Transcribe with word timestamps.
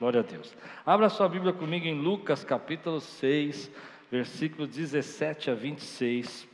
Glória 0.00 0.20
a 0.20 0.22
Deus. 0.22 0.56
Abra 0.86 1.10
sua 1.10 1.28
Bíblia 1.28 1.52
comigo 1.52 1.84
em 1.84 2.00
Lucas 2.00 2.42
capítulo 2.42 3.02
6, 3.02 3.70
versículo 4.10 4.66
17 4.66 5.50
a 5.50 5.54
26. 5.54 6.48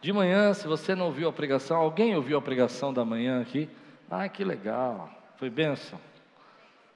De 0.00 0.12
manhã, 0.12 0.52
se 0.54 0.66
você 0.66 0.96
não 0.96 1.06
ouviu 1.06 1.28
a 1.28 1.32
pregação, 1.32 1.76
alguém 1.76 2.16
ouviu 2.16 2.36
a 2.36 2.42
pregação 2.42 2.92
da 2.92 3.04
manhã 3.04 3.40
aqui? 3.40 3.70
Ah, 4.10 4.28
que 4.28 4.42
legal. 4.42 5.08
Foi 5.36 5.48
bênção? 5.48 6.00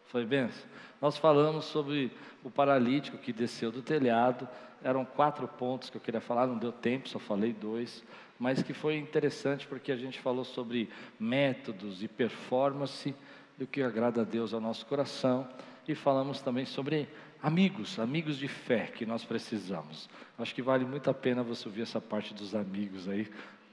Foi 0.06 0.26
bênção? 0.26 0.68
Nós 1.00 1.16
falamos 1.16 1.66
sobre 1.66 2.10
o 2.42 2.50
paralítico 2.50 3.18
que 3.18 3.32
desceu 3.32 3.70
do 3.70 3.80
telhado. 3.80 4.48
Eram 4.82 5.04
quatro 5.04 5.46
pontos 5.46 5.90
que 5.90 5.96
eu 5.96 6.00
queria 6.00 6.20
falar, 6.20 6.48
não 6.48 6.58
deu 6.58 6.72
tempo, 6.72 7.08
só 7.08 7.20
falei 7.20 7.52
dois. 7.52 8.04
Mas 8.36 8.64
que 8.64 8.72
foi 8.72 8.96
interessante 8.96 9.64
porque 9.64 9.92
a 9.92 9.96
gente 9.96 10.18
falou 10.18 10.44
sobre 10.44 10.90
métodos 11.20 12.02
e 12.02 12.08
performance 12.08 13.14
do 13.58 13.66
que 13.66 13.82
agrada 13.82 14.20
a 14.22 14.24
Deus 14.24 14.54
ao 14.54 14.60
nosso 14.60 14.86
coração. 14.86 15.46
E 15.86 15.94
falamos 15.94 16.40
também 16.40 16.64
sobre 16.64 17.08
amigos, 17.42 17.98
amigos 17.98 18.38
de 18.38 18.46
fé 18.46 18.86
que 18.94 19.04
nós 19.04 19.24
precisamos. 19.24 20.08
Acho 20.38 20.54
que 20.54 20.62
vale 20.62 20.84
muito 20.84 21.10
a 21.10 21.14
pena 21.14 21.42
você 21.42 21.68
ouvir 21.68 21.82
essa 21.82 22.00
parte 22.00 22.32
dos 22.32 22.54
amigos 22.54 23.08
aí. 23.08 23.28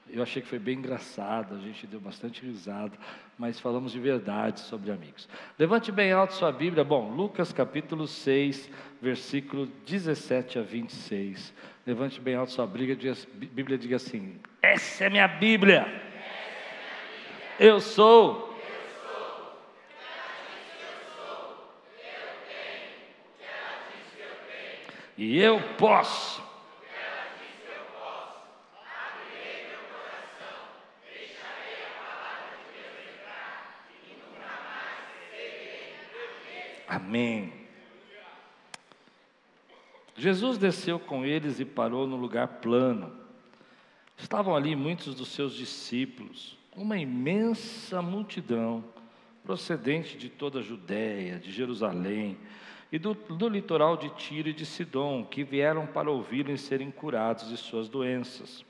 Eu 0.10 0.22
achei 0.22 0.42
que 0.42 0.48
foi 0.48 0.60
bem 0.60 0.78
engraçado, 0.78 1.56
a 1.56 1.60
gente 1.60 1.86
deu 1.88 2.00
bastante 2.00 2.46
risada, 2.46 2.96
mas 3.38 3.60
falamos 3.60 3.92
de 3.92 4.00
verdade 4.00 4.60
sobre 4.60 4.92
amigos. 4.92 5.28
Levante 5.58 5.92
bem 5.92 6.12
alto 6.12 6.34
sua 6.34 6.52
Bíblia. 6.52 6.84
Bom, 6.84 7.12
Lucas 7.12 7.52
capítulo 7.52 8.08
6, 8.08 8.70
versículo 9.02 9.66
17 9.86 10.60
a 10.60 10.62
26. 10.62 11.54
Levante 11.86 12.22
bem 12.22 12.36
alto 12.36 12.52
sua 12.52 12.68
Bíblia 12.68 12.96
e 13.76 13.78
diga 13.78 13.96
assim: 13.96 14.40
Essa 14.62 15.06
é 15.06 15.10
minha 15.10 15.28
Bíblia. 15.28 15.86
Eu 17.60 17.80
sou 17.80 18.55
E 25.18 25.40
eu 25.40 25.62
posso. 25.78 26.44
Amém. 36.88 37.52
Jesus 40.18 40.58
desceu 40.58 40.98
com 40.98 41.26
eles 41.26 41.60
e 41.60 41.66
parou 41.66 42.08
no 42.08 42.16
lugar 42.16 42.48
plano. 42.60 43.16
Estavam 44.18 44.56
ali 44.56 44.76
muitos 44.76 45.14
dos 45.14 45.28
seus 45.30 45.54
discípulos, 45.54 46.58
uma 46.76 46.98
imensa 46.98 48.02
multidão, 48.02 48.84
procedente 49.44 50.18
de 50.18 50.30
toda 50.30 50.60
a 50.60 50.62
Judéia, 50.62 51.38
de 51.38 51.52
Jerusalém, 51.52 52.38
e 52.92 53.00
do, 53.00 53.14
do 53.14 53.50
litoral 53.50 53.98
de 53.98 54.10
Tiro 54.12 54.50
e 54.50 54.54
de 54.54 54.66
Sidom, 54.66 55.26
que 55.26 55.44
vieram 55.44 55.86
para 55.88 56.12
ouvi-lo 56.12 56.52
e 56.52 56.58
serem 56.58 56.92
curados 56.92 57.50
de 57.50 57.58
suas 57.58 57.90
doenças. 57.90 58.64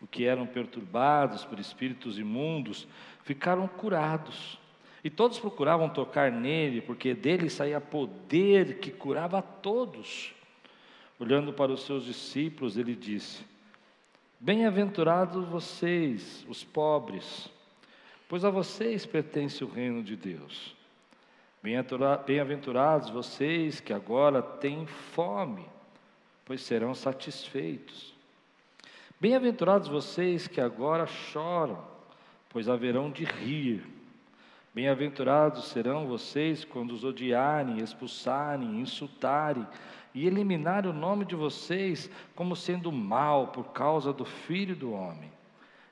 O 0.00 0.06
que 0.06 0.24
eram 0.24 0.46
perturbados 0.46 1.44
por 1.44 1.60
espíritos 1.60 2.18
imundos 2.18 2.88
ficaram 3.22 3.68
curados. 3.68 4.58
E 5.04 5.10
todos 5.10 5.38
procuravam 5.38 5.88
tocar 5.88 6.30
nele, 6.30 6.80
porque 6.80 7.14
dele 7.14 7.48
saía 7.48 7.80
poder 7.80 8.78
que 8.78 8.90
curava 8.90 9.38
a 9.38 9.42
todos. 9.42 10.32
Olhando 11.18 11.52
para 11.52 11.72
os 11.72 11.82
seus 11.82 12.04
discípulos, 12.04 12.76
ele 12.76 12.94
disse: 12.96 13.44
Bem-aventurados 14.40 15.44
vocês, 15.46 16.44
os 16.48 16.64
pobres, 16.64 17.48
pois 18.28 18.44
a 18.44 18.50
vocês 18.50 19.06
pertence 19.06 19.62
o 19.62 19.68
reino 19.68 20.02
de 20.02 20.16
Deus. 20.16 20.74
Bem-aventurados 21.62 23.08
vocês 23.10 23.78
que 23.78 23.92
agora 23.92 24.42
têm 24.42 24.84
fome, 24.84 25.64
pois 26.44 26.60
serão 26.60 26.92
satisfeitos. 26.92 28.12
Bem-aventurados 29.20 29.86
vocês 29.86 30.48
que 30.48 30.60
agora 30.60 31.06
choram, 31.06 31.78
pois 32.48 32.68
haverão 32.68 33.12
de 33.12 33.22
rir. 33.22 33.86
Bem-aventurados 34.74 35.66
serão 35.66 36.08
vocês 36.08 36.64
quando 36.64 36.90
os 36.90 37.04
odiarem, 37.04 37.78
expulsarem, 37.78 38.80
insultarem 38.80 39.64
e 40.12 40.26
eliminarem 40.26 40.90
o 40.90 40.94
nome 40.94 41.24
de 41.24 41.36
vocês 41.36 42.10
como 42.34 42.56
sendo 42.56 42.90
mal 42.90 43.48
por 43.48 43.66
causa 43.66 44.12
do 44.12 44.24
Filho 44.24 44.74
do 44.74 44.90
Homem. 44.90 45.30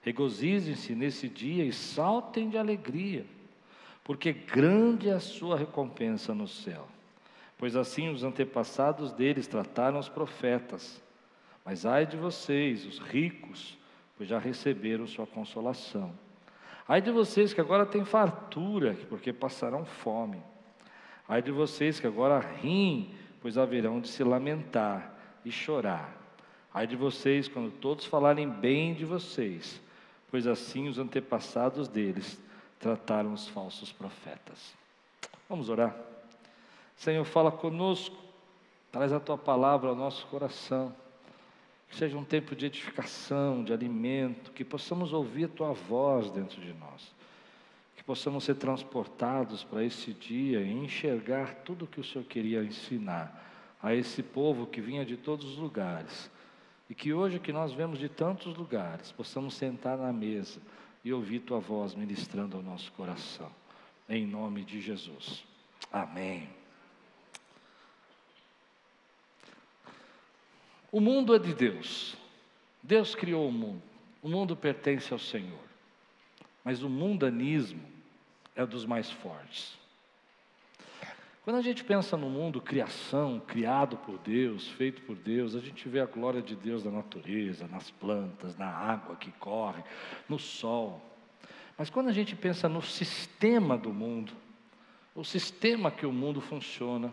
Regozijem-se 0.03 0.97
nesse 0.97 1.29
dia 1.29 1.65
e 1.65 1.73
saltem 1.73 2.49
de 2.49 2.59
alegria 2.59 3.25
porque 4.11 4.33
grande 4.33 5.09
é 5.09 5.13
a 5.13 5.21
sua 5.21 5.57
recompensa 5.57 6.35
no 6.35 6.49
céu. 6.49 6.89
Pois 7.57 7.77
assim 7.77 8.09
os 8.09 8.25
antepassados 8.25 9.13
deles 9.13 9.47
trataram 9.47 10.01
os 10.01 10.09
profetas. 10.09 11.01
Mas 11.65 11.87
ai 11.87 12.07
de 12.07 12.17
vocês, 12.17 12.85
os 12.85 12.99
ricos, 12.99 13.79
pois 14.17 14.29
já 14.29 14.37
receberam 14.41 15.07
sua 15.07 15.29
consolação. 15.29 16.13
Ai 16.89 17.01
de 17.01 17.13
vocês 17.13 17.55
que 17.55 17.61
agora 17.61 17.87
têm 17.87 18.05
fartura, 18.05 18.99
porque 19.09 19.33
passarão 19.33 19.85
fome. 19.85 20.43
Ai 21.29 21.41
de 21.41 21.53
vocês 21.53 22.01
que 22.01 22.07
agora 22.09 22.41
riem, 22.41 23.15
pois 23.41 23.57
haverão 23.57 24.01
de 24.01 24.09
se 24.09 24.25
lamentar 24.25 25.15
e 25.45 25.53
chorar. 25.53 26.17
Ai 26.75 26.89
de 26.89 26.97
vocês 26.97 27.47
quando 27.47 27.71
todos 27.71 28.07
falarem 28.07 28.51
bem 28.51 28.93
de 28.93 29.05
vocês, 29.05 29.81
pois 30.33 30.49
assim 30.49 30.89
os 30.89 30.99
antepassados 30.99 31.87
deles 31.87 32.50
trataram 32.81 33.35
os 33.35 33.47
falsos 33.47 33.93
profetas. 33.93 34.75
Vamos 35.49 35.69
orar. 35.69 35.95
Senhor, 36.97 37.25
fala 37.25 37.53
conosco, 37.53 38.17
traz 38.91 39.13
a 39.13 39.21
tua 39.21 39.37
palavra 39.37 39.91
ao 39.91 39.95
nosso 39.95 40.27
coração. 40.27 40.93
Que 41.89 41.97
seja 41.97 42.17
um 42.17 42.25
tempo 42.25 42.57
de 42.57 42.67
edificação, 42.67 43.63
de 43.63 43.73
alimento, 43.73 44.53
que 44.53 44.65
possamos 44.65 45.13
ouvir 45.13 45.45
a 45.45 45.49
tua 45.49 45.73
voz 45.73 46.31
dentro 46.31 46.61
de 46.61 46.73
nós. 46.73 47.15
Que 47.97 48.03
possamos 48.03 48.45
ser 48.45 48.55
transportados 48.55 49.63
para 49.63 49.85
esse 49.85 50.15
dia 50.15 50.61
e 50.61 50.73
enxergar 50.73 51.57
tudo 51.57 51.85
o 51.85 51.89
que 51.89 52.01
o 52.01 52.05
Senhor 52.05 52.25
queria 52.25 52.63
ensinar 52.63 53.47
a 53.83 53.95
esse 53.95 54.23
povo 54.23 54.67
que 54.67 54.81
vinha 54.81 55.05
de 55.05 55.17
todos 55.17 55.45
os 55.45 55.59
lugares. 55.59 56.31
E 56.89 56.95
que 56.95 57.13
hoje 57.13 57.39
que 57.39 57.53
nós 57.53 57.73
vemos 57.73 57.99
de 57.99 58.09
tantos 58.09 58.57
lugares, 58.57 59.13
possamos 59.13 59.55
sentar 59.55 59.99
na 59.99 60.13
mesa 60.13 60.61
e 61.05 61.13
ouvir 61.13 61.41
tua 61.41 61.59
voz 61.59 61.95
ministrando 61.95 62.57
ao 62.57 62.63
nosso 62.63 62.93
coração. 62.93 63.51
Em 64.09 64.27
nome 64.27 64.65
de 64.65 64.81
Jesus. 64.81 65.45
Amém. 65.93 66.49
O 70.93 71.01
mundo 71.01 71.35
é 71.35 71.39
de 71.39 71.55
Deus. 71.55 72.17
Deus 72.83 73.15
criou 73.15 73.49
o 73.49 73.53
mundo. 73.53 73.83
O 74.23 74.29
mundo 74.29 74.57
pertence 74.57 75.13
ao 75.13 75.19
Senhor. 75.19 75.65
Mas 76.65 76.83
o 76.83 76.89
mundanismo 76.89 77.83
é 78.55 78.67
dos 78.67 78.85
mais 78.85 79.11
fortes. 79.11 79.80
Quando 81.43 81.57
a 81.57 81.63
gente 81.63 81.83
pensa 81.83 82.19
no 82.19 82.29
mundo 82.29 82.61
criação, 82.61 83.41
criado 83.41 83.97
por 83.97 84.19
Deus, 84.19 84.69
feito 84.69 85.01
por 85.03 85.17
Deus, 85.17 85.55
a 85.55 85.61
gente 85.61 85.89
vê 85.89 86.01
a 86.01 86.07
glória 86.07 86.43
de 86.43 86.55
Deus 86.55 86.85
na 86.85 86.91
natureza, 86.91 87.67
nas 87.67 87.91
plantas, 87.91 88.57
na 88.59 88.69
água 88.69 89.17
que 89.17 89.33
corre, 89.33 89.83
no 90.29 90.39
sol. 90.39 91.01
Mas 91.79 91.89
quando 91.89 92.09
a 92.09 92.13
gente 92.13 92.37
pensa 92.37 92.69
no 92.69 92.83
sistema 92.83 93.79
do 93.79 93.91
mundo, 93.91 94.33
o 95.15 95.25
sistema 95.25 95.91
que 95.91 96.05
o 96.05 96.13
mundo 96.13 96.43
funciona, 96.43 97.11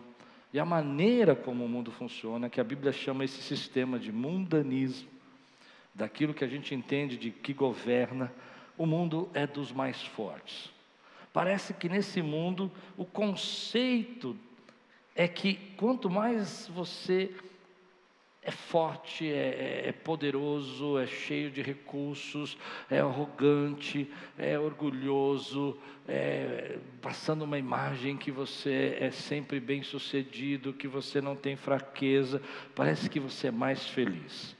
e 0.52 0.58
a 0.58 0.64
maneira 0.64 1.34
como 1.34 1.64
o 1.64 1.68
mundo 1.68 1.90
funciona, 1.90 2.50
que 2.50 2.60
a 2.60 2.64
Bíblia 2.64 2.92
chama 2.92 3.24
esse 3.24 3.40
sistema 3.40 3.98
de 3.98 4.12
mundanismo, 4.12 5.08
daquilo 5.94 6.34
que 6.34 6.44
a 6.44 6.48
gente 6.48 6.74
entende 6.74 7.16
de 7.16 7.30
que 7.30 7.54
governa, 7.54 8.30
o 8.76 8.84
mundo 8.84 9.30
é 9.32 9.46
dos 9.46 9.72
mais 9.72 10.02
fortes. 10.02 10.70
Parece 11.32 11.74
que 11.74 11.88
nesse 11.88 12.22
mundo 12.22 12.70
o 12.96 13.04
conceito 13.04 14.36
é 15.14 15.26
que 15.26 15.54
quanto 15.76 16.08
mais 16.08 16.68
você 16.68 17.34
é 18.48 18.50
forte, 18.50 19.30
é, 19.30 19.88
é, 19.88 19.92
poderoso, 19.92 20.98
é 20.98 21.06
cheio 21.06 21.50
de 21.50 21.60
recursos, 21.60 22.56
é 22.88 22.98
arrogante, 23.00 24.10
é 24.38 24.58
orgulhoso, 24.58 25.76
é, 26.06 26.78
passando 27.02 27.42
uma 27.42 27.58
imagem 27.58 28.16
que 28.16 28.30
você 28.30 28.96
é 28.98 29.10
sempre 29.10 29.60
bem 29.60 29.82
sucedido, 29.82 30.72
que 30.72 30.88
você 30.88 31.20
não 31.20 31.36
tem 31.36 31.56
fraqueza, 31.56 32.40
parece 32.74 33.10
que 33.10 33.20
você 33.20 33.48
é 33.48 33.50
mais 33.50 33.86
feliz. 33.86 34.56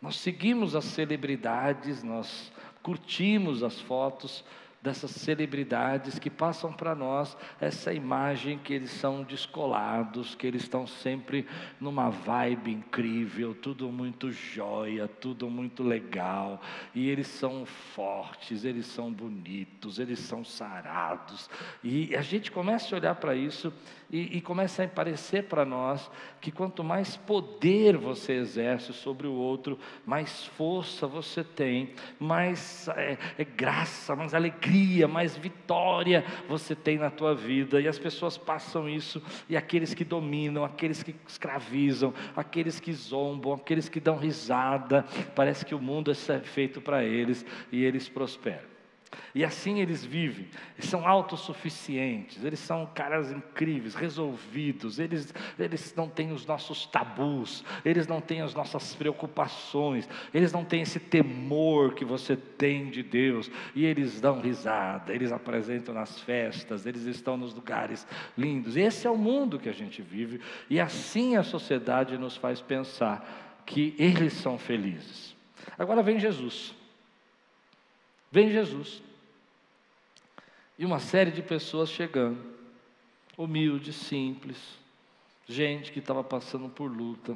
Nós 0.00 0.16
seguimos 0.16 0.74
as 0.74 0.84
celebridades, 0.84 2.02
nós 2.02 2.50
curtimos 2.82 3.62
as 3.62 3.78
fotos, 3.80 4.44
dessas 4.86 5.10
celebridades 5.10 6.16
que 6.16 6.30
passam 6.30 6.72
para 6.72 6.94
nós 6.94 7.36
essa 7.60 7.92
imagem 7.92 8.56
que 8.56 8.72
eles 8.72 8.92
são 8.92 9.24
descolados, 9.24 10.36
que 10.36 10.46
eles 10.46 10.62
estão 10.62 10.86
sempre 10.86 11.44
numa 11.80 12.08
vibe 12.08 12.70
incrível, 12.70 13.52
tudo 13.52 13.90
muito 13.90 14.30
jóia, 14.30 15.08
tudo 15.08 15.50
muito 15.50 15.82
legal, 15.82 16.60
e 16.94 17.10
eles 17.10 17.26
são 17.26 17.66
fortes, 17.66 18.64
eles 18.64 18.86
são 18.86 19.12
bonitos, 19.12 19.98
eles 19.98 20.20
são 20.20 20.44
sarados, 20.44 21.50
e 21.82 22.14
a 22.14 22.22
gente 22.22 22.52
começa 22.52 22.94
a 22.94 22.98
olhar 22.98 23.16
para 23.16 23.34
isso 23.34 23.72
e, 24.10 24.36
e 24.36 24.40
começa 24.40 24.84
a 24.84 24.88
parecer 24.88 25.44
para 25.44 25.64
nós 25.64 26.08
que 26.40 26.52
quanto 26.52 26.84
mais 26.84 27.16
poder 27.16 27.96
você 27.96 28.34
exerce 28.34 28.92
sobre 28.92 29.26
o 29.26 29.32
outro, 29.32 29.78
mais 30.04 30.44
força 30.46 31.06
você 31.06 31.42
tem, 31.42 31.92
mais 32.18 32.86
é, 32.88 33.18
é 33.36 33.44
graça, 33.44 34.14
mais 34.14 34.32
alegria, 34.32 34.75
mais 35.08 35.36
vitória 35.36 36.24
você 36.48 36.74
tem 36.74 36.98
na 36.98 37.10
tua 37.10 37.34
vida. 37.34 37.80
E 37.80 37.88
as 37.88 37.98
pessoas 37.98 38.36
passam 38.36 38.88
isso, 38.88 39.22
e 39.48 39.56
aqueles 39.56 39.94
que 39.94 40.04
dominam, 40.04 40.64
aqueles 40.64 41.02
que 41.02 41.14
escravizam, 41.26 42.12
aqueles 42.36 42.78
que 42.80 42.92
zombam, 42.92 43.52
aqueles 43.52 43.88
que 43.88 44.00
dão 44.00 44.16
risada, 44.16 45.04
parece 45.34 45.64
que 45.64 45.74
o 45.74 45.80
mundo 45.80 46.10
é 46.10 46.40
feito 46.40 46.80
para 46.80 47.04
eles 47.04 47.44
e 47.72 47.84
eles 47.84 48.08
prosperam. 48.08 48.75
E 49.34 49.44
assim 49.44 49.80
eles 49.80 50.04
vivem, 50.04 50.48
eles 50.78 50.88
são 50.88 51.06
autossuficientes, 51.06 52.42
eles 52.42 52.58
são 52.58 52.86
caras 52.94 53.30
incríveis, 53.30 53.94
resolvidos, 53.94 54.98
eles, 54.98 55.32
eles 55.58 55.94
não 55.94 56.08
têm 56.08 56.32
os 56.32 56.46
nossos 56.46 56.86
tabus, 56.86 57.62
eles 57.84 58.06
não 58.06 58.20
têm 58.20 58.40
as 58.40 58.54
nossas 58.54 58.94
preocupações, 58.94 60.08
eles 60.32 60.52
não 60.52 60.64
têm 60.64 60.82
esse 60.82 60.98
temor 60.98 61.94
que 61.94 62.04
você 62.04 62.34
tem 62.34 62.88
de 62.88 63.02
Deus, 63.02 63.50
e 63.74 63.84
eles 63.84 64.20
dão 64.20 64.40
risada, 64.40 65.12
eles 65.12 65.30
apresentam 65.32 65.94
nas 65.94 66.18
festas, 66.20 66.86
eles 66.86 67.02
estão 67.02 67.36
nos 67.36 67.54
lugares 67.54 68.06
lindos. 68.36 68.76
Esse 68.76 69.06
é 69.06 69.10
o 69.10 69.16
mundo 69.16 69.58
que 69.58 69.68
a 69.68 69.74
gente 69.74 70.00
vive, 70.00 70.40
e 70.68 70.80
assim 70.80 71.36
a 71.36 71.42
sociedade 71.42 72.16
nos 72.16 72.36
faz 72.36 72.60
pensar 72.60 73.62
que 73.66 73.94
eles 73.98 74.32
são 74.32 74.58
felizes. 74.58 75.36
Agora 75.78 76.02
vem 76.02 76.18
Jesus. 76.18 76.75
Vem 78.36 78.50
Jesus. 78.50 79.02
E 80.78 80.84
uma 80.84 80.98
série 80.98 81.30
de 81.30 81.40
pessoas 81.40 81.88
chegando, 81.88 82.38
humilde, 83.34 83.94
simples, 83.94 84.58
gente 85.48 85.90
que 85.90 86.00
estava 86.00 86.22
passando 86.22 86.68
por 86.68 86.86
luta, 86.86 87.34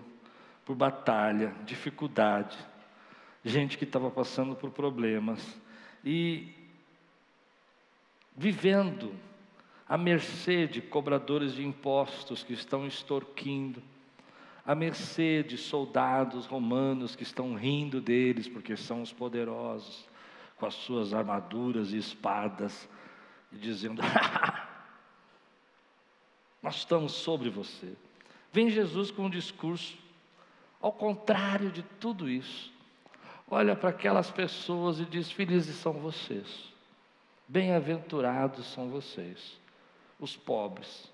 por 0.62 0.76
batalha, 0.76 1.54
dificuldade, 1.64 2.54
gente 3.42 3.78
que 3.78 3.84
estava 3.84 4.10
passando 4.10 4.54
por 4.54 4.72
problemas. 4.72 5.40
E 6.04 6.52
vivendo 8.36 9.14
à 9.88 9.96
mercê 9.96 10.66
de 10.66 10.82
cobradores 10.82 11.54
de 11.54 11.64
impostos 11.64 12.42
que 12.42 12.52
estão 12.52 12.86
extorquindo, 12.86 13.82
à 14.66 14.74
mercê 14.74 15.42
de 15.42 15.56
soldados 15.56 16.44
romanos 16.44 17.16
que 17.16 17.22
estão 17.22 17.54
rindo 17.54 18.02
deles 18.02 18.46
porque 18.46 18.76
são 18.76 19.00
os 19.00 19.14
poderosos, 19.14 20.09
com 20.60 20.66
as 20.66 20.74
suas 20.74 21.14
armaduras 21.14 21.92
e 21.92 21.96
espadas, 21.96 22.86
e 23.50 23.56
dizendo: 23.56 24.02
Nós 26.62 26.76
estamos 26.76 27.12
sobre 27.12 27.48
você. 27.48 27.96
Vem 28.52 28.68
Jesus 28.68 29.10
com 29.10 29.24
um 29.24 29.30
discurso 29.30 29.96
ao 30.80 30.92
contrário 30.92 31.70
de 31.70 31.82
tudo 31.82 32.28
isso. 32.28 32.70
Olha 33.50 33.74
para 33.74 33.88
aquelas 33.88 34.30
pessoas 34.30 35.00
e 35.00 35.06
diz: 35.06 35.32
Felizes 35.32 35.76
são 35.76 35.94
vocês, 35.94 36.70
bem-aventurados 37.48 38.66
são 38.66 38.90
vocês, 38.90 39.58
os 40.20 40.36
pobres. 40.36 41.10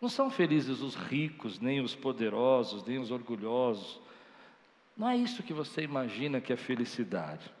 Não 0.00 0.08
são 0.08 0.30
felizes 0.30 0.80
os 0.80 0.94
ricos, 0.94 1.58
nem 1.58 1.80
os 1.80 1.94
poderosos, 1.94 2.84
nem 2.84 2.98
os 2.98 3.10
orgulhosos. 3.10 3.98
Não 4.96 5.08
é 5.08 5.16
isso 5.16 5.42
que 5.42 5.52
você 5.52 5.82
imagina 5.82 6.40
que 6.40 6.52
é 6.52 6.56
felicidade. 6.56 7.57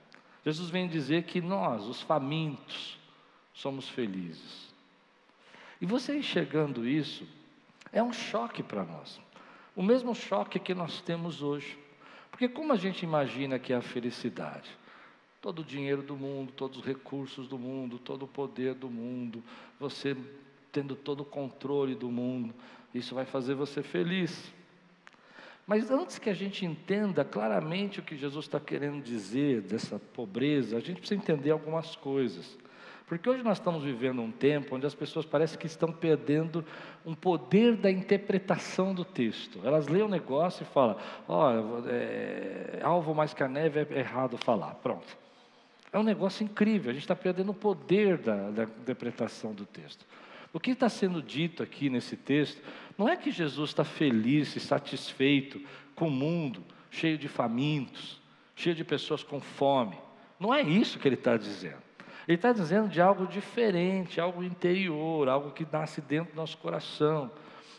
Jesus 0.48 0.70
vem 0.70 0.88
dizer 0.88 1.24
que 1.24 1.42
nós, 1.42 1.84
os 1.84 2.00
famintos, 2.00 2.98
somos 3.52 3.86
felizes. 3.86 4.72
E 5.78 5.84
você 5.84 6.16
enxergando 6.16 6.88
isso, 6.88 7.28
é 7.92 8.02
um 8.02 8.14
choque 8.14 8.62
para 8.62 8.82
nós. 8.82 9.20
O 9.76 9.82
mesmo 9.82 10.14
choque 10.14 10.58
que 10.58 10.72
nós 10.72 11.02
temos 11.02 11.42
hoje. 11.42 11.78
Porque 12.30 12.48
como 12.48 12.72
a 12.72 12.76
gente 12.76 13.02
imagina 13.02 13.58
que 13.58 13.74
é 13.74 13.76
a 13.76 13.82
felicidade? 13.82 14.70
Todo 15.42 15.58
o 15.58 15.64
dinheiro 15.64 16.02
do 16.02 16.16
mundo, 16.16 16.50
todos 16.52 16.78
os 16.78 16.84
recursos 16.84 17.46
do 17.46 17.58
mundo, 17.58 17.98
todo 17.98 18.22
o 18.22 18.28
poder 18.28 18.72
do 18.72 18.88
mundo, 18.88 19.44
você 19.78 20.16
tendo 20.72 20.96
todo 20.96 21.20
o 21.20 21.26
controle 21.26 21.94
do 21.94 22.10
mundo, 22.10 22.54
isso 22.94 23.14
vai 23.14 23.26
fazer 23.26 23.54
você 23.54 23.82
feliz. 23.82 24.50
Mas 25.68 25.90
antes 25.90 26.18
que 26.18 26.30
a 26.30 26.34
gente 26.34 26.64
entenda 26.64 27.22
claramente 27.26 28.00
o 28.00 28.02
que 28.02 28.16
Jesus 28.16 28.46
está 28.46 28.58
querendo 28.58 29.02
dizer 29.02 29.60
dessa 29.60 29.98
pobreza, 29.98 30.78
a 30.78 30.80
gente 30.80 30.98
precisa 30.98 31.20
entender 31.20 31.50
algumas 31.50 31.94
coisas. 31.94 32.56
Porque 33.06 33.28
hoje 33.28 33.42
nós 33.42 33.58
estamos 33.58 33.84
vivendo 33.84 34.22
um 34.22 34.30
tempo 34.30 34.74
onde 34.74 34.86
as 34.86 34.94
pessoas 34.94 35.26
parecem 35.26 35.58
que 35.58 35.66
estão 35.66 35.92
perdendo 35.92 36.64
um 37.04 37.14
poder 37.14 37.76
da 37.76 37.90
interpretação 37.90 38.94
do 38.94 39.04
texto. 39.04 39.60
Elas 39.62 39.88
leem 39.88 40.04
o 40.04 40.08
negócio 40.08 40.62
e 40.62 40.66
falam: 40.72 40.96
ó, 41.28 41.52
oh, 41.52 41.86
é, 41.86 42.80
alvo 42.82 43.14
mais 43.14 43.34
que 43.34 43.42
a 43.42 43.48
neve 43.48 43.86
é 43.90 43.98
errado 43.98 44.38
falar. 44.38 44.74
Pronto. 44.76 45.18
É 45.92 45.98
um 45.98 46.02
negócio 46.02 46.44
incrível, 46.44 46.90
a 46.90 46.94
gente 46.94 47.02
está 47.02 47.16
perdendo 47.16 47.50
o 47.50 47.54
poder 47.54 48.16
da, 48.16 48.50
da 48.50 48.62
interpretação 48.64 49.52
do 49.52 49.66
texto. 49.66 50.06
O 50.52 50.58
que 50.58 50.70
está 50.70 50.88
sendo 50.88 51.22
dito 51.22 51.62
aqui 51.62 51.90
nesse 51.90 52.16
texto 52.16 52.62
não 52.96 53.08
é 53.08 53.16
que 53.16 53.30
Jesus 53.30 53.70
está 53.70 53.84
feliz 53.84 54.56
e 54.56 54.60
satisfeito 54.60 55.60
com 55.94 56.08
o 56.08 56.10
mundo 56.10 56.64
cheio 56.90 57.18
de 57.18 57.28
famintos, 57.28 58.20
cheio 58.56 58.74
de 58.74 58.84
pessoas 58.84 59.22
com 59.22 59.40
fome. 59.40 59.98
Não 60.40 60.52
é 60.54 60.62
isso 60.62 60.98
que 60.98 61.06
ele 61.06 61.14
está 61.14 61.36
dizendo. 61.36 61.82
Ele 62.26 62.36
está 62.36 62.52
dizendo 62.52 62.88
de 62.88 63.00
algo 63.00 63.26
diferente, 63.26 64.20
algo 64.20 64.42
interior, 64.42 65.28
algo 65.28 65.50
que 65.50 65.66
nasce 65.70 66.00
dentro 66.00 66.32
do 66.32 66.36
nosso 66.36 66.58
coração. 66.58 67.30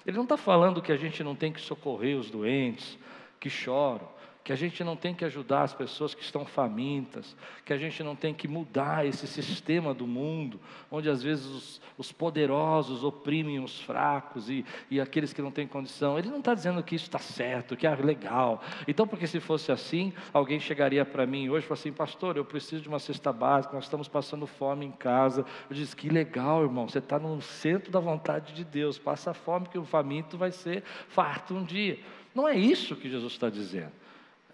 Ele 0.05 0.17
não 0.17 0.23
está 0.23 0.37
falando 0.37 0.81
que 0.81 0.91
a 0.91 0.97
gente 0.97 1.23
não 1.23 1.35
tem 1.35 1.51
que 1.51 1.61
socorrer 1.61 2.17
os 2.17 2.29
doentes, 2.31 2.97
que 3.39 3.49
choram 3.49 4.18
que 4.49 4.53
a 4.53 4.55
gente 4.55 4.83
não 4.83 4.95
tem 4.95 5.13
que 5.13 5.23
ajudar 5.23 5.61
as 5.61 5.75
pessoas 5.75 6.15
que 6.15 6.23
estão 6.23 6.43
famintas, 6.43 7.35
que 7.63 7.71
a 7.71 7.77
gente 7.77 8.01
não 8.01 8.15
tem 8.15 8.33
que 8.33 8.47
mudar 8.47 9.05
esse 9.05 9.27
sistema 9.27 9.93
do 9.93 10.07
mundo, 10.07 10.59
onde 10.89 11.07
às 11.07 11.21
vezes 11.21 11.45
os, 11.45 11.81
os 11.99 12.11
poderosos 12.11 13.03
oprimem 13.03 13.63
os 13.63 13.79
fracos 13.79 14.49
e, 14.49 14.65
e 14.89 14.99
aqueles 14.99 15.33
que 15.33 15.41
não 15.43 15.51
têm 15.51 15.67
condição. 15.67 16.17
Ele 16.17 16.29
não 16.29 16.39
está 16.39 16.55
dizendo 16.55 16.81
que 16.81 16.95
isso 16.95 17.05
está 17.05 17.19
certo, 17.19 17.77
que 17.77 17.85
é 17.85 17.95
legal. 17.95 18.59
Então, 18.87 19.07
porque 19.07 19.27
se 19.27 19.39
fosse 19.39 19.71
assim, 19.71 20.11
alguém 20.33 20.59
chegaria 20.59 21.05
para 21.05 21.27
mim 21.27 21.47
hoje 21.47 21.65
e 21.65 21.67
falaria 21.67 21.81
assim: 21.81 21.93
Pastor, 21.93 22.35
eu 22.35 22.43
preciso 22.43 22.81
de 22.81 22.89
uma 22.89 22.97
cesta 22.97 23.31
básica, 23.31 23.75
nós 23.75 23.83
estamos 23.83 24.07
passando 24.07 24.47
fome 24.47 24.83
em 24.83 24.91
casa. 24.91 25.45
Eu 25.69 25.75
disse: 25.75 25.95
Que 25.95 26.09
legal, 26.09 26.63
irmão, 26.63 26.89
você 26.89 26.97
está 26.97 27.19
no 27.19 27.39
centro 27.39 27.91
da 27.91 27.99
vontade 27.99 28.55
de 28.55 28.63
Deus, 28.63 28.97
passa 28.97 29.31
fome, 29.31 29.67
que 29.67 29.77
o 29.77 29.85
faminto 29.85 30.39
vai 30.39 30.51
ser 30.51 30.81
farto 31.07 31.53
um 31.53 31.63
dia. 31.63 31.99
Não 32.33 32.47
é 32.47 32.57
isso 32.57 32.95
que 32.95 33.07
Jesus 33.07 33.33
está 33.33 33.47
dizendo. 33.47 34.08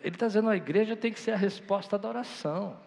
Ele 0.05 0.15
está 0.15 0.27
dizendo 0.27 0.49
a 0.49 0.55
igreja 0.55 0.95
tem 0.95 1.11
que 1.11 1.19
ser 1.19 1.31
a 1.31 1.35
resposta 1.35 1.97
da 1.97 2.07
oração. 2.07 2.77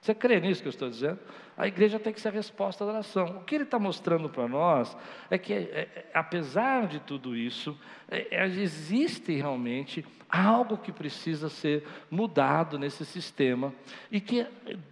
Você 0.00 0.12
crê 0.12 0.40
nisso 0.40 0.62
que 0.62 0.66
eu 0.66 0.70
estou 0.70 0.90
dizendo? 0.90 1.20
A 1.56 1.68
igreja 1.68 1.96
tem 2.00 2.12
que 2.12 2.20
ser 2.20 2.28
a 2.28 2.32
resposta 2.32 2.84
da 2.84 2.90
oração. 2.90 3.36
O 3.36 3.44
que 3.44 3.54
ele 3.54 3.62
está 3.62 3.78
mostrando 3.78 4.28
para 4.28 4.48
nós 4.48 4.96
é 5.30 5.38
que, 5.38 5.52
é, 5.52 5.56
é, 5.56 6.10
apesar 6.12 6.88
de 6.88 6.98
tudo 6.98 7.36
isso, 7.36 7.78
é, 8.10 8.34
é, 8.34 8.46
existe 8.46 9.32
realmente 9.32 10.04
algo 10.28 10.76
que 10.76 10.90
precisa 10.90 11.48
ser 11.48 11.86
mudado 12.10 12.80
nesse 12.80 13.04
sistema 13.04 13.72
e 14.10 14.20
que 14.20 14.44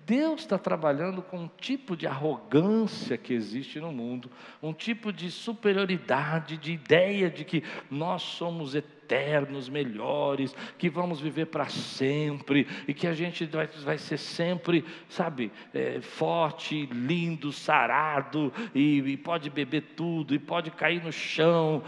Deus 0.07 0.43
está 0.43 0.59
trabalhando 0.59 1.23
com 1.23 1.39
um 1.39 1.51
tipo 1.59 1.97
de 1.97 2.07
arrogância 2.07 3.17
que 3.19 3.35
existe 3.35 3.81
no 3.81 3.91
mundo, 3.91 4.31
um 4.63 4.73
tipo 4.73 5.13
de 5.13 5.29
superioridade, 5.29 6.57
de 6.57 6.73
ideia 6.73 7.29
de 7.29 7.45
que 7.45 7.65
nós 7.91 8.23
somos 8.23 8.77
eternos 8.77 8.98
eternos, 9.09 9.71
melhores, 9.71 10.55
que 10.77 10.91
vamos 10.91 11.21
viver 11.21 11.47
para 11.47 11.67
sempre 11.69 12.67
e 12.87 12.93
que 12.93 13.07
a 13.07 13.15
gente 13.15 13.47
vai, 13.47 13.67
vai 13.67 13.97
ser 13.97 14.19
sempre, 14.19 14.85
sabe, 15.09 15.51
é, 15.73 16.01
forte, 16.03 16.87
lindo, 16.87 17.51
sarado 17.51 18.53
e, 18.75 18.99
e 18.99 19.17
pode 19.17 19.49
beber 19.49 19.95
tudo 19.97 20.35
e 20.35 20.39
pode 20.39 20.71
cair 20.71 21.03
no 21.03 21.11
chão. 21.13 21.83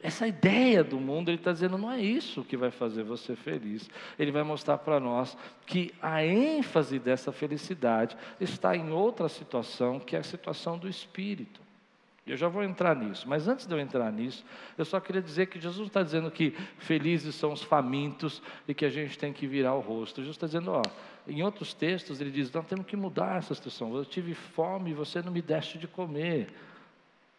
Essa 0.00 0.28
ideia 0.28 0.84
do 0.84 1.00
mundo, 1.00 1.28
ele 1.28 1.38
está 1.38 1.52
dizendo, 1.52 1.76
não 1.76 1.90
é 1.90 2.00
isso 2.00 2.44
que 2.44 2.56
vai 2.56 2.70
fazer 2.70 3.02
você 3.02 3.34
feliz. 3.34 3.90
Ele 4.18 4.30
vai 4.30 4.42
mostrar 4.42 4.78
para 4.78 5.00
nós 5.00 5.36
que 5.66 5.92
a 6.00 6.24
ênfase 6.24 6.98
dessa 6.98 7.32
felicidade 7.32 8.16
está 8.40 8.76
em 8.76 8.90
outra 8.90 9.28
situação, 9.28 9.98
que 9.98 10.14
é 10.14 10.20
a 10.20 10.24
situação 10.24 10.78
do 10.78 10.88
espírito. 10.88 11.67
Eu 12.28 12.36
já 12.36 12.46
vou 12.46 12.62
entrar 12.62 12.94
nisso, 12.94 13.26
mas 13.28 13.48
antes 13.48 13.66
de 13.66 13.74
eu 13.74 13.80
entrar 13.80 14.12
nisso, 14.12 14.44
eu 14.76 14.84
só 14.84 15.00
queria 15.00 15.22
dizer 15.22 15.46
que 15.46 15.58
Jesus 15.58 15.88
está 15.88 16.02
dizendo 16.02 16.30
que 16.30 16.50
felizes 16.76 17.34
são 17.34 17.52
os 17.52 17.62
famintos 17.62 18.42
e 18.66 18.74
que 18.74 18.84
a 18.84 18.90
gente 18.90 19.18
tem 19.18 19.32
que 19.32 19.46
virar 19.46 19.74
o 19.74 19.80
rosto. 19.80 20.16
Jesus 20.16 20.36
está 20.36 20.46
dizendo, 20.46 20.70
ó, 20.70 20.82
em 21.26 21.42
outros 21.42 21.72
textos 21.72 22.20
ele 22.20 22.30
diz: 22.30 22.52
nós 22.52 22.66
temos 22.66 22.86
que 22.86 22.96
mudar 22.96 23.38
essa 23.38 23.54
situação. 23.54 23.96
Eu 23.96 24.04
tive 24.04 24.34
fome 24.34 24.90
e 24.90 24.94
você 24.94 25.22
não 25.22 25.32
me 25.32 25.40
deste 25.40 25.78
de 25.78 25.88
comer. 25.88 26.52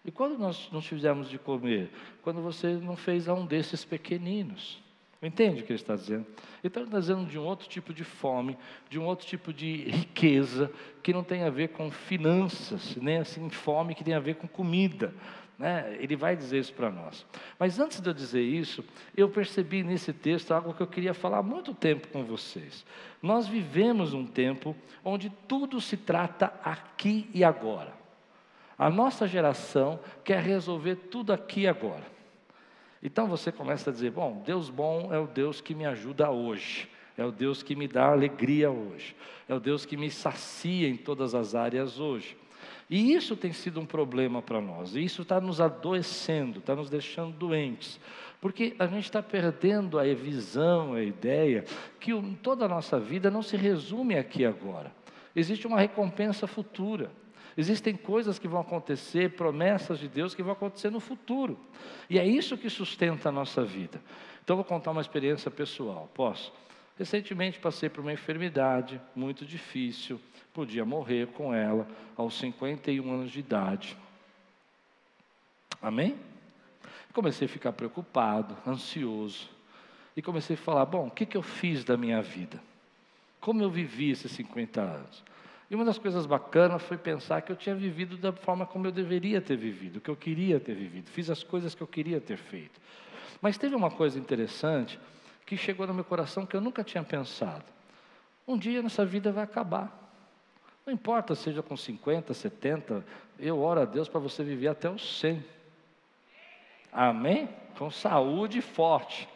E 0.04 0.12
quando 0.12 0.38
nós 0.38 0.70
nos 0.72 0.86
fizemos 0.88 1.30
de 1.30 1.38
comer? 1.38 1.92
Quando 2.24 2.42
você 2.42 2.74
não 2.74 2.96
fez 2.96 3.28
a 3.28 3.34
um 3.34 3.46
desses 3.46 3.86
pequeninos. 3.86 4.82
Entende 5.22 5.62
o 5.62 5.66
que 5.66 5.74
ele 5.74 5.80
está 5.80 5.96
dizendo? 5.96 6.26
Ele 6.64 6.74
está 6.74 6.82
dizendo 6.82 7.26
de 7.26 7.38
um 7.38 7.44
outro 7.44 7.68
tipo 7.68 7.94
de 7.94 8.06
fome, 8.06 8.58
de 8.90 8.98
um 8.98 9.04
outro 9.04 9.28
tipo 9.28 9.52
de 9.52 9.84
riqueza, 9.90 10.72
que 11.04 11.12
não 11.12 11.24
tem 11.24 11.44
a 11.44 11.50
ver 11.50 11.70
com 11.70 11.92
finanças, 11.92 12.96
nem 12.96 13.18
assim 13.18 13.50
fome 13.50 13.94
que 13.94 14.04
tem 14.04 14.14
a 14.14 14.20
ver 14.20 14.36
com 14.36 14.48
comida. 14.48 15.14
Né? 15.58 15.98
Ele 16.00 16.16
vai 16.16 16.38
dizer 16.38 16.60
isso 16.60 16.74
para 16.74 16.90
nós. 16.90 17.26
Mas 17.60 17.78
antes 17.80 18.00
de 18.00 18.10
eu 18.10 18.14
dizer 18.14 18.42
isso, 18.42 18.82
eu 19.16 19.28
percebi 19.30 19.84
nesse 19.84 20.14
texto 20.14 20.54
algo 20.54 20.74
que 20.74 20.82
eu 20.82 20.88
queria 20.88 21.14
falar 21.14 21.40
há 21.40 21.44
muito 21.44 21.74
tempo 21.74 22.08
com 22.08 22.24
vocês. 22.24 22.86
Nós 23.22 23.46
vivemos 23.46 24.14
um 24.14 24.26
tempo 24.26 24.74
onde 25.04 25.30
tudo 25.50 25.82
se 25.82 25.98
trata 25.98 26.54
aqui 26.64 27.30
e 27.34 27.44
agora. 27.44 27.92
A 28.78 28.90
nossa 28.90 29.28
geração 29.28 30.00
quer 30.24 30.42
resolver 30.42 30.96
tudo 30.96 31.34
aqui 31.34 31.62
e 31.62 31.68
agora. 31.68 32.19
Então 33.02 33.28
você 33.28 33.52
começa 33.52 33.90
a 33.90 33.94
dizer: 33.94 34.12
bom, 34.12 34.42
Deus 34.46 34.70
bom 34.70 35.14
é 35.14 35.20
o 35.20 35.28
Deus 35.28 35.62
que 35.62 35.74
me 35.74 35.86
ajuda 35.86 36.30
hoje, 36.30 36.88
é 37.18 37.26
o 37.26 37.32
Deus 37.32 37.64
que 37.64 37.76
me 37.76 37.88
dá 37.88 38.08
alegria 38.08 38.70
hoje, 38.70 39.16
é 39.48 39.54
o 39.54 39.60
Deus 39.60 39.86
que 39.86 39.96
me 39.96 40.12
sacia 40.12 40.88
em 40.88 40.98
todas 40.98 41.34
as 41.34 41.56
áreas 41.56 42.00
hoje. 42.00 42.36
E 42.90 43.14
isso 43.14 43.36
tem 43.36 43.54
sido 43.54 43.80
um 43.80 43.86
problema 43.86 44.42
para 44.42 44.60
nós, 44.60 44.96
e 44.96 45.04
isso 45.04 45.22
está 45.22 45.40
nos 45.40 45.62
adoecendo, 45.62 46.60
está 46.60 46.76
nos 46.76 46.90
deixando 46.90 47.32
doentes, 47.38 48.00
porque 48.42 48.76
a 48.80 48.88
gente 48.88 49.04
está 49.04 49.22
perdendo 49.22 50.00
a 50.00 50.04
visão, 50.14 50.94
a 50.94 51.04
ideia, 51.04 51.64
que 52.00 52.12
toda 52.42 52.66
a 52.66 52.68
nossa 52.68 53.00
vida 53.00 53.30
não 53.30 53.44
se 53.44 53.56
resume 53.56 54.18
aqui 54.18 54.44
agora, 54.44 54.92
existe 55.36 55.68
uma 55.68 55.80
recompensa 55.80 56.48
futura. 56.48 57.12
Existem 57.60 57.94
coisas 57.94 58.40
que 58.40 58.48
vão 58.48 58.62
acontecer, 58.62 59.32
promessas 59.32 60.00
de 60.00 60.08
Deus 60.08 60.34
que 60.34 60.42
vão 60.42 60.54
acontecer 60.54 60.90
no 60.90 61.02
futuro. 61.02 61.60
E 62.10 62.18
é 62.18 62.26
isso 62.26 62.58
que 62.58 62.70
sustenta 62.70 63.28
a 63.28 63.32
nossa 63.34 63.66
vida. 63.66 64.02
Então, 64.42 64.56
vou 64.56 64.64
contar 64.64 64.92
uma 64.92 65.02
experiência 65.02 65.52
pessoal. 65.52 66.10
Posso? 66.14 66.54
Recentemente 66.98 67.60
passei 67.60 67.90
por 67.90 68.00
uma 68.00 68.14
enfermidade 68.14 69.02
muito 69.14 69.46
difícil, 69.46 70.22
podia 70.54 70.86
morrer 70.86 71.28
com 71.34 71.54
ela 71.54 71.86
aos 72.16 72.40
51 72.40 73.12
anos 73.12 73.30
de 73.30 73.42
idade. 73.42 73.98
Amém? 75.82 76.16
Comecei 77.12 77.46
a 77.46 77.50
ficar 77.50 77.74
preocupado, 77.74 78.56
ansioso. 78.66 79.50
E 80.16 80.22
comecei 80.22 80.56
a 80.56 80.60
falar: 80.60 80.86
bom, 80.86 81.08
o 81.08 81.12
que, 81.12 81.26
que 81.26 81.36
eu 81.36 81.44
fiz 81.44 81.84
da 81.84 81.98
minha 81.98 82.22
vida? 82.22 82.64
Como 83.42 83.62
eu 83.62 83.70
vivi 83.70 84.12
esses 84.12 84.32
50 84.32 84.80
anos? 84.80 85.24
E 85.70 85.76
uma 85.76 85.86
das 85.86 86.00
coisas 86.00 86.26
bacanas 86.26 86.82
foi 86.82 86.98
pensar 86.98 87.42
que 87.42 87.52
eu 87.52 87.56
tinha 87.56 87.76
vivido 87.76 88.18
da 88.18 88.34
forma 88.34 88.66
como 88.66 88.88
eu 88.88 88.92
deveria 88.92 89.40
ter 89.40 89.56
vivido, 89.56 90.02
que 90.02 90.10
eu 90.10 90.16
queria 90.16 90.60
ter 90.60 90.74
vivido, 90.74 91.10
fiz 91.10 91.30
as 91.30 91.44
coisas 91.44 91.76
que 91.76 91.82
eu 91.82 91.88
queria 91.88 92.20
ter 92.20 92.38
feito. 92.38 92.82
Mas 93.40 93.58
teve 93.58 93.76
uma 93.76 93.92
coisa 93.92 94.18
interessante 94.18 95.00
que 95.46 95.56
chegou 95.56 95.86
no 95.86 95.94
meu 95.94 96.04
coração 96.04 96.46
que 96.46 96.56
eu 96.56 96.62
nunca 96.62 96.84
tinha 96.84 97.04
pensado. 97.04 97.66
Um 98.48 98.58
dia 98.58 98.82
nossa 98.82 99.06
vida 99.06 99.32
vai 99.32 99.44
acabar. 99.44 99.96
Não 100.86 100.94
importa, 100.94 101.36
seja 101.36 101.62
com 101.62 101.78
50, 101.78 102.34
70, 102.34 103.06
eu 103.38 103.60
oro 103.60 103.82
a 103.82 103.86
Deus 103.86 104.10
para 104.10 104.20
você 104.20 104.44
viver 104.44 104.70
até 104.70 104.90
os 104.90 105.20
100. 105.20 105.46
Amém? 106.92 107.48
Com 107.78 107.92
saúde 107.92 108.60
forte. 108.60 109.30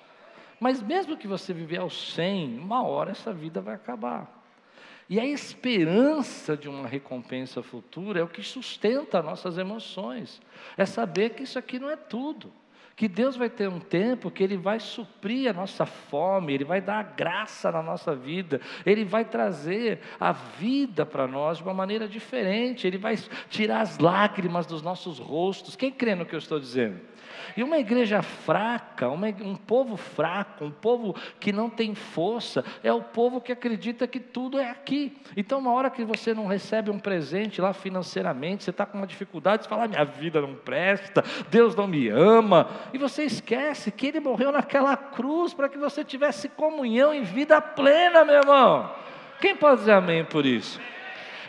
Mas 0.60 0.82
mesmo 0.82 1.16
que 1.16 1.28
você 1.28 1.54
viver 1.54 1.78
aos 1.78 2.13
100, 2.13 2.58
uma 2.58 2.84
hora 2.84 3.12
essa 3.12 3.32
vida 3.32 3.62
vai 3.62 3.75
acabar. 3.75 4.43
E 5.13 5.20
a 5.20 5.25
esperança 5.27 6.58
de 6.58 6.67
uma 6.67 6.88
recompensa 6.88 7.62
futura 7.62 8.20
é 8.20 8.24
o 8.24 8.27
que 8.27 8.41
sustenta 8.41 9.22
nossas 9.22 9.60
emoções. 9.60 10.41
É 10.75 10.88
saber 10.88 11.36
que 11.36 11.43
isso 11.43 11.60
aqui 11.60 11.77
não 11.77 11.88
é 11.88 11.96
tudo. 11.96 12.51
Que 12.96 13.08
Deus 13.08 13.36
vai 13.36 13.48
ter 13.48 13.70
um 13.70 13.79
tempo 13.79 14.32
que 14.32 14.43
Ele 14.43 14.58
vai 14.58 14.79
suprir 14.79 15.51
a 15.51 15.53
nossa 15.53 15.86
fome, 15.86 16.51
Ele 16.51 16.63
vai 16.63 16.82
dar 16.82 16.98
a 16.98 17.03
graça 17.03 17.72
na 17.72 17.84
nossa 17.84 18.15
vida, 18.15 18.60
Ele 18.84 19.05
vai 19.05 19.24
trazer 19.24 20.00
a 20.20 20.32
vida 20.32 21.05
para 21.05 21.27
nós 21.27 21.58
de 21.58 21.63
uma 21.63 21.75
maneira 21.75 22.08
diferente, 22.08 22.88
Ele 22.88 22.98
vai 22.98 23.15
tirar 23.51 23.82
as 23.82 24.00
lágrimas 24.00 24.65
dos 24.65 24.82
nossos 24.82 25.20
rostos. 25.20 25.75
Quem 25.75 25.91
crê 25.91 26.15
no 26.15 26.25
que 26.25 26.34
eu 26.34 26.39
estou 26.39 26.60
dizendo? 26.60 27.00
E 27.56 27.63
uma 27.63 27.78
igreja 27.78 28.22
fraca, 28.22 29.10
uma, 29.10 29.28
um 29.28 29.56
povo 29.56 29.98
fraco, 29.98 30.66
um 30.66 30.72
povo 30.72 31.16
que 31.40 31.52
não 31.52 31.70
tem 31.70 31.94
força, 31.96 32.63
é 32.84 32.92
o 32.92 33.02
povo 33.02 33.42
que 33.42 33.52
acredita 33.52 34.08
que 34.08 34.20
tudo 34.20 34.60
é 34.60 34.70
aqui. 34.70 35.16
Então, 35.36 35.60
uma 35.60 35.72
hora 35.72 35.90
que 35.90 36.04
você 36.04 36.34
não 36.34 36.48
recebe 36.48 36.90
um 36.90 37.00
presente 37.00 37.62
lá 37.62 37.74
financeiramente, 37.74 38.63
você 38.63 38.70
está 38.70 38.86
com 38.86 38.98
uma 38.98 39.08
dificuldade, 39.08 39.63
você 39.63 39.70
fala: 39.70 39.86
ah, 39.86 39.88
minha 39.88 40.06
vida 40.06 40.42
não 40.42 40.56
presta, 40.56 41.24
Deus 41.50 41.75
não 41.75 41.88
me 41.88 42.10
ama, 42.10 42.70
e 42.94 42.98
você 42.98 43.24
esquece 43.24 43.92
que 43.92 44.08
Ele 44.08 44.20
morreu 44.20 44.52
naquela 44.52 44.96
cruz 44.96 45.54
para 45.54 45.70
que 45.70 45.78
você 45.78 46.04
tivesse 46.04 46.50
comunhão 46.50 47.13
em 47.13 47.24
vida 47.24 47.62
plena, 47.62 48.25
meu 48.25 48.36
irmão. 48.36 48.92
Quem 49.40 49.56
pode 49.56 49.82
dizer 49.82 49.94
amém 49.94 50.24
por 50.24 50.46
isso? 50.46 50.80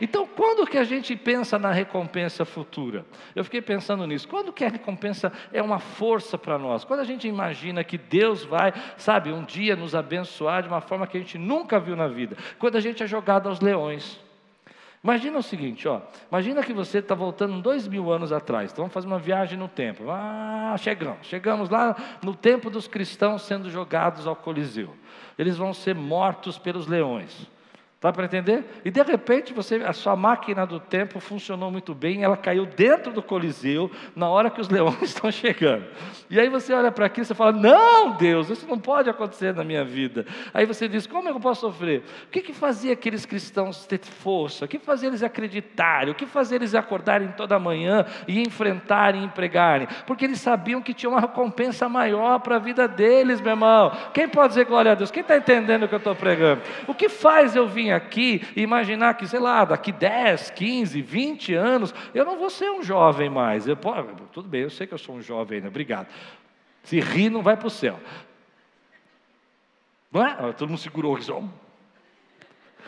Então, 0.05 0.27
quando 0.27 0.67
que 0.67 0.77
a 0.77 0.85
gente 0.85 1.17
pensa 1.17 1.59
na 1.59 1.73
recompensa 1.73 2.45
futura? 2.45 3.07
Eu 3.35 3.43
fiquei 3.43 3.63
pensando 3.63 4.07
nisso. 4.07 4.29
Quando 4.29 4.53
que 4.53 4.63
a 4.63 4.69
recompensa 4.69 5.33
é 5.51 5.63
uma 5.63 5.79
força 5.79 6.37
para 6.37 6.59
nós? 6.59 6.85
Quando 6.85 7.01
a 7.01 7.05
gente 7.05 7.27
imagina 7.27 7.83
que 7.83 7.97
Deus 7.97 8.45
vai, 8.45 8.75
sabe, 8.99 9.33
um 9.33 9.43
dia 9.43 9.75
nos 9.75 9.95
abençoar 9.95 10.63
de 10.63 10.69
uma 10.69 10.83
forma 10.83 11.07
que 11.07 11.17
a 11.17 11.21
gente 11.21 11.39
nunca 11.39 11.81
viu 11.81 11.97
na 11.97 12.07
vida. 12.07 12.37
Quando 12.59 12.77
a 12.77 12.81
gente 12.81 13.03
é 13.03 13.07
jogado 13.07 13.49
aos 13.49 13.61
leões. 13.61 14.21
Imagina 15.03 15.39
o 15.39 15.43
seguinte, 15.43 15.89
ó. 15.89 16.03
Imagina 16.31 16.63
que 16.63 16.75
você 16.75 16.99
está 16.99 17.15
voltando 17.15 17.63
dois 17.63 17.89
mil 17.89 18.13
anos 18.13 18.31
atrás. 18.31 18.73
Então 18.73 18.83
vamos 18.83 18.93
fazer 18.93 19.07
uma 19.07 19.19
viagem 19.19 19.59
no 19.59 19.69
tempo. 19.69 20.11
Ah, 20.11 20.77
chegamos. 20.77 21.27
Chegamos 21.27 21.71
lá 21.71 21.97
no 22.23 22.35
tempo 22.35 22.69
dos 22.69 22.87
cristãos 22.87 23.41
sendo 23.41 23.71
jogados 23.71 24.27
ao 24.27 24.37
Coliseu. 24.37 24.95
Eles 25.39 25.57
vão 25.57 25.73
ser 25.73 25.95
mortos 25.95 26.59
pelos 26.59 26.87
leões. 26.87 27.54
Dá 28.05 28.13
para 28.13 28.27
entender? 28.27 28.63
E 28.85 28.91
de 28.91 29.03
repente 29.03 29.55
você, 29.55 29.77
a 29.77 29.95
sua 29.95 30.15
máquina 30.15 30.67
do 30.67 30.79
tempo 30.79 31.19
funcionou 31.21 31.71
muito 31.71 31.95
bem, 31.95 32.23
ela 32.23 32.37
caiu 32.37 32.67
dentro 32.67 33.11
do 33.11 33.23
Coliseu 33.23 33.91
na 34.15 34.29
hora 34.29 34.51
que 34.51 34.61
os 34.61 34.69
leões 34.69 35.01
estão 35.01 35.33
chegando. 35.33 35.87
E 36.29 36.39
aí 36.39 36.51
você 36.51 36.75
olha 36.75 36.93
para 36.93 37.07
aquilo 37.07 37.27
e 37.27 37.35
fala: 37.35 37.53
Não, 37.53 38.11
Deus, 38.11 38.51
isso 38.51 38.67
não 38.69 38.79
pode 38.79 39.09
acontecer 39.09 39.55
na 39.55 39.65
minha 39.65 39.83
vida. 39.87 40.27
Aí 40.53 40.67
você 40.67 40.87
diz: 40.87 41.07
Como 41.07 41.31
eu 41.31 41.41
posso 41.41 41.63
sofrer? 41.63 42.03
O 42.27 42.31
que, 42.31 42.43
que 42.43 42.53
fazia 42.53 42.93
aqueles 42.93 43.25
cristãos 43.25 43.87
ter 43.87 44.01
força? 44.01 44.67
O 44.67 44.69
que 44.69 44.79
fazia 44.79 45.09
eles 45.09 45.23
acreditarem? 45.23 46.13
O 46.13 46.15
que 46.15 46.27
fazia 46.27 46.57
eles 46.57 46.75
acordarem 46.75 47.29
toda 47.29 47.59
manhã 47.59 48.05
e 48.29 48.39
enfrentarem 48.39 49.23
e 49.23 49.25
empregarem? 49.25 49.89
Porque 50.07 50.27
eles 50.27 50.43
sabiam 50.43 50.83
que 50.83 50.93
tinha 50.93 51.09
uma 51.09 51.21
recompensa 51.21 51.89
maior 51.89 52.39
para 52.41 52.57
a 52.57 52.59
vida 52.59 52.87
deles, 52.87 53.41
meu 53.41 53.53
irmão. 53.53 53.91
Quem 54.13 54.29
pode 54.29 54.49
dizer 54.49 54.67
glória 54.67 54.93
a 54.93 54.95
Deus? 54.95 55.11
Quem 55.11 55.23
está 55.23 55.39
entendendo 55.39 55.85
o 55.85 55.89
que 55.89 55.95
eu 55.95 55.99
estou 55.99 56.15
pregando? 56.15 56.61
O 56.87 56.93
que 56.93 57.09
faz 57.09 57.57
eu 57.57 57.67
vir 57.67 57.94
aqui 57.95 58.43
e 58.55 58.63
imaginar 58.63 59.15
que, 59.15 59.27
sei 59.27 59.41
lá, 59.41 59.65
daqui 59.65 59.93
10, 59.93 60.51
15, 60.51 61.01
20 61.01 61.55
anos, 61.55 61.95
eu 62.13 62.25
não 62.25 62.39
vou 62.39 62.51
ser 62.51 62.71
um 62.71 62.83
jovem 62.83 63.31
mais. 63.31 63.67
Eu, 63.67 63.77
pô, 63.77 63.93
tudo 64.33 64.49
bem, 64.49 64.63
eu 64.63 64.71
sei 64.71 64.87
que 64.87 64.95
eu 64.95 64.99
sou 64.99 65.17
um 65.17 65.23
jovem 65.23 65.57
ainda, 65.57 65.69
obrigado. 65.69 66.09
Se 66.83 67.01
rir, 67.01 67.31
não 67.31 67.43
vai 67.43 67.57
para 67.57 67.67
o 67.67 67.71
céu. 67.71 67.99
Não 70.13 70.25
é? 70.25 70.53
Todo 70.53 70.69
mundo 70.69 70.79
segurou 70.79 71.17
aqui, 71.17 71.51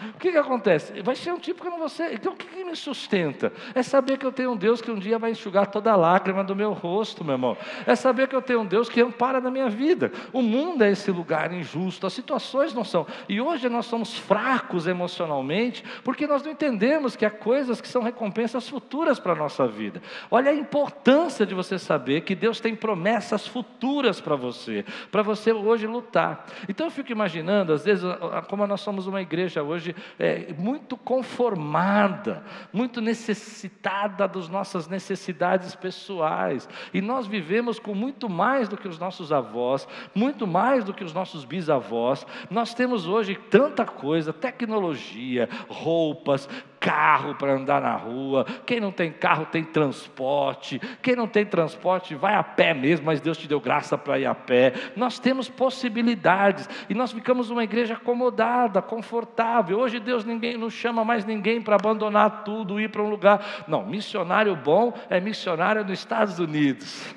o 0.03 0.19
que, 0.19 0.31
que 0.31 0.39
acontece? 0.39 1.01
Vai 1.03 1.15
ser 1.15 1.33
um 1.33 1.39
tipo 1.39 1.63
que 1.63 1.71
não 1.71 1.89
ser. 1.89 2.13
Então 2.13 2.33
o 2.33 2.37
que, 2.37 2.47
que 2.47 2.65
me 2.65 2.77
sustenta? 2.77 3.53
É 3.75 3.83
saber 3.83 4.19
que 4.19 4.27
eu 4.27 4.33
tenho 4.33 4.53
um 4.53 4.57
Deus 4.57 4.81
que 4.81 4.91
um 4.91 4.99
dia 4.99 5.19
vai 5.19 5.31
enxugar 5.31 5.67
toda 5.69 5.93
a 5.93 5.97
lágrima 5.97 6.45
do 6.45 6.55
meu 6.55 6.73
rosto, 6.73 7.25
meu 7.25 7.35
irmão. 7.35 7.57
É 7.87 7.95
saber 7.95 8.29
que 8.29 8.37
eu 8.37 8.43
tenho 8.43 8.61
um 8.61 8.67
Deus 8.67 8.89
que 8.89 9.01
ampara 9.01 9.41
na 9.41 9.51
minha 9.51 9.69
vida. 9.69 10.13
O 10.33 10.43
mundo 10.43 10.83
é 10.83 10.91
esse 10.91 11.11
lugar 11.11 11.53
injusto, 11.53 12.07
as 12.07 12.13
situações 12.13 12.75
não 12.75 12.85
são. 12.85 13.07
E 13.29 13.41
hoje 13.41 13.69
nós 13.69 13.87
somos 13.87 14.19
fracos 14.19 14.87
emocionalmente, 14.87 15.85
porque 16.05 16.27
nós 16.27 16.43
não 16.43 16.53
entendemos 16.53 17.17
que 17.17 17.25
há 17.25 17.31
coisas 17.31 17.81
que 17.81 17.89
são 17.89 18.03
recompensas 18.03 18.69
futuras 18.69 19.19
para 19.19 19.33
a 19.33 19.37
nossa 19.37 19.67
vida. 19.67 20.03
Olha 20.31 20.51
a 20.51 20.55
importância 20.55 21.47
de 21.47 21.55
você 21.55 21.79
saber 21.79 22.23
que 22.23 22.35
Deus 22.35 22.61
tem 22.61 22.75
promessas 22.75 23.47
futuras 23.47 24.21
para 24.21 24.37
você, 24.37 24.85
para 25.11 25.23
você 25.23 25.53
hoje 25.53 25.87
lutar. 25.87 26.47
Então 26.69 26.87
eu 26.87 26.91
fico 26.91 27.13
imaginando, 27.13 27.73
às 27.73 27.85
vezes, 27.85 28.05
como 28.49 28.67
nós 28.67 28.81
somos 28.81 29.07
uma 29.07 29.23
igreja 29.23 29.63
hoje 29.63 29.86
hoje 29.87 29.95
é, 30.19 30.53
muito 30.59 30.97
conformada, 30.97 32.43
muito 32.73 33.01
necessitada 33.01 34.27
das 34.27 34.49
nossas 34.49 34.89
necessidades 34.89 35.75
pessoais. 35.75 36.69
E 36.93 37.01
nós 37.01 37.27
vivemos 37.27 37.79
com 37.79 37.95
muito 37.95 38.29
mais 38.29 38.69
do 38.69 38.77
que 38.77 38.89
os 38.89 38.99
nossos 38.99 39.33
avós, 39.33 39.87
muito 40.15 40.47
mais 40.47 40.85
do 40.85 40.95
que 40.95 41.05
os 41.05 41.13
nossos 41.13 41.45
bisavós. 41.45 42.27
Nós 42.51 42.75
temos 42.75 43.07
hoje 43.07 43.37
tanta 43.51 43.85
coisa, 43.85 44.33
tecnologia, 44.33 45.49
roupas, 45.69 46.49
carro 46.87 47.35
para 47.35 47.55
andar 47.55 47.83
na 47.83 47.97
rua, 47.97 48.47
quem 48.65 48.79
não 48.79 48.93
tem 48.93 49.11
carro 49.11 49.45
tem 49.47 49.65
transporte, 49.65 50.79
quem 51.03 51.17
não 51.17 51.27
tem 51.27 51.45
transporte 51.45 52.15
vai 52.15 52.37
a 52.37 52.45
pé 52.45 52.73
mesmo, 52.73 53.07
mas 53.07 53.21
Deus 53.21 53.37
te 53.37 53.49
deu 53.49 53.59
graça 53.59 53.99
para 53.99 54.21
ir 54.21 54.27
a 54.27 54.37
pé. 54.37 54.73
Nós 54.95 55.19
temos 55.19 55.49
possibilidades 55.49 56.69
e 56.89 56.95
nós 56.95 57.11
ficamos 57.11 57.51
uma 57.51 57.65
igreja 57.65 57.95
acomodada, 57.95 58.81
confortável. 58.81 59.81
Hoje 59.81 59.99
Deus 59.99 60.25
ninguém 60.25 60.57
não 60.57 60.71
chama 60.71 61.05
mais 61.05 61.25
ninguém 61.25 61.61
para 61.61 61.75
abandonar 61.75 62.45
tudo, 62.45 62.81
ir 62.81 62.89
para 62.89 63.03
um 63.03 63.11
lugar. 63.11 63.65
Não, 63.67 63.85
missionário 63.85 64.55
bom 64.55 64.93
é 65.11 65.19
missionário 65.19 65.83
nos 65.83 65.99
Estados 65.99 66.39
Unidos. 66.39 67.13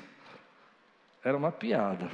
Era 1.22 1.36
uma 1.36 1.52
piada. 1.52 2.08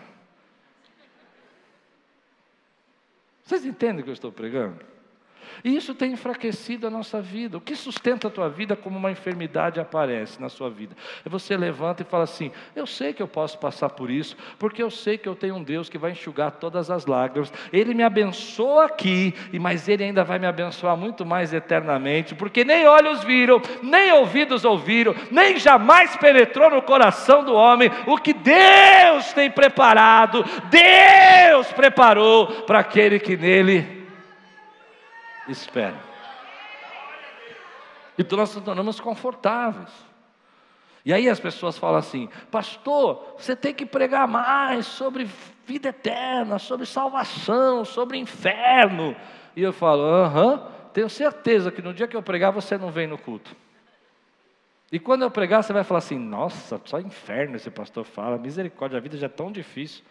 Vocês 3.42 3.64
entendem 3.64 4.00
o 4.00 4.04
que 4.04 4.10
eu 4.10 4.14
estou 4.14 4.30
pregando? 4.30 4.95
E 5.66 5.74
isso 5.74 5.96
tem 5.96 6.12
enfraquecido 6.12 6.86
a 6.86 6.90
nossa 6.90 7.20
vida. 7.20 7.58
O 7.58 7.60
que 7.60 7.74
sustenta 7.74 8.28
a 8.28 8.30
tua 8.30 8.48
vida 8.48 8.76
como 8.76 8.96
uma 8.96 9.10
enfermidade 9.10 9.80
aparece 9.80 10.40
na 10.40 10.48
sua 10.48 10.70
vida? 10.70 10.96
É 11.24 11.28
você 11.28 11.56
levanta 11.56 12.02
e 12.02 12.06
fala 12.06 12.22
assim: 12.22 12.52
Eu 12.76 12.86
sei 12.86 13.12
que 13.12 13.20
eu 13.20 13.26
posso 13.26 13.58
passar 13.58 13.90
por 13.90 14.08
isso, 14.08 14.36
porque 14.60 14.80
eu 14.80 14.92
sei 14.92 15.18
que 15.18 15.28
eu 15.28 15.34
tenho 15.34 15.56
um 15.56 15.64
Deus 15.64 15.88
que 15.88 15.98
vai 15.98 16.12
enxugar 16.12 16.52
todas 16.52 16.88
as 16.88 17.04
lágrimas. 17.04 17.52
Ele 17.72 17.94
me 17.94 18.04
abençoa 18.04 18.84
aqui, 18.84 19.34
mas 19.60 19.88
Ele 19.88 20.04
ainda 20.04 20.22
vai 20.22 20.38
me 20.38 20.46
abençoar 20.46 20.96
muito 20.96 21.26
mais 21.26 21.52
eternamente, 21.52 22.32
porque 22.32 22.64
nem 22.64 22.86
olhos 22.86 23.24
viram, 23.24 23.60
nem 23.82 24.12
ouvidos 24.12 24.64
ouviram, 24.64 25.16
nem 25.32 25.58
jamais 25.58 26.16
penetrou 26.16 26.70
no 26.70 26.80
coração 26.80 27.42
do 27.42 27.52
homem 27.52 27.90
o 28.06 28.16
que 28.18 28.32
Deus 28.32 29.32
tem 29.32 29.50
preparado. 29.50 30.44
Deus 30.70 31.72
preparou 31.72 32.62
para 32.62 32.78
aquele 32.78 33.18
que 33.18 33.36
nele 33.36 33.95
espera. 35.48 35.96
Então 38.18 38.38
nós 38.38 38.54
nos 38.54 38.64
tornamos 38.64 39.00
confortáveis. 39.00 39.90
E 41.04 41.12
aí 41.12 41.28
as 41.28 41.38
pessoas 41.38 41.78
falam 41.78 41.98
assim: 41.98 42.28
Pastor, 42.50 43.36
você 43.38 43.54
tem 43.54 43.72
que 43.72 43.86
pregar 43.86 44.26
mais 44.26 44.86
sobre 44.86 45.28
vida 45.64 45.90
eterna, 45.90 46.58
sobre 46.58 46.84
salvação, 46.86 47.84
sobre 47.84 48.18
inferno. 48.18 49.14
E 49.54 49.62
eu 49.62 49.72
falo: 49.72 50.02
Aham, 50.02 50.66
tenho 50.92 51.08
certeza 51.08 51.70
que 51.70 51.82
no 51.82 51.94
dia 51.94 52.08
que 52.08 52.16
eu 52.16 52.22
pregar 52.22 52.50
você 52.50 52.76
não 52.76 52.90
vem 52.90 53.06
no 53.06 53.18
culto. 53.18 53.54
E 54.90 54.98
quando 54.98 55.22
eu 55.22 55.30
pregar, 55.30 55.62
você 55.62 55.72
vai 55.72 55.84
falar 55.84 55.98
assim: 55.98 56.18
Nossa, 56.18 56.80
só 56.84 56.98
inferno 56.98 57.56
esse 57.56 57.70
pastor 57.70 58.04
fala, 58.04 58.38
misericórdia, 58.38 58.98
a 58.98 59.00
vida 59.00 59.16
já 59.16 59.26
é 59.26 59.28
tão 59.28 59.52
difícil. 59.52 60.02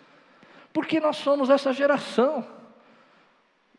Porque 0.72 1.00
nós 1.00 1.18
somos 1.18 1.50
essa 1.50 1.74
geração. 1.74 2.46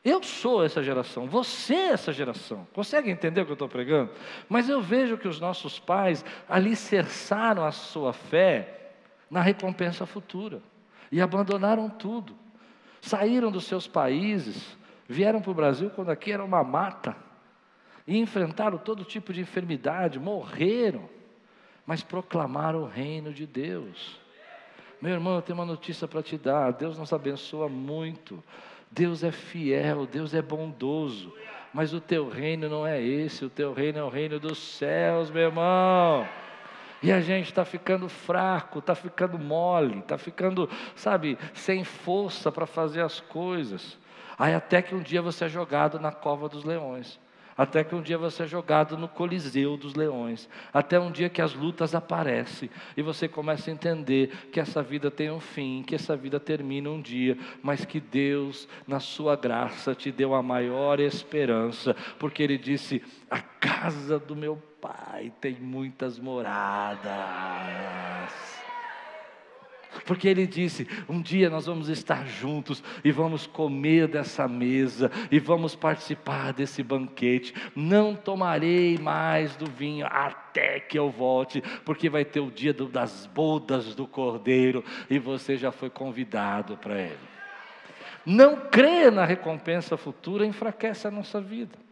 Eu 0.08 0.22
sou 0.22 0.64
essa 0.64 0.84
geração, 0.84 1.26
você 1.26 1.74
é 1.74 1.88
essa 1.88 2.12
geração. 2.12 2.64
Consegue 2.72 3.10
entender 3.10 3.40
o 3.40 3.44
que 3.44 3.50
eu 3.50 3.54
estou 3.54 3.68
pregando? 3.68 4.12
Mas 4.48 4.68
eu 4.68 4.80
vejo 4.80 5.18
que 5.18 5.26
os 5.26 5.40
nossos 5.40 5.80
pais 5.80 6.24
alicerçaram 6.48 7.64
a 7.64 7.72
sua 7.72 8.12
fé 8.12 8.92
na 9.28 9.42
recompensa 9.42 10.06
futura 10.06 10.62
e 11.10 11.20
abandonaram 11.20 11.90
tudo. 11.90 12.36
Saíram 13.00 13.50
dos 13.50 13.64
seus 13.64 13.88
países, 13.88 14.78
vieram 15.08 15.42
para 15.42 15.50
o 15.50 15.54
Brasil 15.54 15.90
quando 15.90 16.10
aqui 16.10 16.30
era 16.30 16.44
uma 16.44 16.62
mata 16.62 17.16
e 18.06 18.16
enfrentaram 18.16 18.78
todo 18.78 19.04
tipo 19.04 19.32
de 19.32 19.40
enfermidade, 19.40 20.20
morreram, 20.20 21.10
mas 21.84 22.04
proclamaram 22.04 22.82
o 22.82 22.86
reino 22.86 23.32
de 23.32 23.44
Deus. 23.44 24.20
Meu 25.02 25.14
irmão, 25.14 25.34
eu 25.34 25.42
tenho 25.42 25.58
uma 25.58 25.66
notícia 25.66 26.06
para 26.06 26.22
te 26.22 26.38
dar. 26.38 26.72
Deus 26.72 26.96
nos 26.96 27.12
abençoa 27.12 27.68
muito. 27.68 28.40
Deus 28.90 29.22
é 29.22 29.30
fiel, 29.30 30.06
Deus 30.06 30.34
é 30.34 30.40
bondoso, 30.40 31.32
mas 31.72 31.92
o 31.92 32.00
teu 32.00 32.28
reino 32.28 32.68
não 32.68 32.86
é 32.86 33.02
esse, 33.02 33.44
o 33.44 33.50
teu 33.50 33.72
reino 33.72 33.98
é 33.98 34.02
o 34.02 34.08
reino 34.08 34.40
dos 34.40 34.58
céus, 34.58 35.30
meu 35.30 35.42
irmão. 35.42 36.26
E 37.02 37.12
a 37.12 37.20
gente 37.20 37.46
está 37.46 37.64
ficando 37.64 38.08
fraco, 38.08 38.78
está 38.78 38.94
ficando 38.94 39.38
mole, 39.38 39.98
está 39.98 40.16
ficando, 40.16 40.68
sabe, 40.94 41.38
sem 41.52 41.84
força 41.84 42.50
para 42.50 42.66
fazer 42.66 43.02
as 43.02 43.20
coisas. 43.20 43.98
Aí 44.38 44.54
até 44.54 44.80
que 44.80 44.94
um 44.94 45.00
dia 45.00 45.20
você 45.20 45.44
é 45.44 45.48
jogado 45.48 46.00
na 46.00 46.12
cova 46.12 46.48
dos 46.48 46.64
leões 46.64 47.20
até 47.56 47.82
que 47.82 47.94
um 47.94 48.02
dia 48.02 48.18
você 48.18 48.42
é 48.42 48.46
jogado 48.46 48.96
no 48.96 49.08
coliseu 49.08 49.76
dos 49.76 49.94
leões, 49.94 50.48
até 50.72 50.98
um 50.98 51.10
dia 51.10 51.28
que 51.28 51.40
as 51.40 51.54
lutas 51.54 51.94
aparecem 51.94 52.68
e 52.96 53.02
você 53.02 53.26
começa 53.28 53.70
a 53.70 53.74
entender 53.74 54.30
que 54.52 54.60
essa 54.60 54.82
vida 54.82 55.10
tem 55.10 55.30
um 55.30 55.40
fim, 55.40 55.82
que 55.86 55.94
essa 55.94 56.16
vida 56.16 56.38
termina 56.38 56.90
um 56.90 57.00
dia, 57.00 57.36
mas 57.62 57.84
que 57.84 58.00
Deus, 58.00 58.68
na 58.86 59.00
sua 59.00 59.36
graça, 59.36 59.94
te 59.94 60.12
deu 60.12 60.34
a 60.34 60.42
maior 60.42 61.00
esperança, 61.00 61.96
porque 62.18 62.42
Ele 62.42 62.58
disse: 62.58 63.02
a 63.30 63.40
casa 63.40 64.18
do 64.18 64.36
meu 64.36 64.62
pai 64.80 65.32
tem 65.40 65.54
muitas 65.54 66.18
moradas. 66.18 68.05
Porque 70.06 70.28
ele 70.28 70.46
disse: 70.46 70.86
um 71.08 71.20
dia 71.20 71.50
nós 71.50 71.66
vamos 71.66 71.88
estar 71.88 72.26
juntos 72.26 72.82
e 73.04 73.10
vamos 73.10 73.46
comer 73.46 74.06
dessa 74.06 74.46
mesa 74.46 75.10
e 75.30 75.38
vamos 75.38 75.74
participar 75.74 76.52
desse 76.52 76.82
banquete. 76.82 77.52
Não 77.74 78.14
tomarei 78.14 78.96
mais 78.96 79.56
do 79.56 79.66
vinho 79.66 80.06
até 80.06 80.80
que 80.80 80.98
eu 80.98 81.10
volte, 81.10 81.62
porque 81.84 82.08
vai 82.08 82.24
ter 82.24 82.40
o 82.40 82.50
dia 82.50 82.72
do, 82.72 82.86
das 82.86 83.26
bodas 83.26 83.94
do 83.94 84.06
cordeiro 84.06 84.84
e 85.10 85.18
você 85.18 85.56
já 85.56 85.72
foi 85.72 85.90
convidado 85.90 86.76
para 86.76 86.98
ele. 87.00 87.18
Não 88.24 88.56
crer 88.56 89.12
na 89.12 89.24
recompensa 89.24 89.96
futura 89.96 90.46
enfraquece 90.46 91.06
a 91.06 91.10
nossa 91.10 91.40
vida. 91.40 91.85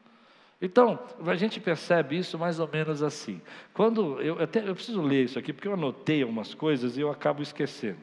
Então, 0.61 0.99
a 1.27 1.35
gente 1.35 1.61
percebe 1.61 2.17
isso 2.17 2.39
mais 2.39 2.59
ou 2.59 2.69
menos 2.69 3.03
assim. 3.03 3.41
Quando 3.73 4.21
eu, 4.21 4.41
até, 4.43 4.67
eu 4.67 4.75
preciso 4.75 5.03
ler 5.03 5.25
isso 5.25 5.39
aqui, 5.39 5.53
porque 5.53 5.69
eu 5.69 5.75
anotei 5.75 6.23
algumas 6.23 6.55
coisas 6.55 6.97
e 6.97 7.01
eu 7.01 7.11
acabo 7.11 7.43
esquecendo. 7.43 7.99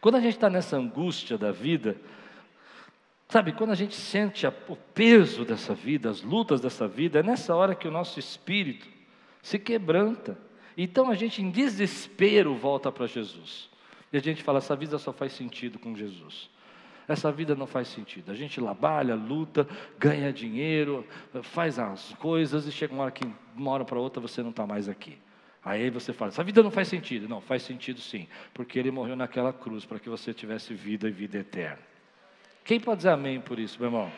Quando 0.00 0.16
a 0.16 0.20
gente 0.20 0.34
está 0.34 0.50
nessa 0.50 0.76
angústia 0.76 1.38
da 1.38 1.52
vida, 1.52 1.96
sabe, 3.28 3.52
quando 3.52 3.70
a 3.70 3.76
gente 3.76 3.94
sente 3.94 4.46
a, 4.46 4.52
o 4.68 4.76
peso 4.76 5.44
dessa 5.44 5.74
vida, 5.74 6.10
as 6.10 6.22
lutas 6.22 6.60
dessa 6.60 6.88
vida, 6.88 7.20
é 7.20 7.22
nessa 7.22 7.54
hora 7.54 7.74
que 7.74 7.86
o 7.86 7.92
nosso 7.92 8.18
espírito 8.18 8.88
se 9.42 9.58
quebranta. 9.58 10.36
Então 10.76 11.10
a 11.10 11.14
gente, 11.14 11.42
em 11.42 11.50
desespero, 11.50 12.54
volta 12.54 12.90
para 12.90 13.06
Jesus. 13.06 13.68
E 14.12 14.16
a 14.16 14.20
gente 14.20 14.42
fala: 14.42 14.58
essa 14.58 14.74
vida 14.74 14.98
só 14.98 15.12
faz 15.12 15.32
sentido 15.32 15.78
com 15.78 15.94
Jesus. 15.94 16.50
Essa 17.10 17.32
vida 17.32 17.56
não 17.56 17.66
faz 17.66 17.88
sentido. 17.88 18.30
A 18.30 18.36
gente 18.36 18.60
trabalha, 18.60 19.16
luta, 19.16 19.66
ganha 19.98 20.32
dinheiro, 20.32 21.04
faz 21.42 21.76
as 21.76 22.14
coisas 22.20 22.68
e 22.68 22.70
chega 22.70 22.94
uma 22.94 23.02
hora 23.02 23.10
que, 23.10 23.26
uma 23.56 23.72
hora 23.72 23.84
para 23.84 23.98
outra, 23.98 24.20
você 24.20 24.44
não 24.44 24.50
está 24.50 24.64
mais 24.64 24.88
aqui. 24.88 25.18
Aí 25.64 25.90
você 25.90 26.12
fala, 26.12 26.28
essa 26.28 26.44
vida 26.44 26.62
não 26.62 26.70
faz 26.70 26.86
sentido. 26.86 27.28
Não, 27.28 27.40
faz 27.40 27.64
sentido 27.64 28.00
sim, 28.00 28.28
porque 28.54 28.78
ele 28.78 28.92
morreu 28.92 29.16
naquela 29.16 29.52
cruz 29.52 29.84
para 29.84 29.98
que 29.98 30.08
você 30.08 30.32
tivesse 30.32 30.72
vida 30.72 31.08
e 31.08 31.10
vida 31.10 31.36
eterna. 31.38 31.80
Quem 32.62 32.78
pode 32.78 32.98
dizer 32.98 33.08
amém 33.08 33.40
por 33.40 33.58
isso, 33.58 33.76
meu 33.80 33.88
irmão? 33.88 34.12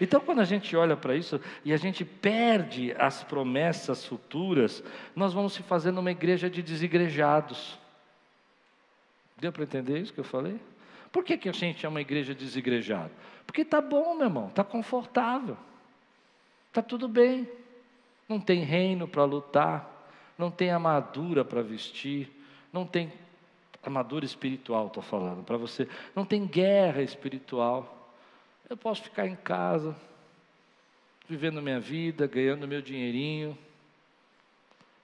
Então, 0.00 0.18
quando 0.18 0.40
a 0.40 0.44
gente 0.46 0.74
olha 0.74 0.96
para 0.96 1.14
isso 1.14 1.38
e 1.66 1.74
a 1.74 1.76
gente 1.76 2.02
perde 2.02 2.94
as 2.98 3.22
promessas 3.22 4.06
futuras, 4.06 4.82
nós 5.14 5.34
vamos 5.34 5.52
se 5.52 5.62
fazendo 5.62 5.98
uma 5.98 6.10
igreja 6.10 6.48
de 6.48 6.62
desigrejados. 6.62 7.78
Deu 9.36 9.52
para 9.52 9.64
entender 9.64 9.98
isso 9.98 10.14
que 10.14 10.20
eu 10.20 10.24
falei? 10.24 10.58
Por 11.10 11.24
que, 11.24 11.36
que 11.36 11.48
a 11.48 11.52
gente 11.52 11.84
é 11.84 11.88
uma 11.88 12.00
igreja 12.00 12.34
desigrejada? 12.34 13.10
Porque 13.46 13.62
está 13.62 13.80
bom, 13.80 14.14
meu 14.14 14.26
irmão, 14.26 14.48
está 14.48 14.62
confortável, 14.62 15.56
está 16.68 16.82
tudo 16.82 17.08
bem, 17.08 17.48
não 18.28 18.38
tem 18.38 18.62
reino 18.62 19.08
para 19.08 19.24
lutar, 19.24 19.88
não 20.36 20.50
tem 20.50 20.70
armadura 20.70 21.44
para 21.44 21.62
vestir, 21.62 22.30
não 22.72 22.86
tem 22.86 23.12
armadura 23.82 24.24
espiritual, 24.24 24.88
estou 24.88 25.02
falando 25.02 25.42
para 25.44 25.56
você, 25.56 25.88
não 26.14 26.24
tem 26.24 26.46
guerra 26.46 27.02
espiritual. 27.02 28.12
Eu 28.68 28.76
posso 28.76 29.02
ficar 29.02 29.26
em 29.26 29.36
casa, 29.36 29.96
vivendo 31.26 31.62
minha 31.62 31.80
vida, 31.80 32.26
ganhando 32.26 32.68
meu 32.68 32.82
dinheirinho, 32.82 33.56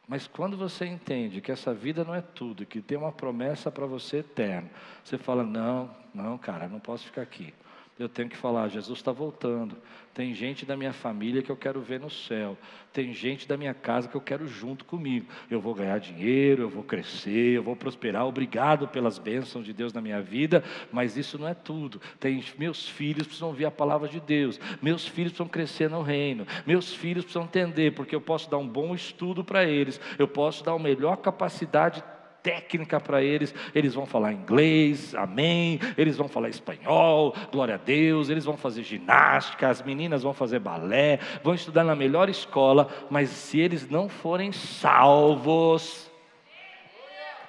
mas 0.06 0.26
quando 0.26 0.56
você 0.56 0.86
entende 0.86 1.40
que 1.40 1.50
essa 1.50 1.72
vida 1.72 2.04
não 2.04 2.14
é 2.14 2.20
tudo, 2.20 2.66
que 2.66 2.82
tem 2.82 2.98
uma 2.98 3.12
promessa 3.12 3.70
para 3.70 3.86
você 3.86 4.18
eterna, 4.18 4.70
você 5.02 5.16
fala: 5.16 5.42
não, 5.42 5.90
não, 6.14 6.36
cara, 6.36 6.68
não 6.68 6.80
posso 6.80 7.04
ficar 7.04 7.22
aqui 7.22 7.54
eu 7.98 8.08
tenho 8.08 8.28
que 8.28 8.36
falar: 8.36 8.68
Jesus 8.68 8.98
está 8.98 9.12
voltando. 9.12 9.76
Tem 10.12 10.32
gente 10.32 10.64
da 10.64 10.76
minha 10.76 10.92
família 10.92 11.42
que 11.42 11.50
eu 11.50 11.56
quero 11.56 11.80
ver 11.80 11.98
no 11.98 12.08
céu. 12.08 12.56
Tem 12.92 13.12
gente 13.12 13.48
da 13.48 13.56
minha 13.56 13.74
casa 13.74 14.08
que 14.08 14.14
eu 14.14 14.20
quero 14.20 14.46
junto 14.46 14.84
comigo. 14.84 15.26
Eu 15.50 15.60
vou 15.60 15.74
ganhar 15.74 15.98
dinheiro, 15.98 16.62
eu 16.62 16.68
vou 16.68 16.84
crescer, 16.84 17.56
eu 17.56 17.62
vou 17.64 17.74
prosperar. 17.74 18.24
Obrigado 18.24 18.86
pelas 18.86 19.18
bênçãos 19.18 19.64
de 19.64 19.72
Deus 19.72 19.92
na 19.92 20.00
minha 20.00 20.22
vida, 20.22 20.62
mas 20.92 21.16
isso 21.16 21.36
não 21.36 21.48
é 21.48 21.54
tudo. 21.54 22.00
Tem 22.20 22.44
meus 22.56 22.88
filhos 22.88 23.26
precisam 23.26 23.48
ouvir 23.48 23.64
a 23.64 23.72
palavra 23.72 24.08
de 24.08 24.20
Deus. 24.20 24.60
Meus 24.80 25.06
filhos 25.06 25.32
precisam 25.32 25.48
crescer 25.48 25.90
no 25.90 26.02
reino. 26.02 26.46
Meus 26.64 26.94
filhos 26.94 27.24
precisam 27.24 27.44
entender, 27.44 27.92
porque 27.94 28.14
eu 28.14 28.20
posso 28.20 28.48
dar 28.48 28.58
um 28.58 28.68
bom 28.68 28.94
estudo 28.94 29.42
para 29.42 29.64
eles. 29.64 30.00
Eu 30.16 30.28
posso 30.28 30.62
dar 30.62 30.74
uma 30.74 30.84
melhor 30.84 31.16
capacidade 31.16 32.04
técnica 32.44 33.00
para 33.00 33.22
eles, 33.22 33.54
eles 33.74 33.94
vão 33.94 34.04
falar 34.04 34.30
inglês, 34.34 35.14
amém, 35.14 35.80
eles 35.96 36.18
vão 36.18 36.28
falar 36.28 36.50
espanhol, 36.50 37.34
glória 37.50 37.74
a 37.76 37.78
Deus, 37.78 38.28
eles 38.28 38.44
vão 38.44 38.56
fazer 38.56 38.82
ginástica, 38.82 39.68
as 39.68 39.80
meninas 39.80 40.22
vão 40.22 40.34
fazer 40.34 40.58
balé, 40.58 41.18
vão 41.42 41.54
estudar 41.54 41.82
na 41.82 41.96
melhor 41.96 42.28
escola, 42.28 42.88
mas 43.08 43.30
se 43.30 43.58
eles 43.58 43.88
não 43.88 44.10
forem 44.10 44.52
salvos, 44.52 46.10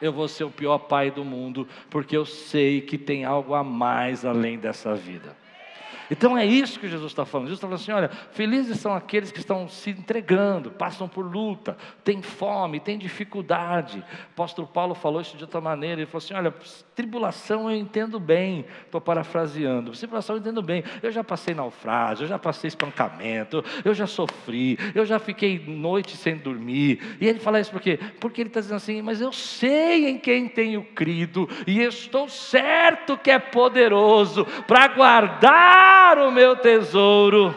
eu 0.02 0.14
vou 0.14 0.30
ser 0.30 0.46
o 0.46 0.52
pior 0.52 0.78
pai 0.78 1.12
do 1.12 1.26
mundo, 1.26 1.68
porque 1.90 2.16
eu 2.16 2.26
sei 2.26 2.80
que 2.80 2.98
tem 2.98 3.26
algo 3.26 3.54
a 3.54 3.64
mais 3.64 4.24
além 4.24 4.58
dessa 4.58 4.96
vida. 4.96 5.36
Então 6.10 6.38
é 6.38 6.46
isso 6.46 6.80
que 6.80 6.88
Jesus 6.88 7.12
está 7.12 7.26
falando. 7.26 7.48
Jesus 7.48 7.58
está 7.58 7.68
falando 7.68 7.82
assim: 7.82 7.92
olha, 7.92 8.10
felizes 8.32 8.80
são 8.80 8.94
aqueles 8.94 9.32
que 9.32 9.40
estão 9.40 9.68
se 9.68 9.90
entregando, 9.90 10.72
passam 10.72 11.08
por 11.08 11.26
luta, 11.26 11.78
têm 12.04 12.22
fome, 12.22 12.80
têm 12.80 12.98
dificuldade. 12.98 14.00
O 14.00 14.32
apóstolo 14.34 14.68
Paulo 14.68 14.96
falou 14.96 15.22
isso 15.22 15.38
de 15.38 15.44
outra 15.44 15.62
maneira. 15.62 16.02
Ele 16.02 16.06
falou 16.06 16.24
assim: 16.24 16.34
olha, 16.34 16.54
tribulação 16.96 17.70
eu 17.70 17.78
entendo 17.78 18.20
bem. 18.20 18.66
Estou 18.86 19.02
parafraseando. 19.02 19.92
Tribulação 19.92 20.36
eu 20.36 20.40
entendo 20.40 20.62
bem. 20.62 20.84
Eu 21.02 21.12
já 21.12 21.24
passei 21.24 21.54
naufrágio, 21.54 22.24
eu 22.24 22.28
já 22.28 22.40
passei 22.40 22.68
espancamento, 22.68 23.64
eu 23.84 23.94
já 23.94 24.08
sofri, 24.08 24.78
eu 24.94 25.06
já 25.06 25.20
fiquei 25.20 25.60
noite 25.66 26.16
sem 26.18 26.38
dormir. 26.38 27.18
E 27.20 27.28
ele 27.28 27.40
fala 27.40 27.60
isso 27.60 27.72
por 27.72 27.82
quê? 27.82 28.00
Porque 28.20 28.42
ele 28.42 28.50
está 28.50 28.60
dizendo 28.60 28.78
assim: 28.78 29.02
mas 29.02 29.22
eu 29.22 29.32
sei 29.32 30.10
em 30.10 30.18
quem 30.18 30.48
tenho 30.48 30.84
crido, 30.84 31.50
e 31.66 31.82
estou 31.82 32.28
certo 32.30 33.18
que 33.18 33.32
é 33.32 33.40
poderoso 33.40 34.46
para 34.68 34.88
guardar 34.88 35.95
o 36.28 36.32
meu 36.32 36.56
tesouro. 36.56 37.56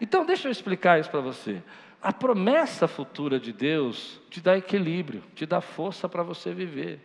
Então, 0.00 0.24
deixa 0.24 0.48
eu 0.48 0.52
explicar 0.52 0.98
isso 0.98 1.10
para 1.10 1.20
você. 1.20 1.62
A 2.00 2.12
promessa 2.12 2.88
futura 2.88 3.38
de 3.38 3.52
Deus 3.52 4.20
te 4.30 4.40
dá 4.40 4.56
equilíbrio, 4.56 5.22
te 5.34 5.44
dá 5.44 5.60
força 5.60 6.08
para 6.08 6.22
você 6.22 6.54
viver. 6.54 6.98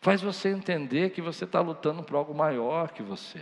Faz 0.00 0.20
você 0.20 0.48
entender 0.48 1.10
que 1.10 1.22
você 1.22 1.44
está 1.44 1.60
lutando 1.60 2.02
por 2.02 2.16
algo 2.16 2.34
maior 2.34 2.90
que 2.90 3.02
você. 3.02 3.40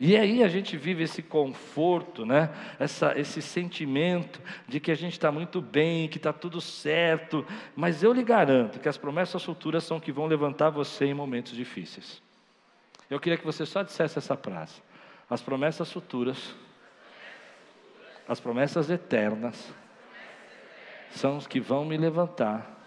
E 0.00 0.16
aí 0.16 0.42
a 0.42 0.48
gente 0.48 0.76
vive 0.76 1.04
esse 1.04 1.22
conforto, 1.22 2.26
né? 2.26 2.50
Essa, 2.78 3.16
esse 3.16 3.40
sentimento 3.40 4.40
de 4.66 4.80
que 4.80 4.90
a 4.90 4.94
gente 4.94 5.12
está 5.12 5.30
muito 5.30 5.60
bem, 5.60 6.08
que 6.08 6.16
está 6.16 6.32
tudo 6.32 6.60
certo. 6.60 7.46
Mas 7.76 8.02
eu 8.02 8.12
lhe 8.12 8.24
garanto 8.24 8.80
que 8.80 8.88
as 8.88 8.96
promessas 8.96 9.44
futuras 9.44 9.84
são 9.84 10.00
que 10.00 10.10
vão 10.10 10.26
levantar 10.26 10.70
você 10.70 11.04
em 11.04 11.14
momentos 11.14 11.52
difíceis. 11.52 12.20
Eu 13.10 13.18
queria 13.18 13.36
que 13.36 13.44
você 13.44 13.66
só 13.66 13.82
dissesse 13.82 14.16
essa 14.18 14.36
frase. 14.36 14.80
As 15.28 15.42
promessas 15.42 15.92
futuras, 15.92 16.54
as 18.26 18.38
promessas 18.38 18.88
eternas, 18.88 19.74
são 21.10 21.36
os 21.36 21.46
que 21.46 21.58
vão 21.58 21.84
me 21.84 21.96
levantar 21.96 22.78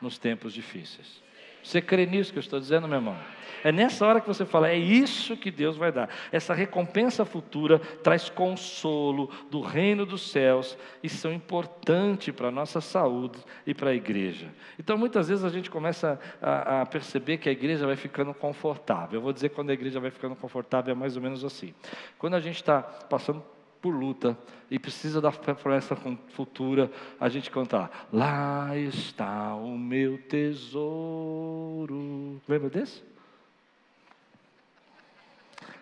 nos 0.00 0.18
tempos 0.18 0.54
difíceis. 0.54 1.23
Você 1.64 1.80
crê 1.80 2.04
nisso 2.04 2.30
que 2.30 2.38
eu 2.38 2.42
estou 2.42 2.60
dizendo, 2.60 2.86
meu 2.86 2.98
irmão? 2.98 3.16
É 3.64 3.72
nessa 3.72 4.06
hora 4.06 4.20
que 4.20 4.28
você 4.28 4.44
fala, 4.44 4.68
é 4.68 4.76
isso 4.76 5.38
que 5.38 5.50
Deus 5.50 5.78
vai 5.78 5.90
dar. 5.90 6.10
Essa 6.30 6.52
recompensa 6.52 7.24
futura 7.24 7.78
traz 7.78 8.28
consolo 8.28 9.30
do 9.50 9.62
reino 9.62 10.04
dos 10.04 10.30
céus 10.30 10.76
e 11.02 11.08
são 11.08 11.32
importantes 11.32 12.34
para 12.34 12.48
a 12.48 12.50
nossa 12.50 12.82
saúde 12.82 13.38
e 13.66 13.72
para 13.72 13.88
a 13.90 13.94
igreja. 13.94 14.52
Então, 14.78 14.98
muitas 14.98 15.28
vezes 15.28 15.42
a 15.42 15.48
gente 15.48 15.70
começa 15.70 16.20
a, 16.42 16.82
a, 16.82 16.86
perceber 16.86 17.38
que 17.38 17.48
a 17.48 17.52
igreja 17.52 17.86
vai 17.86 17.96
ficando 17.96 18.34
confortável. 18.34 19.18
Eu 19.18 19.22
vou 19.22 19.32
dizer 19.32 19.48
quando 19.48 19.70
a 19.70 19.72
igreja 19.72 19.98
vai 19.98 20.10
ficando 20.10 20.36
confortável, 20.36 20.92
é 20.92 20.94
mais 20.94 21.16
ou 21.16 21.22
menos 21.22 21.42
assim. 21.42 21.72
Quando 22.18 22.34
a 22.34 22.40
gente 22.40 22.56
está 22.56 22.82
passando 22.82 23.42
por 23.84 23.94
luta 23.94 24.36
e 24.70 24.78
precisa 24.78 25.20
da 25.20 25.30
promessa 25.30 25.94
futura, 26.30 26.90
a 27.20 27.28
gente 27.28 27.50
canta 27.50 27.90
lá 28.10 28.74
está 28.78 29.54
o 29.54 29.76
meu 29.76 30.16
tesouro. 30.16 32.00
Lembra 32.48 32.70
desse? 32.70 33.02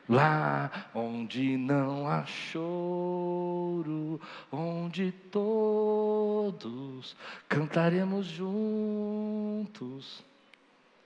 Lá 0.09 0.89
onde 0.93 1.57
não 1.57 2.09
há 2.09 2.27
choro, 2.27 4.21
onde 4.51 5.13
todos 5.31 7.15
cantaremos 7.49 8.27
juntos 8.27 10.25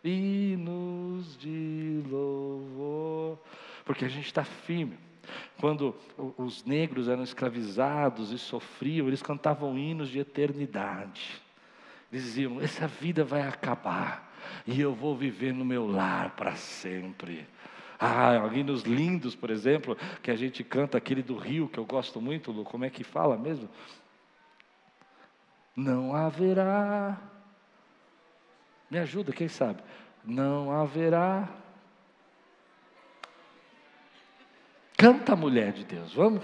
hinos 0.02 1.36
de 1.36 2.02
louvor, 2.08 3.38
porque 3.84 4.06
a 4.06 4.08
gente 4.08 4.24
está 4.28 4.44
firme 4.44 5.05
quando 5.60 5.94
os 6.36 6.64
negros 6.64 7.08
eram 7.08 7.22
escravizados 7.22 8.32
e 8.32 8.38
sofriam, 8.38 9.06
eles 9.06 9.22
cantavam 9.22 9.78
hinos 9.78 10.08
de 10.08 10.18
eternidade. 10.18 11.40
Diziam: 12.10 12.60
essa 12.60 12.86
vida 12.86 13.24
vai 13.24 13.42
acabar 13.42 14.32
e 14.66 14.80
eu 14.80 14.94
vou 14.94 15.16
viver 15.16 15.52
no 15.52 15.64
meu 15.64 15.86
lar 15.86 16.36
para 16.36 16.54
sempre. 16.54 17.46
Ah, 17.98 18.34
hinos 18.52 18.82
lindos, 18.82 19.34
por 19.34 19.50
exemplo, 19.50 19.96
que 20.22 20.30
a 20.30 20.36
gente 20.36 20.62
canta 20.62 20.98
aquele 20.98 21.22
do 21.22 21.36
Rio, 21.36 21.68
que 21.68 21.78
eu 21.78 21.84
gosto 21.84 22.20
muito, 22.20 22.52
Lu, 22.52 22.64
como 22.64 22.84
é 22.84 22.90
que 22.90 23.02
fala 23.02 23.38
mesmo? 23.38 23.68
Não 25.74 26.14
haverá. 26.14 27.18
Me 28.90 28.98
ajuda, 28.98 29.32
quem 29.32 29.48
sabe? 29.48 29.82
Não 30.24 30.70
haverá 30.70 31.48
Canta, 34.96 35.36
mulher 35.36 35.72
de 35.72 35.84
Deus, 35.84 36.14
vamos? 36.14 36.42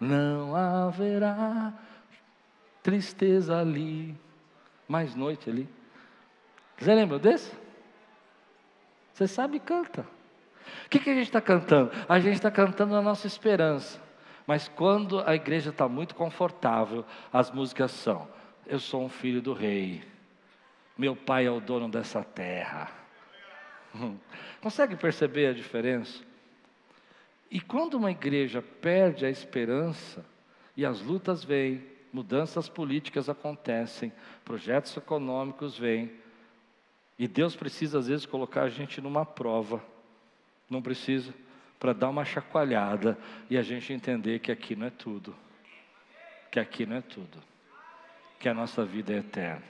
Não 0.00 0.56
haverá 0.56 1.72
tristeza 2.82 3.58
ali, 3.58 4.18
mais 4.88 5.14
noite 5.14 5.48
ali. 5.48 5.68
Você 6.76 6.94
lembra 6.94 7.18
desse? 7.18 7.54
Você 9.12 9.28
sabe, 9.28 9.60
canta. 9.60 10.06
O 10.86 10.88
que, 10.88 10.98
que 10.98 11.10
a 11.10 11.14
gente 11.14 11.26
está 11.26 11.40
cantando? 11.40 11.92
A 12.08 12.18
gente 12.18 12.34
está 12.34 12.50
cantando 12.50 12.96
a 12.96 13.02
nossa 13.02 13.26
esperança. 13.26 14.00
Mas 14.46 14.66
quando 14.66 15.20
a 15.20 15.34
igreja 15.34 15.70
está 15.70 15.86
muito 15.86 16.14
confortável, 16.14 17.04
as 17.32 17.50
músicas 17.50 17.92
são: 17.92 18.26
Eu 18.66 18.80
sou 18.80 19.04
um 19.04 19.08
filho 19.08 19.40
do 19.40 19.52
rei, 19.52 20.02
meu 20.96 21.14
pai 21.14 21.46
é 21.46 21.50
o 21.50 21.60
dono 21.60 21.88
dessa 21.88 22.24
terra. 22.24 22.90
Consegue 24.60 24.96
perceber 24.96 25.48
a 25.48 25.52
diferença? 25.52 26.29
E 27.50 27.60
quando 27.60 27.94
uma 27.94 28.10
igreja 28.10 28.62
perde 28.62 29.26
a 29.26 29.30
esperança 29.30 30.24
e 30.76 30.86
as 30.86 31.00
lutas 31.00 31.42
vêm, 31.42 31.84
mudanças 32.12 32.68
políticas 32.68 33.28
acontecem, 33.28 34.12
projetos 34.44 34.96
econômicos 34.96 35.76
vêm, 35.76 36.12
e 37.18 37.26
Deus 37.26 37.56
precisa 37.56 37.98
às 37.98 38.06
vezes 38.06 38.24
colocar 38.24 38.62
a 38.62 38.68
gente 38.68 39.00
numa 39.00 39.26
prova, 39.26 39.84
não 40.68 40.80
precisa, 40.80 41.34
para 41.78 41.92
dar 41.92 42.08
uma 42.08 42.24
chacoalhada 42.24 43.18
e 43.48 43.58
a 43.58 43.62
gente 43.62 43.92
entender 43.92 44.38
que 44.38 44.52
aqui 44.52 44.76
não 44.76 44.86
é 44.86 44.90
tudo, 44.90 45.34
que 46.50 46.60
aqui 46.60 46.86
não 46.86 46.96
é 46.96 47.00
tudo, 47.00 47.42
que 48.38 48.48
a 48.48 48.54
nossa 48.54 48.84
vida 48.84 49.12
é 49.12 49.18
eterna. 49.18 49.62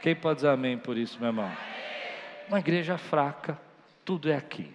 Quem 0.00 0.16
pode 0.16 0.36
dizer 0.36 0.48
amém 0.48 0.78
por 0.78 0.96
isso, 0.96 1.18
meu 1.18 1.28
irmão? 1.28 1.50
Uma 2.48 2.58
igreja 2.58 2.96
fraca, 2.96 3.58
tudo 4.04 4.30
é 4.30 4.36
aqui. 4.36 4.70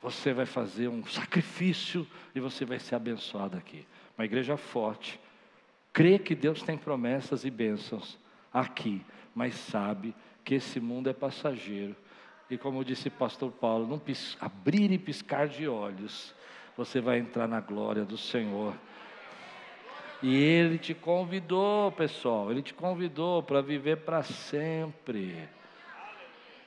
Você 0.00 0.32
vai 0.32 0.46
fazer 0.46 0.88
um 0.88 1.04
sacrifício 1.04 2.06
e 2.34 2.40
você 2.40 2.64
vai 2.64 2.78
ser 2.78 2.94
abençoado 2.94 3.56
aqui. 3.56 3.86
Uma 4.16 4.24
igreja 4.24 4.56
forte, 4.56 5.18
crê 5.92 6.18
que 6.18 6.34
Deus 6.34 6.62
tem 6.62 6.78
promessas 6.78 7.44
e 7.44 7.50
bênçãos 7.50 8.18
aqui, 8.52 9.04
mas 9.34 9.54
sabe 9.54 10.14
que 10.44 10.54
esse 10.54 10.80
mundo 10.80 11.10
é 11.10 11.12
passageiro. 11.12 11.96
E 12.50 12.56
como 12.56 12.84
disse 12.84 13.10
pastor 13.10 13.52
Paulo, 13.52 13.86
não 13.86 14.00
abrir 14.40 14.90
e 14.90 14.98
piscar 14.98 15.48
de 15.48 15.68
olhos, 15.68 16.34
você 16.76 17.00
vai 17.00 17.18
entrar 17.18 17.46
na 17.46 17.60
glória 17.60 18.04
do 18.04 18.16
Senhor. 18.16 18.74
E 20.22 20.34
Ele 20.34 20.78
te 20.78 20.94
convidou, 20.94 21.92
pessoal, 21.92 22.50
Ele 22.50 22.62
te 22.62 22.72
convidou 22.72 23.42
para 23.42 23.60
viver 23.60 23.98
para 23.98 24.22
sempre. 24.22 25.48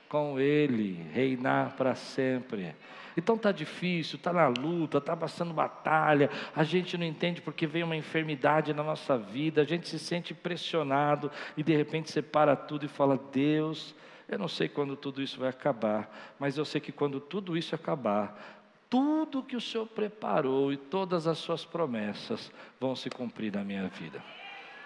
Com 0.08 0.38
Ele, 0.38 1.02
reinar 1.12 1.74
para 1.76 1.94
sempre. 1.94 2.74
Então 3.16 3.36
está 3.36 3.52
difícil, 3.52 4.16
está 4.16 4.32
na 4.32 4.48
luta, 4.48 4.98
está 4.98 5.16
passando 5.16 5.52
batalha, 5.52 6.30
a 6.54 6.64
gente 6.64 6.96
não 6.96 7.04
entende 7.04 7.40
porque 7.40 7.66
vem 7.66 7.82
uma 7.82 7.96
enfermidade 7.96 8.72
na 8.72 8.82
nossa 8.82 9.18
vida, 9.18 9.62
a 9.62 9.64
gente 9.64 9.88
se 9.88 9.98
sente 9.98 10.32
pressionado 10.32 11.30
e 11.56 11.62
de 11.62 11.76
repente 11.76 12.10
você 12.10 12.22
para 12.22 12.56
tudo 12.56 12.86
e 12.86 12.88
fala: 12.88 13.20
Deus, 13.32 13.94
eu 14.28 14.38
não 14.38 14.48
sei 14.48 14.68
quando 14.68 14.96
tudo 14.96 15.20
isso 15.20 15.38
vai 15.38 15.50
acabar, 15.50 16.34
mas 16.38 16.56
eu 16.56 16.64
sei 16.64 16.80
que 16.80 16.92
quando 16.92 17.20
tudo 17.20 17.56
isso 17.56 17.74
acabar, 17.74 18.60
tudo 18.88 19.42
que 19.42 19.56
o 19.56 19.60
Senhor 19.60 19.86
preparou 19.86 20.72
e 20.72 20.76
todas 20.76 21.26
as 21.26 21.38
suas 21.38 21.64
promessas 21.64 22.52
vão 22.78 22.94
se 22.94 23.08
cumprir 23.08 23.52
na 23.52 23.64
minha 23.64 23.88
vida. 23.88 24.22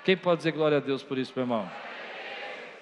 Quem 0.04 0.16
pode 0.16 0.38
dizer 0.38 0.52
glória 0.52 0.76
a 0.76 0.80
Deus 0.80 1.02
por 1.02 1.18
isso, 1.18 1.32
meu 1.34 1.42
irmão? 1.42 1.68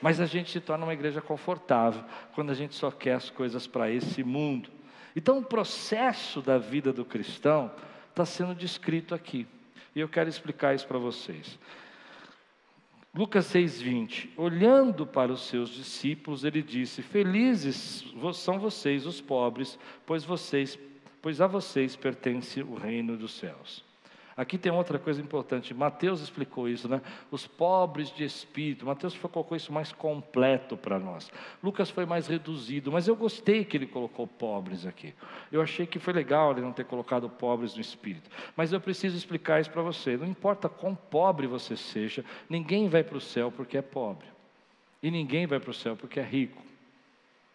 Mas 0.03 0.21
a 0.21 0.27
gente 0.27 0.51
se 0.51 0.61
torna 0.61 0.85
uma 0.85 0.93
igreja 0.93 1.23
confortável 1.23 2.05
quando 2.35 2.51
a 2.51 2.55
gente 2.55 2.75
só 2.75 2.91
quer 2.91 3.15
as 3.15 3.31
coisas 3.31 3.67
para 3.67 3.91
esse 3.91 4.23
mundo. 4.23 4.69
Então, 5.17 5.39
o 5.39 5.45
processo 5.45 6.41
da 6.41 6.59
vida 6.59 6.93
do 6.93 7.05
cristão 7.05 7.71
está 8.11 8.25
sendo 8.25 8.55
descrito 8.55 9.15
aqui. 9.15 9.47
E 9.95 10.01
eu 10.01 10.09
quero 10.09 10.29
explicar 10.29 10.75
isso 10.75 10.87
para 10.87 10.99
vocês. 10.99 11.59
Lucas 13.15 13.47
6,20: 13.53 14.31
Olhando 14.37 15.07
para 15.07 15.33
os 15.33 15.47
seus 15.47 15.71
discípulos, 15.71 16.43
ele 16.43 16.63
disse: 16.63 17.01
Felizes 17.01 18.05
são 18.35 18.59
vocês, 18.59 19.07
os 19.07 19.21
pobres, 19.21 19.79
pois, 20.05 20.25
vocês, 20.25 20.77
pois 21.23 21.41
a 21.41 21.47
vocês 21.47 21.95
pertence 21.95 22.61
o 22.61 22.75
reino 22.75 23.17
dos 23.17 23.35
céus. 23.35 23.85
Aqui 24.37 24.59
tem 24.59 24.73
outra 24.73 24.99
coisa 24.99 25.21
importante. 25.21 25.73
Mateus 25.73 26.21
explicou 26.21 26.69
isso, 26.69 26.89
né? 26.89 27.01
Os 27.31 27.47
pobres 27.47 28.11
de 28.11 28.25
espírito. 28.25 28.85
Mateus 28.85 29.17
colocou 29.17 29.57
isso 29.57 29.73
mais 29.73 29.93
completo 29.93 30.77
para 30.77 30.99
nós. 30.99 31.31
Lucas 31.63 31.89
foi 31.89 32.05
mais 32.05 32.27
reduzido, 32.27 32.91
mas 32.91 33.07
eu 33.07 33.15
gostei 33.15 33.65
que 33.65 33.77
ele 33.77 33.87
colocou 33.87 34.27
pobres 34.27 34.87
aqui. 34.87 35.15
Eu 35.53 35.63
achei 35.63 35.87
que 35.87 36.01
foi 36.01 36.13
legal 36.13 36.51
ele 36.51 36.63
não 36.63 36.73
ter 36.73 36.85
colocado 36.85 37.29
pobres 37.29 37.75
no 37.75 37.81
espírito. 37.81 38.29
Mas 38.57 38.73
eu 38.73 38.81
preciso 38.81 39.17
explicar 39.17 39.61
isso 39.61 39.71
para 39.71 39.83
você. 39.83 40.17
Não 40.17 40.27
importa 40.27 40.69
quão 40.69 40.95
pobre 40.95 41.47
você 41.47 41.77
seja, 41.77 42.25
ninguém 42.49 42.89
vai 42.89 43.05
para 43.05 43.19
o 43.19 43.21
céu 43.21 43.53
porque 43.53 43.79
é 43.79 43.83
pobre. 43.83 44.27
E 45.01 45.11
ninguém 45.11 45.47
vai 45.47 45.61
para 45.61 45.71
o 45.71 45.75
céu 45.75 45.97
porque 45.97 46.19
é 46.19 46.25
rico. 46.25 46.61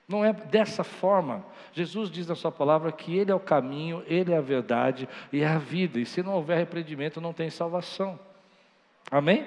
Não 0.10 0.26
é 0.26 0.34
dessa 0.34 0.84
forma. 0.84 1.46
Jesus 1.72 2.10
diz 2.10 2.28
na 2.28 2.34
sua 2.34 2.52
palavra 2.52 2.92
que 2.92 3.16
Ele 3.16 3.32
é 3.32 3.36
o 3.36 3.40
caminho, 3.40 4.04
Ele 4.08 4.34
é 4.34 4.38
a 4.38 4.42
verdade 4.42 5.08
e 5.32 5.42
é 5.42 5.48
a 5.48 5.60
vida. 5.60 6.00
E 6.00 6.06
se 6.06 6.24
não 6.24 6.34
houver 6.34 6.58
repreendimento, 6.58 7.22
não 7.22 7.32
tem 7.32 7.52
salvação. 7.52 8.20
Amém? 9.12 9.46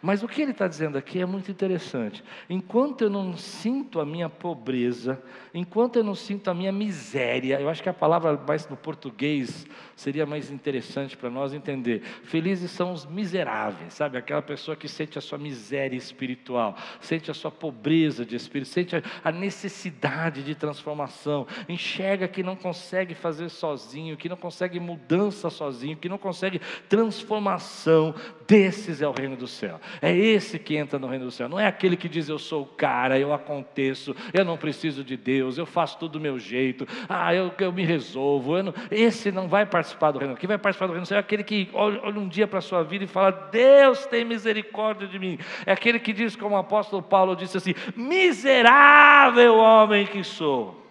Mas 0.00 0.22
o 0.22 0.28
que 0.28 0.42
ele 0.42 0.52
está 0.52 0.68
dizendo 0.68 0.96
aqui 0.96 1.20
é 1.20 1.26
muito 1.26 1.50
interessante. 1.50 2.22
Enquanto 2.48 3.02
eu 3.02 3.10
não 3.10 3.36
sinto 3.36 4.00
a 4.00 4.06
minha 4.06 4.28
pobreza, 4.28 5.22
enquanto 5.52 5.96
eu 5.96 6.04
não 6.04 6.14
sinto 6.14 6.48
a 6.48 6.54
minha 6.54 6.70
miséria, 6.70 7.60
eu 7.60 7.68
acho 7.68 7.82
que 7.82 7.88
a 7.88 7.94
palavra 7.94 8.36
mais 8.46 8.68
no 8.68 8.76
português 8.76 9.66
seria 9.96 10.24
mais 10.24 10.50
interessante 10.50 11.16
para 11.16 11.28
nós 11.28 11.52
entender. 11.52 12.02
Felizes 12.22 12.70
são 12.70 12.92
os 12.92 13.04
miseráveis, 13.04 13.94
sabe? 13.94 14.16
Aquela 14.16 14.42
pessoa 14.42 14.76
que 14.76 14.88
sente 14.88 15.18
a 15.18 15.20
sua 15.20 15.38
miséria 15.38 15.96
espiritual, 15.96 16.76
sente 17.00 17.30
a 17.30 17.34
sua 17.34 17.50
pobreza 17.50 18.24
de 18.24 18.36
espírito, 18.36 18.68
sente 18.68 19.02
a 19.24 19.32
necessidade 19.32 20.42
de 20.42 20.54
transformação, 20.54 21.46
enxerga 21.68 22.28
que 22.28 22.42
não 22.42 22.54
consegue 22.54 23.14
fazer 23.14 23.48
sozinho, 23.48 24.16
que 24.16 24.28
não 24.28 24.36
consegue 24.36 24.78
mudança 24.78 25.50
sozinho, 25.50 25.96
que 25.96 26.08
não 26.08 26.18
consegue 26.18 26.60
transformação. 26.88 28.14
Desses 28.46 29.02
é 29.02 29.08
o 29.08 29.12
reino 29.12 29.36
do 29.36 29.46
céu. 29.58 29.80
É 30.00 30.14
esse 30.16 30.58
que 30.58 30.76
entra 30.76 30.98
no 30.98 31.06
reino 31.06 31.26
do 31.26 31.30
céu. 31.30 31.48
Não 31.48 31.58
é 31.58 31.66
aquele 31.66 31.96
que 31.96 32.08
diz 32.08 32.28
eu 32.28 32.38
sou 32.38 32.62
o 32.62 32.66
cara, 32.66 33.18
eu 33.18 33.32
aconteço, 33.32 34.14
eu 34.32 34.44
não 34.44 34.56
preciso 34.56 35.02
de 35.02 35.16
Deus, 35.16 35.58
eu 35.58 35.66
faço 35.66 35.98
tudo 35.98 36.12
do 36.12 36.20
meu 36.20 36.38
jeito, 36.38 36.86
ah, 37.08 37.34
eu, 37.34 37.52
eu 37.58 37.72
me 37.72 37.84
resolvo. 37.84 38.56
Eu 38.56 38.64
não... 38.64 38.74
Esse 38.90 39.30
não 39.32 39.48
vai 39.48 39.66
participar 39.66 40.12
do 40.12 40.18
reino. 40.18 40.36
Quem 40.36 40.48
vai 40.48 40.58
participar 40.58 40.86
do 40.86 40.92
reino 40.92 41.04
do 41.04 41.08
céu 41.08 41.16
é 41.16 41.20
aquele 41.20 41.42
que 41.42 41.68
olha, 41.72 42.00
olha 42.02 42.18
um 42.18 42.28
dia 42.28 42.46
para 42.46 42.60
a 42.60 42.62
sua 42.62 42.82
vida 42.82 43.04
e 43.04 43.08
fala: 43.08 43.30
Deus 43.30 44.06
tem 44.06 44.24
misericórdia 44.24 45.06
de 45.06 45.18
mim. 45.18 45.38
É 45.66 45.72
aquele 45.72 45.98
que 45.98 46.12
diz, 46.12 46.36
como 46.36 46.54
o 46.54 46.58
apóstolo 46.58 47.02
Paulo 47.02 47.36
disse 47.36 47.56
assim: 47.56 47.74
miserável 47.96 49.56
homem 49.56 50.06
que 50.06 50.22
sou. 50.22 50.87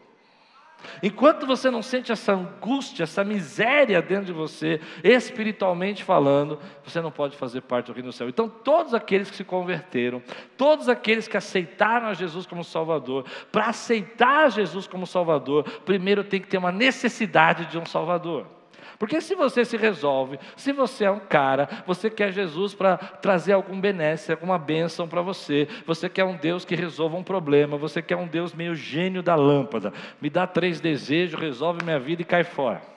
Enquanto 1.02 1.46
você 1.46 1.70
não 1.70 1.82
sente 1.82 2.12
essa 2.12 2.34
angústia, 2.34 3.04
essa 3.04 3.24
miséria 3.24 4.02
dentro 4.02 4.26
de 4.26 4.34
você, 4.34 4.80
espiritualmente 5.04 6.04
falando, 6.04 6.60
você 6.84 7.02
não 7.02 7.12
pode 7.12 7.36
fazer 7.38 7.62
parte 7.62 7.88
do 7.88 7.94
reino 7.94 8.10
do 8.10 8.14
céu. 8.14 8.30
Então, 8.30 8.48
todos 8.50 8.94
aqueles 8.94 9.30
que 9.30 9.38
se 9.38 9.44
converteram, 9.44 10.22
todos 10.56 10.90
aqueles 10.90 11.28
que 11.28 11.38
aceitaram 11.38 12.08
a 12.08 12.14
Jesus 12.14 12.46
como 12.46 12.64
Salvador, 12.64 13.26
para 13.52 13.68
aceitar 13.68 14.52
Jesus 14.52 14.88
como 14.88 15.06
Salvador, 15.06 15.64
primeiro 15.86 16.24
tem 16.24 16.42
que 16.42 16.48
ter 16.48 16.58
uma 16.58 16.72
necessidade 16.72 17.66
de 17.66 17.78
um 17.78 17.86
Salvador. 17.86 18.57
Porque 19.00 19.22
se 19.22 19.36
você 19.36 19.64
se 19.64 19.78
resolve, 19.78 20.40
se 20.56 20.72
você 20.72 21.06
é 21.06 21.12
um 21.12 21.20
cara, 21.20 21.70
você 21.86 22.10
quer 22.10 22.32
Jesus 22.32 22.74
para 22.74 22.98
trazer 22.98 23.54
algum 23.54 23.80
benesse, 23.80 24.32
alguma 24.32 24.58
bênção 24.58 25.08
para 25.08 25.22
você, 25.22 25.68
você 25.86 26.10
quer 26.10 26.24
um 26.24 26.36
Deus 26.36 26.66
que 26.66 26.76
resolva 26.76 27.16
um 27.16 27.24
problema, 27.24 27.78
você 27.78 28.02
quer 28.02 28.16
um 28.16 28.28
Deus 28.28 28.54
meio 28.54 28.76
gênio 28.76 29.22
da 29.22 29.36
lâmpada, 29.36 29.94
me 30.20 30.30
dá 30.30 30.48
três 30.48 30.80
desejos, 30.80 31.40
resolve 31.40 31.84
minha 31.84 32.00
vida 32.00 32.22
e 32.22 32.26
cai 32.26 32.44
fora. 32.44 32.97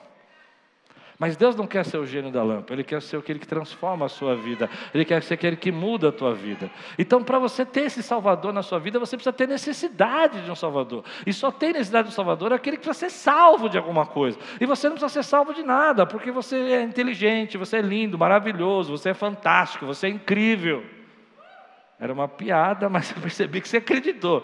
Mas 1.21 1.37
Deus 1.37 1.55
não 1.55 1.67
quer 1.67 1.85
ser 1.85 1.99
o 1.99 2.05
gênio 2.07 2.31
da 2.31 2.41
lâmpada, 2.41 2.73
Ele 2.73 2.83
quer 2.83 2.99
ser 2.99 3.15
aquele 3.15 3.37
que 3.37 3.47
transforma 3.47 4.07
a 4.07 4.09
sua 4.09 4.35
vida, 4.35 4.67
Ele 4.91 5.05
quer 5.05 5.21
ser 5.21 5.35
aquele 5.35 5.55
que 5.55 5.71
muda 5.71 6.09
a 6.09 6.11
tua 6.11 6.33
vida. 6.33 6.71
Então, 6.97 7.23
para 7.23 7.37
você 7.37 7.63
ter 7.63 7.81
esse 7.81 8.01
Salvador 8.01 8.51
na 8.51 8.63
sua 8.63 8.79
vida, 8.79 8.97
você 8.97 9.15
precisa 9.15 9.31
ter 9.31 9.47
necessidade 9.47 10.41
de 10.41 10.49
um 10.49 10.55
Salvador. 10.55 11.03
E 11.23 11.31
só 11.31 11.51
tem 11.51 11.73
necessidade 11.73 12.07
de 12.07 12.13
um 12.13 12.15
Salvador 12.15 12.51
aquele 12.51 12.75
que 12.75 12.83
precisa 12.83 13.07
ser 13.07 13.15
salvo 13.15 13.69
de 13.69 13.77
alguma 13.77 14.03
coisa. 14.03 14.39
E 14.59 14.65
você 14.65 14.89
não 14.89 14.95
precisa 14.95 15.21
ser 15.21 15.29
salvo 15.29 15.53
de 15.53 15.61
nada, 15.61 16.07
porque 16.07 16.31
você 16.31 16.55
é 16.55 16.81
inteligente, 16.81 17.55
você 17.55 17.77
é 17.77 17.81
lindo, 17.81 18.17
maravilhoso, 18.17 18.97
você 18.97 19.09
é 19.09 19.13
fantástico, 19.13 19.85
você 19.85 20.07
é 20.07 20.09
incrível. 20.09 20.83
Era 21.99 22.11
uma 22.11 22.27
piada, 22.27 22.89
mas 22.89 23.11
eu 23.15 23.21
percebi 23.21 23.61
que 23.61 23.69
você 23.69 23.77
acreditou. 23.77 24.43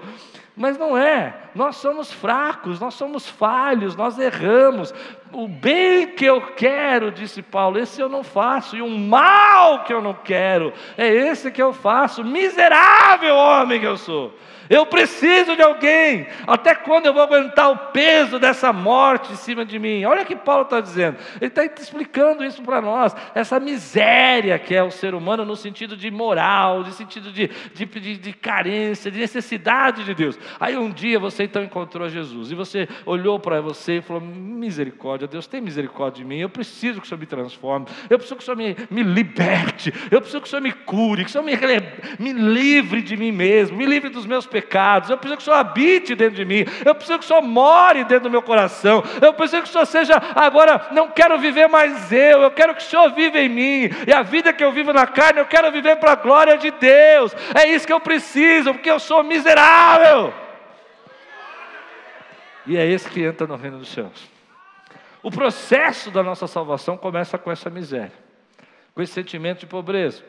Mas 0.57 0.75
não 0.75 0.97
é, 0.97 1.35
nós 1.53 1.75
somos 1.75 2.11
fracos, 2.11 2.79
nós 2.79 2.95
somos 2.95 3.29
falhos, 3.29 3.95
nós 3.95 4.17
erramos. 4.17 4.91
O 5.31 5.47
bem 5.47 6.07
que 6.07 6.25
eu 6.25 6.41
quero, 6.55 7.11
disse 7.11 7.43
Paulo, 7.43 7.77
esse 7.77 8.01
eu 8.01 8.09
não 8.09 8.23
faço, 8.23 8.75
e 8.75 8.81
o 8.81 8.89
mal 8.89 9.83
que 9.83 9.93
eu 9.93 10.01
não 10.01 10.15
quero, 10.15 10.73
é 10.97 11.07
esse 11.07 11.51
que 11.51 11.61
eu 11.61 11.73
faço. 11.73 12.23
Miserável 12.23 13.35
homem 13.35 13.79
que 13.79 13.85
eu 13.85 13.97
sou. 13.97 14.33
Eu 14.69 14.85
preciso 14.85 15.55
de 15.55 15.61
alguém. 15.61 16.27
Até 16.45 16.75
quando 16.75 17.05
eu 17.05 17.13
vou 17.13 17.23
aguentar 17.23 17.71
o 17.71 17.77
peso 17.91 18.37
dessa 18.39 18.73
morte 18.73 19.31
em 19.31 19.35
cima 19.35 19.65
de 19.65 19.79
mim? 19.79 20.03
Olha 20.05 20.23
o 20.23 20.25
que 20.25 20.35
Paulo 20.35 20.63
está 20.63 20.81
dizendo. 20.81 21.17
Ele 21.39 21.47
está 21.47 21.65
explicando 21.65 22.43
isso 22.43 22.61
para 22.61 22.81
nós. 22.81 23.15
Essa 23.33 23.59
miséria 23.59 24.59
que 24.59 24.75
é 24.75 24.83
o 24.83 24.91
ser 24.91 25.13
humano 25.13 25.45
no 25.45 25.55
sentido 25.55 25.95
de 25.95 26.11
moral, 26.11 26.81
no 26.81 26.91
sentido 26.91 27.31
de, 27.31 27.47
de, 27.73 27.85
de, 27.85 28.17
de 28.17 28.33
carência, 28.33 29.09
de 29.09 29.19
necessidade 29.19 30.03
de 30.03 30.13
Deus. 30.13 30.37
Aí 30.59 30.77
um 30.77 30.89
dia 30.89 31.19
você 31.19 31.43
então 31.43 31.63
encontrou 31.63 32.07
Jesus 32.09 32.51
e 32.51 32.55
você 32.55 32.87
olhou 33.05 33.39
para 33.39 33.61
você 33.61 33.97
e 33.97 34.01
falou: 34.01 34.21
Misericórdia, 34.21 35.27
Deus 35.27 35.47
tem 35.47 35.61
misericórdia 35.61 36.23
de 36.23 36.27
mim. 36.27 36.37
Eu 36.37 36.49
preciso 36.49 36.99
que 36.99 37.05
o 37.05 37.09
Senhor 37.09 37.19
me 37.19 37.25
transforme. 37.25 37.87
Eu 38.09 38.17
preciso 38.17 38.35
que 38.35 38.43
o 38.43 38.45
Senhor 38.45 38.57
me, 38.57 38.75
me 38.89 39.03
liberte. 39.03 39.93
Eu 40.11 40.21
preciso 40.21 40.41
que 40.41 40.47
o 40.47 40.49
Senhor 40.49 40.61
me 40.61 40.71
cure. 40.71 41.23
Que 41.23 41.29
o 41.29 41.31
Senhor 41.31 41.43
me, 41.43 41.53
me 42.19 42.33
livre 42.33 43.01
de 43.01 43.17
mim 43.17 43.31
mesmo. 43.31 43.77
Me 43.77 43.85
livre 43.85 44.09
dos 44.09 44.25
meus 44.25 44.45
pecados 44.45 45.09
eu 45.09 45.17
preciso 45.17 45.37
que 45.37 45.41
o 45.41 45.45
Senhor 45.45 45.57
habite 45.57 46.15
dentro 46.15 46.35
de 46.35 46.45
mim, 46.45 46.65
eu 46.85 46.95
preciso 46.95 47.19
que 47.19 47.25
o 47.25 47.27
Senhor 47.27 47.41
more 47.41 48.03
dentro 48.03 48.25
do 48.25 48.29
meu 48.29 48.41
coração, 48.41 49.03
eu 49.21 49.33
preciso 49.33 49.63
que 49.63 49.69
o 49.69 49.71
Senhor 49.71 49.85
seja, 49.85 50.21
agora 50.35 50.87
não 50.91 51.09
quero 51.09 51.37
viver 51.37 51.67
mais 51.67 52.11
eu, 52.11 52.41
eu 52.41 52.51
quero 52.51 52.75
que 52.75 52.81
o 52.81 52.85
Senhor 52.85 53.11
viva 53.11 53.39
em 53.39 53.49
mim, 53.49 53.89
e 54.05 54.13
a 54.13 54.21
vida 54.21 54.53
que 54.53 54.63
eu 54.63 54.71
vivo 54.71 54.93
na 54.93 55.07
carne, 55.07 55.39
eu 55.39 55.45
quero 55.45 55.71
viver 55.71 55.97
para 55.97 56.13
a 56.13 56.15
glória 56.15 56.57
de 56.57 56.71
Deus, 56.71 57.35
é 57.55 57.69
isso 57.69 57.85
que 57.85 57.93
eu 57.93 57.99
preciso, 57.99 58.73
porque 58.73 58.89
eu 58.89 58.99
sou 58.99 59.23
miserável. 59.23 60.33
E 62.67 62.75
é 62.75 62.85
esse 62.85 63.09
que 63.09 63.23
entra 63.23 63.47
no 63.47 63.55
reino 63.55 63.79
dos 63.79 63.87
céus. 63.87 64.27
O 65.23 65.31
processo 65.31 66.11
da 66.11 66.21
nossa 66.21 66.47
salvação 66.47 66.97
começa 66.97 67.37
com 67.37 67.51
essa 67.51 67.69
miséria, 67.69 68.13
com 68.93 69.01
esse 69.01 69.13
sentimento 69.13 69.61
de 69.61 69.65
pobreza. 69.65 70.23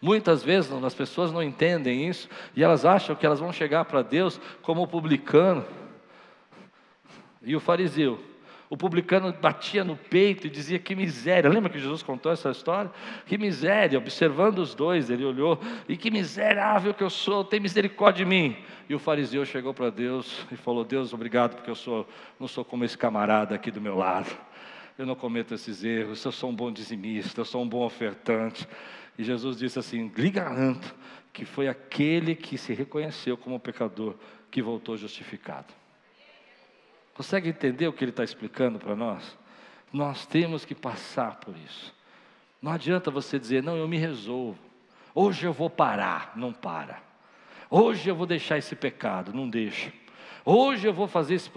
Muitas 0.00 0.42
vezes 0.42 0.72
as 0.72 0.94
pessoas 0.94 1.30
não 1.30 1.42
entendem 1.42 2.08
isso 2.08 2.28
e 2.56 2.64
elas 2.64 2.84
acham 2.84 3.14
que 3.14 3.24
elas 3.24 3.40
vão 3.40 3.52
chegar 3.52 3.84
para 3.84 4.02
Deus 4.02 4.40
como 4.62 4.82
o 4.82 4.88
publicano 4.88 5.64
e 7.42 7.54
o 7.54 7.60
fariseu. 7.60 8.18
O 8.70 8.76
publicano 8.76 9.32
batia 9.32 9.82
no 9.82 9.96
peito 9.96 10.46
e 10.46 10.50
dizia: 10.50 10.78
Que 10.78 10.94
miséria. 10.94 11.48
Lembra 11.48 11.70
que 11.70 11.78
Jesus 11.78 12.02
contou 12.02 12.30
essa 12.30 12.50
história? 12.50 12.90
Que 13.24 13.38
miséria. 13.38 13.98
Observando 13.98 14.58
os 14.58 14.74
dois, 14.74 15.08
ele 15.08 15.24
olhou: 15.24 15.58
E 15.88 15.96
que 15.96 16.10
miserável 16.10 16.92
que 16.92 17.02
eu 17.02 17.08
sou, 17.08 17.44
tem 17.44 17.60
misericórdia 17.60 18.24
de 18.24 18.28
mim. 18.28 18.56
E 18.88 18.94
o 18.94 18.98
fariseu 18.98 19.44
chegou 19.46 19.72
para 19.72 19.88
Deus 19.88 20.46
e 20.52 20.56
falou: 20.56 20.84
Deus, 20.84 21.14
obrigado, 21.14 21.56
porque 21.56 21.70
eu 21.70 21.74
sou, 21.74 22.06
não 22.38 22.46
sou 22.46 22.64
como 22.64 22.84
esse 22.84 22.96
camarada 22.96 23.54
aqui 23.54 23.70
do 23.70 23.80
meu 23.80 23.96
lado. 23.96 24.28
Eu 24.98 25.06
não 25.06 25.14
cometo 25.14 25.54
esses 25.54 25.82
erros, 25.82 26.22
eu 26.24 26.32
sou 26.32 26.50
um 26.50 26.54
bom 26.54 26.72
dizimista, 26.72 27.40
eu 27.40 27.44
sou 27.44 27.62
um 27.62 27.68
bom 27.68 27.84
ofertante. 27.86 28.68
E 29.16 29.24
Jesus 29.24 29.56
disse 29.56 29.78
assim: 29.78 30.12
lhe 30.14 30.30
garanto 30.30 30.94
que 31.32 31.46
foi 31.46 31.68
aquele 31.68 32.34
que 32.34 32.58
se 32.58 32.74
reconheceu 32.74 33.36
como 33.36 33.58
pecador 33.58 34.14
que 34.50 34.60
voltou 34.60 34.96
justificado. 34.96 35.77
Consegue 37.18 37.48
entender 37.48 37.88
o 37.88 37.92
que 37.92 38.04
ele 38.04 38.12
está 38.12 38.22
explicando 38.22 38.78
para 38.78 38.94
nós? 38.94 39.36
Nós 39.92 40.24
temos 40.24 40.64
que 40.64 40.72
passar 40.72 41.34
por 41.40 41.52
isso. 41.56 41.92
Não 42.62 42.70
adianta 42.70 43.10
você 43.10 43.40
dizer, 43.40 43.60
não, 43.60 43.76
eu 43.76 43.88
me 43.88 43.98
resolvo. 43.98 44.56
Hoje 45.12 45.44
eu 45.44 45.52
vou 45.52 45.68
parar. 45.68 46.30
Não 46.36 46.52
para. 46.52 47.02
Hoje 47.68 48.08
eu 48.08 48.14
vou 48.14 48.24
deixar 48.24 48.56
esse 48.56 48.76
pecado. 48.76 49.32
Não 49.34 49.48
deixa. 49.48 49.92
Hoje 50.44 50.86
eu 50.86 50.92
vou 50.92 51.08
fazer 51.08 51.34
esse. 51.34 51.50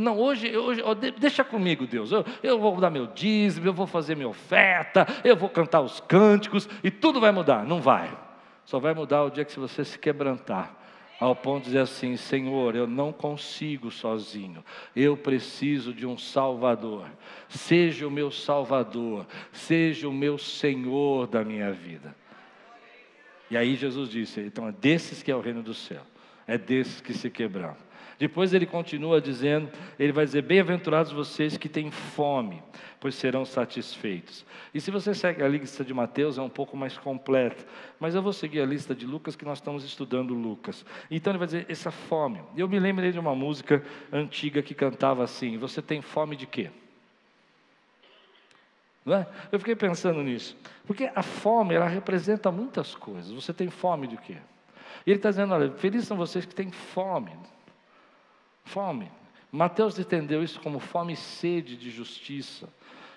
Não, 0.00 0.18
hoje, 0.18 0.56
hoje 0.56 0.82
deixa 1.20 1.44
comigo, 1.44 1.86
Deus. 1.86 2.10
Eu, 2.10 2.24
eu 2.42 2.58
vou 2.58 2.76
dar 2.80 2.90
meu 2.90 3.06
dízimo, 3.06 3.64
eu 3.64 3.72
vou 3.72 3.86
fazer 3.86 4.16
minha 4.16 4.28
oferta, 4.28 5.06
eu 5.22 5.36
vou 5.36 5.48
cantar 5.48 5.82
os 5.82 6.00
cânticos 6.00 6.68
e 6.82 6.90
tudo 6.90 7.20
vai 7.20 7.30
mudar. 7.30 7.64
Não 7.64 7.80
vai. 7.80 8.10
Só 8.64 8.80
vai 8.80 8.92
mudar 8.92 9.22
o 9.22 9.30
dia 9.30 9.44
que 9.44 9.56
você 9.56 9.84
se 9.84 9.96
quebrantar 9.96 10.74
ao 11.18 11.34
ponto 11.34 11.64
de 11.64 11.70
dizer 11.70 11.80
assim: 11.80 12.16
Senhor, 12.16 12.74
eu 12.74 12.86
não 12.86 13.12
consigo 13.12 13.90
sozinho, 13.90 14.64
eu 14.94 15.16
preciso 15.16 15.92
de 15.92 16.06
um 16.06 16.16
Salvador. 16.18 17.08
Seja 17.48 18.06
o 18.06 18.10
meu 18.10 18.30
Salvador, 18.30 19.26
seja 19.52 20.08
o 20.08 20.12
meu 20.12 20.38
Senhor 20.38 21.26
da 21.26 21.44
minha 21.44 21.72
vida. 21.72 22.14
E 23.50 23.56
aí 23.56 23.76
Jesus 23.76 24.10
disse: 24.10 24.40
então 24.40 24.68
é 24.68 24.72
desses 24.72 25.22
que 25.22 25.30
é 25.30 25.36
o 25.36 25.40
reino 25.40 25.62
do 25.62 25.74
céu, 25.74 26.02
é 26.46 26.58
desses 26.58 27.00
que 27.00 27.14
se 27.14 27.30
quebram. 27.30 27.76
Depois 28.18 28.54
ele 28.54 28.64
continua 28.64 29.20
dizendo, 29.20 29.70
ele 29.98 30.12
vai 30.12 30.24
dizer: 30.24 30.42
Bem-aventurados 30.42 31.12
vocês 31.12 31.58
que 31.58 31.68
têm 31.68 31.90
fome, 31.90 32.62
pois 32.98 33.14
serão 33.14 33.44
satisfeitos. 33.44 34.44
E 34.72 34.80
se 34.80 34.90
você 34.90 35.14
segue 35.14 35.42
a 35.42 35.48
lista 35.48 35.84
de 35.84 35.92
Mateus, 35.92 36.38
é 36.38 36.42
um 36.42 36.48
pouco 36.48 36.76
mais 36.76 36.96
completa, 36.96 37.64
mas 38.00 38.14
eu 38.14 38.22
vou 38.22 38.32
seguir 38.32 38.60
a 38.60 38.66
lista 38.66 38.94
de 38.94 39.04
Lucas, 39.04 39.36
que 39.36 39.44
nós 39.44 39.58
estamos 39.58 39.84
estudando 39.84 40.32
Lucas. 40.32 40.84
Então 41.10 41.30
ele 41.30 41.38
vai 41.38 41.46
dizer: 41.46 41.66
essa 41.68 41.90
fome. 41.90 42.40
Eu 42.56 42.68
me 42.68 42.78
lembrei 42.78 43.12
de 43.12 43.18
uma 43.18 43.34
música 43.34 43.82
antiga 44.10 44.62
que 44.62 44.74
cantava 44.74 45.22
assim: 45.22 45.58
Você 45.58 45.82
tem 45.82 46.00
fome 46.00 46.36
de 46.36 46.46
quê? 46.46 46.70
É? 49.06 49.24
Eu 49.52 49.58
fiquei 49.60 49.76
pensando 49.76 50.20
nisso, 50.20 50.56
porque 50.84 51.08
a 51.14 51.22
fome 51.22 51.74
ela 51.74 51.86
representa 51.86 52.50
muitas 52.50 52.94
coisas. 52.94 53.30
Você 53.30 53.52
tem 53.52 53.70
fome 53.70 54.08
de 54.08 54.16
quê? 54.16 54.38
E 55.06 55.10
ele 55.10 55.18
está 55.18 55.30
dizendo: 55.30 55.54
olha, 55.54 55.70
felizes 55.72 56.08
são 56.08 56.16
vocês 56.16 56.44
que 56.44 56.54
têm 56.54 56.70
fome. 56.72 57.30
Fome. 58.66 59.10
Mateus 59.50 59.98
entendeu 59.98 60.42
isso 60.42 60.60
como 60.60 60.78
fome 60.78 61.14
e 61.14 61.16
sede 61.16 61.76
de 61.76 61.90
justiça 61.90 62.68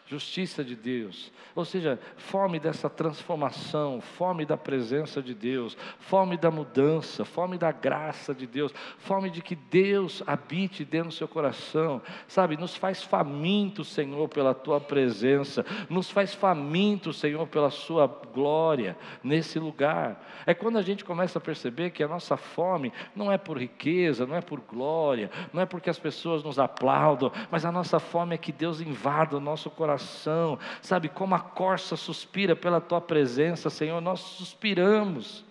justiça 0.10 0.64
de 0.64 0.76
Deus, 0.76 1.32
ou 1.54 1.64
seja, 1.64 2.00
fome 2.18 2.60
dessa 2.60 2.90
transformação, 2.90 4.02
fome 4.02 4.44
da 4.44 4.58
presença 4.58 5.22
de 5.22 5.36
Deus, 5.36 5.78
fome 6.00 6.36
da 6.36 6.50
mudança, 6.50 7.24
fome 7.24 7.60
da 7.60 7.72
graça 7.72 8.34
de 8.34 8.48
Deus, 8.48 8.74
fome 8.98 9.30
de 9.30 9.40
que 9.44 9.56
Deus 9.56 10.24
habite 10.26 10.84
dentro 10.84 11.10
do 11.10 11.14
seu 11.14 11.28
coração, 11.28 12.02
sabe? 12.28 12.58
Nos 12.58 12.76
faz 12.76 13.04
faminto, 13.04 13.84
Senhor, 13.84 14.28
pela 14.30 14.56
tua 14.56 14.82
presença, 14.82 15.64
nos 15.88 16.10
faz 16.10 16.34
faminto, 16.34 17.14
Senhor, 17.14 17.46
pela 17.48 17.70
sua 17.70 18.08
glória 18.08 18.98
nesse 19.24 19.60
lugar. 19.60 20.28
É 20.44 20.56
quando 20.56 20.78
a 20.78 20.82
gente 20.82 21.06
começa 21.06 21.38
a 21.38 21.42
perceber 21.42 21.92
que 21.92 22.02
a 22.02 22.08
nossa 22.08 22.36
fome 22.36 22.92
não 23.16 23.32
é 23.32 23.38
por 23.38 23.60
riqueza, 23.60 24.26
não 24.26 24.36
é 24.36 24.42
por 24.42 24.60
glória, 24.60 25.30
não 25.54 25.62
é 25.62 25.68
porque 25.68 25.90
as 25.90 26.00
pessoas 26.00 26.44
nos 26.44 26.58
aplaudam, 26.58 27.32
mas 27.52 27.64
a 27.64 27.72
nossa 27.72 28.00
fome 28.00 28.34
é 28.34 28.40
que 28.40 28.52
Deus 28.52 28.82
invada 28.82 29.38
o 29.38 29.40
nosso 29.40 29.70
coração 29.70 29.99
coração, 30.00 30.58
sabe, 30.82 31.10
como 31.10 31.36
a 31.36 31.40
corça 31.40 31.96
suspira 31.96 32.56
pela 32.56 32.80
tua 32.80 33.02
presença, 33.02 33.70
Senhor, 33.70 34.00
nós 34.02 34.22
suspiramos, 34.22 35.44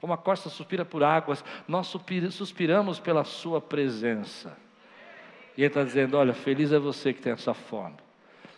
como 0.00 0.12
a 0.12 0.18
corça 0.18 0.50
suspira 0.50 0.84
por 0.84 1.04
águas, 1.04 1.44
nós 1.66 1.86
suspiramos 1.86 2.98
pela 2.98 3.24
Sua 3.24 3.60
presença. 3.60 4.56
E 5.56 5.60
Ele 5.60 5.68
está 5.68 5.84
dizendo: 5.84 6.16
olha, 6.16 6.34
feliz 6.34 6.72
é 6.72 6.78
você 6.78 7.12
que 7.12 7.22
tem 7.22 7.32
essa 7.32 7.54
fome. 7.54 7.96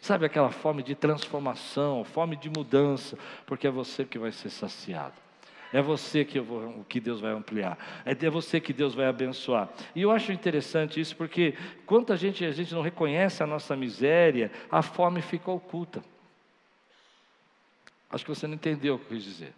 Sabe 0.00 0.26
aquela 0.26 0.50
fome 0.50 0.82
de 0.82 0.94
transformação, 0.94 2.04
fome 2.04 2.36
de 2.36 2.50
mudança, 2.50 3.18
porque 3.46 3.66
é 3.66 3.70
você 3.70 4.04
que 4.04 4.18
vai 4.18 4.32
ser 4.32 4.50
saciado. 4.50 5.14
É 5.74 5.82
você 5.82 6.24
que, 6.24 6.38
vou, 6.38 6.86
que 6.88 7.00
Deus 7.00 7.20
vai 7.20 7.32
ampliar. 7.32 7.76
É 8.04 8.14
de 8.14 8.30
você 8.30 8.60
que 8.60 8.72
Deus 8.72 8.94
vai 8.94 9.06
abençoar. 9.06 9.68
E 9.92 10.02
eu 10.02 10.12
acho 10.12 10.30
interessante 10.30 11.00
isso 11.00 11.16
porque 11.16 11.54
quanta 11.84 12.16
gente 12.16 12.44
a 12.44 12.52
gente 12.52 12.72
não 12.72 12.80
reconhece 12.80 13.42
a 13.42 13.46
nossa 13.46 13.74
miséria, 13.74 14.52
a 14.70 14.82
fome 14.82 15.20
fica 15.20 15.50
oculta. 15.50 16.00
Acho 18.08 18.24
que 18.24 18.30
você 18.30 18.46
não 18.46 18.54
entendeu 18.54 18.94
o 18.94 18.98
que 19.00 19.06
eu 19.06 19.16
quis 19.16 19.24
dizer. 19.24 19.52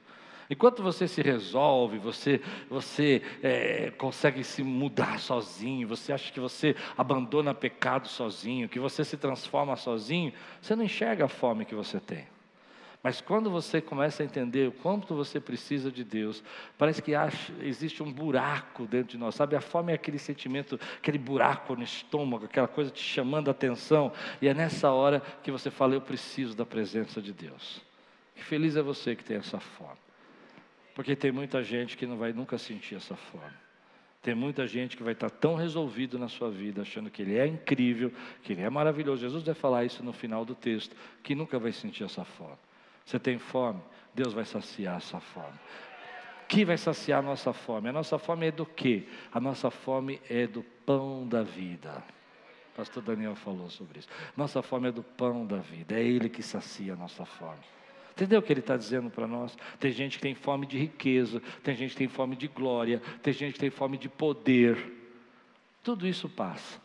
Enquanto 0.48 0.82
você 0.82 1.06
se 1.06 1.20
resolve, 1.20 1.98
você, 1.98 2.40
você 2.70 3.20
é, 3.42 3.90
consegue 3.98 4.42
se 4.42 4.62
mudar 4.62 5.20
sozinho, 5.20 5.86
você 5.86 6.14
acha 6.14 6.32
que 6.32 6.40
você 6.40 6.74
abandona 6.96 7.52
pecado 7.52 8.08
sozinho, 8.08 8.70
que 8.70 8.80
você 8.80 9.04
se 9.04 9.18
transforma 9.18 9.76
sozinho, 9.76 10.32
você 10.62 10.74
não 10.74 10.84
enxerga 10.84 11.26
a 11.26 11.28
fome 11.28 11.66
que 11.66 11.74
você 11.74 12.00
tem. 12.00 12.26
Mas 13.06 13.20
quando 13.20 13.48
você 13.48 13.80
começa 13.80 14.24
a 14.24 14.26
entender 14.26 14.68
o 14.68 14.72
quanto 14.72 15.14
você 15.14 15.38
precisa 15.38 15.92
de 15.92 16.02
Deus, 16.02 16.42
parece 16.76 17.00
que 17.00 17.14
acha, 17.14 17.52
existe 17.60 18.02
um 18.02 18.12
buraco 18.12 18.84
dentro 18.84 19.12
de 19.12 19.16
nós, 19.16 19.36
sabe? 19.36 19.54
A 19.54 19.60
fome 19.60 19.92
é 19.92 19.94
aquele 19.94 20.18
sentimento, 20.18 20.76
aquele 20.98 21.16
buraco 21.16 21.76
no 21.76 21.84
estômago, 21.84 22.46
aquela 22.46 22.66
coisa 22.66 22.90
te 22.90 23.00
chamando 23.00 23.46
a 23.46 23.52
atenção, 23.52 24.12
e 24.42 24.48
é 24.48 24.52
nessa 24.52 24.90
hora 24.90 25.22
que 25.40 25.52
você 25.52 25.70
fala: 25.70 25.94
Eu 25.94 26.00
preciso 26.00 26.56
da 26.56 26.66
presença 26.66 27.22
de 27.22 27.32
Deus. 27.32 27.80
Que 28.34 28.42
feliz 28.42 28.74
é 28.74 28.82
você 28.82 29.14
que 29.14 29.22
tem 29.22 29.36
essa 29.36 29.60
fome, 29.60 30.00
porque 30.92 31.14
tem 31.14 31.30
muita 31.30 31.62
gente 31.62 31.96
que 31.96 32.06
não 32.06 32.16
vai 32.16 32.32
nunca 32.32 32.58
sentir 32.58 32.96
essa 32.96 33.14
fome. 33.14 33.54
Tem 34.20 34.34
muita 34.34 34.66
gente 34.66 34.96
que 34.96 35.04
vai 35.04 35.12
estar 35.12 35.30
tão 35.30 35.54
resolvido 35.54 36.18
na 36.18 36.26
sua 36.26 36.50
vida, 36.50 36.82
achando 36.82 37.08
que 37.08 37.22
ele 37.22 37.38
é 37.38 37.46
incrível, 37.46 38.12
que 38.42 38.52
ele 38.52 38.62
é 38.62 38.68
maravilhoso. 38.68 39.22
Jesus 39.22 39.44
vai 39.44 39.54
falar 39.54 39.84
isso 39.84 40.02
no 40.02 40.12
final 40.12 40.44
do 40.44 40.56
texto, 40.56 40.96
que 41.22 41.36
nunca 41.36 41.56
vai 41.56 41.70
sentir 41.70 42.02
essa 42.02 42.24
fome. 42.24 42.65
Você 43.06 43.20
tem 43.20 43.38
fome? 43.38 43.80
Deus 44.12 44.34
vai 44.34 44.44
saciar 44.44 44.96
essa 44.96 45.20
fome. 45.20 45.58
Que 46.48 46.64
vai 46.64 46.76
saciar 46.76 47.20
a 47.20 47.22
nossa 47.22 47.52
fome? 47.52 47.88
A 47.88 47.92
nossa 47.92 48.18
fome 48.18 48.48
é 48.48 48.50
do 48.50 48.66
quê? 48.66 49.06
A 49.32 49.40
nossa 49.40 49.70
fome 49.70 50.20
é 50.28 50.46
do 50.46 50.62
pão 50.84 51.26
da 51.26 51.42
vida. 51.42 52.02
O 52.72 52.76
pastor 52.76 53.02
Daniel 53.02 53.36
falou 53.36 53.70
sobre 53.70 54.00
isso. 54.00 54.08
Nossa 54.36 54.60
fome 54.60 54.88
é 54.88 54.92
do 54.92 55.02
pão 55.02 55.46
da 55.46 55.58
vida. 55.58 55.94
É 55.94 56.02
Ele 56.02 56.28
que 56.28 56.42
sacia 56.42 56.94
a 56.94 56.96
nossa 56.96 57.24
fome. 57.24 57.60
Entendeu 58.12 58.40
o 58.40 58.42
que 58.42 58.50
ele 58.50 58.60
está 58.60 58.78
dizendo 58.78 59.10
para 59.10 59.26
nós? 59.26 59.56
Tem 59.78 59.92
gente 59.92 60.16
que 60.16 60.22
tem 60.22 60.34
fome 60.34 60.66
de 60.66 60.78
riqueza, 60.78 61.42
tem 61.62 61.76
gente 61.76 61.90
que 61.90 61.98
tem 61.98 62.08
fome 62.08 62.34
de 62.34 62.48
glória, 62.48 63.02
tem 63.22 63.30
gente 63.30 63.52
que 63.52 63.60
tem 63.60 63.68
fome 63.68 63.98
de 63.98 64.08
poder. 64.08 64.78
Tudo 65.82 66.06
isso 66.06 66.26
passa. 66.26 66.80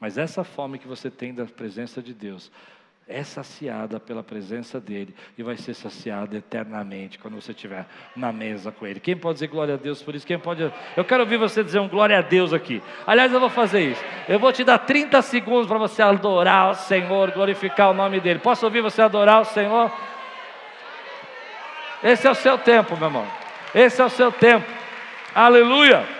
Mas 0.00 0.16
essa 0.16 0.42
fome 0.42 0.78
que 0.78 0.88
você 0.88 1.10
tem 1.10 1.34
da 1.34 1.44
presença 1.44 2.02
de 2.02 2.14
Deus 2.14 2.50
é 3.10 3.22
saciada 3.24 3.98
pela 3.98 4.22
presença 4.22 4.80
dEle 4.80 5.14
e 5.36 5.42
vai 5.42 5.56
ser 5.56 5.74
saciada 5.74 6.36
eternamente 6.36 7.18
quando 7.18 7.34
você 7.34 7.52
estiver 7.52 7.86
na 8.14 8.32
mesa 8.32 8.70
com 8.70 8.86
Ele. 8.86 9.00
Quem 9.00 9.16
pode 9.16 9.34
dizer 9.34 9.48
glória 9.48 9.74
a 9.74 9.76
Deus 9.76 10.02
por 10.02 10.14
isso? 10.14 10.26
Quem 10.26 10.38
pode. 10.38 10.72
Eu 10.96 11.04
quero 11.04 11.22
ouvir 11.22 11.36
você 11.36 11.64
dizer 11.64 11.80
um 11.80 11.88
glória 11.88 12.18
a 12.18 12.22
Deus 12.22 12.52
aqui. 12.52 12.82
Aliás, 13.06 13.32
eu 13.32 13.40
vou 13.40 13.50
fazer 13.50 13.90
isso. 13.90 14.04
Eu 14.28 14.38
vou 14.38 14.52
te 14.52 14.62
dar 14.62 14.78
30 14.78 15.20
segundos 15.22 15.66
para 15.66 15.78
você 15.78 16.02
adorar 16.02 16.70
o 16.70 16.74
Senhor, 16.74 17.30
glorificar 17.32 17.90
o 17.90 17.94
nome 17.94 18.20
dEle. 18.20 18.38
Posso 18.38 18.64
ouvir 18.64 18.80
você 18.80 19.02
adorar 19.02 19.40
o 19.40 19.44
Senhor? 19.44 19.92
Esse 22.02 22.26
é 22.26 22.30
o 22.30 22.34
seu 22.34 22.56
tempo, 22.56 22.96
meu 22.96 23.08
irmão. 23.08 23.26
Esse 23.74 24.00
é 24.00 24.04
o 24.04 24.10
seu 24.10 24.32
tempo. 24.32 24.66
Aleluia. 25.34 26.19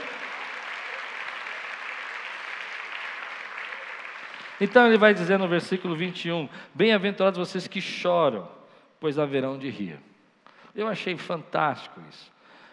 Então 4.60 4.86
ele 4.86 4.98
vai 4.98 5.14
dizer 5.14 5.38
no 5.38 5.48
versículo 5.48 5.96
21: 5.96 6.48
Bem-aventurados 6.74 7.38
vocês 7.38 7.66
que 7.66 7.80
choram, 7.80 8.48
pois 9.00 9.18
haverão 9.18 9.58
de 9.58 9.70
rir. 9.70 9.98
Eu 10.74 10.86
achei 10.86 11.16
fantástico 11.16 12.00
isso. 12.10 12.30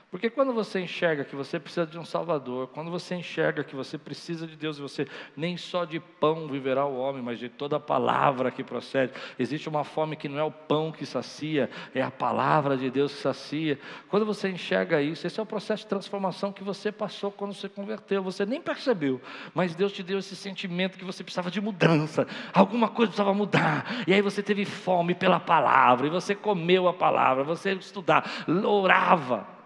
Porque 0.10 0.30
quando 0.30 0.54
você 0.54 0.80
enxerga 0.80 1.26
que 1.26 1.36
você 1.36 1.60
precisa 1.60 1.86
de 1.86 2.00
um 2.00 2.06
Salvador, 2.06 2.68
quando 2.68 2.90
você 2.90 3.16
enxerga 3.16 3.62
que 3.62 3.76
você 3.76 3.98
precisa 3.98 4.48
de 4.48 4.56
Deus, 4.56 4.78
e 4.78 4.82
você 4.82 5.06
nem 5.36 5.58
só 5.58 5.84
de 5.84 6.00
pão 6.00 6.48
viverá 6.48 6.86
o 6.86 6.98
homem, 6.98 7.22
mas 7.22 7.38
de 7.38 7.50
toda 7.50 7.76
a 7.76 7.80
palavra 7.80 8.50
que 8.50 8.64
procede. 8.64 9.12
Existe 9.38 9.68
uma 9.68 9.84
fome 9.84 10.16
que 10.16 10.30
não 10.30 10.40
é 10.40 10.44
o 10.44 10.52
pão 10.52 10.94
que 10.94 11.06
sacia, 11.06 11.70
é 11.94 12.02
a 12.02 12.10
palavra 12.10 12.78
de 12.78 12.90
Deus 12.90 13.14
que 13.16 13.22
sacia. 13.22 13.78
Quando 14.08 14.26
você 14.26 14.50
enxerga 14.50 15.02
isso, 15.02 15.28
esse 15.28 15.42
é 15.42 15.44
o 15.44 15.46
processo 15.46 15.84
de 15.84 15.90
transformação 15.90 16.54
que 16.54 16.64
você 16.64 16.90
passou 16.90 17.30
quando 17.30 17.54
você 17.54 17.68
converteu. 17.68 18.24
Você 18.24 18.46
nem 18.46 18.62
percebeu, 18.62 19.20
mas 19.54 19.76
Deus 19.76 19.92
te 19.92 20.04
deu 20.04 20.20
esse 20.20 20.38
sentimento 20.38 20.98
que 20.98 21.04
você 21.04 21.22
precisava 21.22 21.52
de 21.52 21.60
mudança, 21.60 22.26
alguma 22.54 22.88
coisa 22.88 23.12
precisava 23.12 23.34
mudar. 23.34 24.06
E 24.08 24.14
aí 24.14 24.22
você 24.22 24.42
teve 24.42 24.64
fome 24.64 25.14
pela 25.14 25.38
palavra, 25.40 26.08
e 26.08 26.10
você 26.10 26.34
comeu 26.34 26.88
a 26.88 26.94
palavra, 26.94 27.44
você 27.44 27.74
estudava, 27.74 28.26
orava 28.66 29.57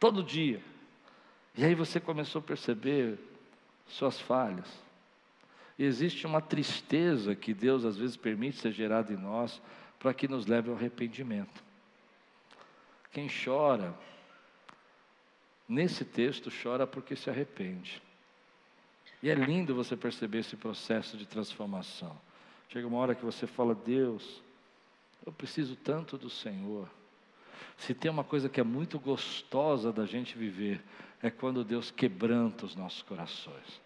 todo 0.00 0.24
dia. 0.24 0.60
E 1.54 1.64
aí 1.64 1.74
você 1.74 2.00
começou 2.00 2.40
a 2.40 2.44
perceber 2.44 3.18
suas 3.86 4.18
falhas. 4.18 4.66
E 5.78 5.84
existe 5.84 6.26
uma 6.26 6.40
tristeza 6.40 7.34
que 7.34 7.52
Deus 7.52 7.84
às 7.84 7.96
vezes 7.96 8.16
permite 8.16 8.58
ser 8.58 8.72
gerada 8.72 9.12
em 9.12 9.16
nós 9.16 9.60
para 9.98 10.14
que 10.14 10.26
nos 10.26 10.46
leve 10.46 10.70
ao 10.70 10.76
arrependimento. 10.76 11.62
Quem 13.12 13.28
chora, 13.28 13.94
nesse 15.68 16.04
texto, 16.04 16.50
chora 16.62 16.86
porque 16.86 17.14
se 17.14 17.28
arrepende. 17.28 18.02
E 19.22 19.28
é 19.28 19.34
lindo 19.34 19.74
você 19.74 19.96
perceber 19.96 20.38
esse 20.38 20.56
processo 20.56 21.16
de 21.16 21.26
transformação. 21.26 22.18
Chega 22.68 22.86
uma 22.86 22.98
hora 22.98 23.14
que 23.14 23.24
você 23.24 23.46
fala: 23.46 23.74
Deus, 23.74 24.42
eu 25.26 25.32
preciso 25.32 25.76
tanto 25.76 26.16
do 26.16 26.30
Senhor. 26.30 26.88
Se 27.80 27.94
tem 27.94 28.10
uma 28.10 28.22
coisa 28.22 28.46
que 28.46 28.60
é 28.60 28.62
muito 28.62 28.98
gostosa 28.98 29.90
da 29.90 30.04
gente 30.04 30.36
viver, 30.36 30.82
é 31.22 31.30
quando 31.30 31.64
Deus 31.64 31.90
quebranta 31.90 32.66
os 32.66 32.76
nossos 32.76 33.00
corações. 33.00 33.80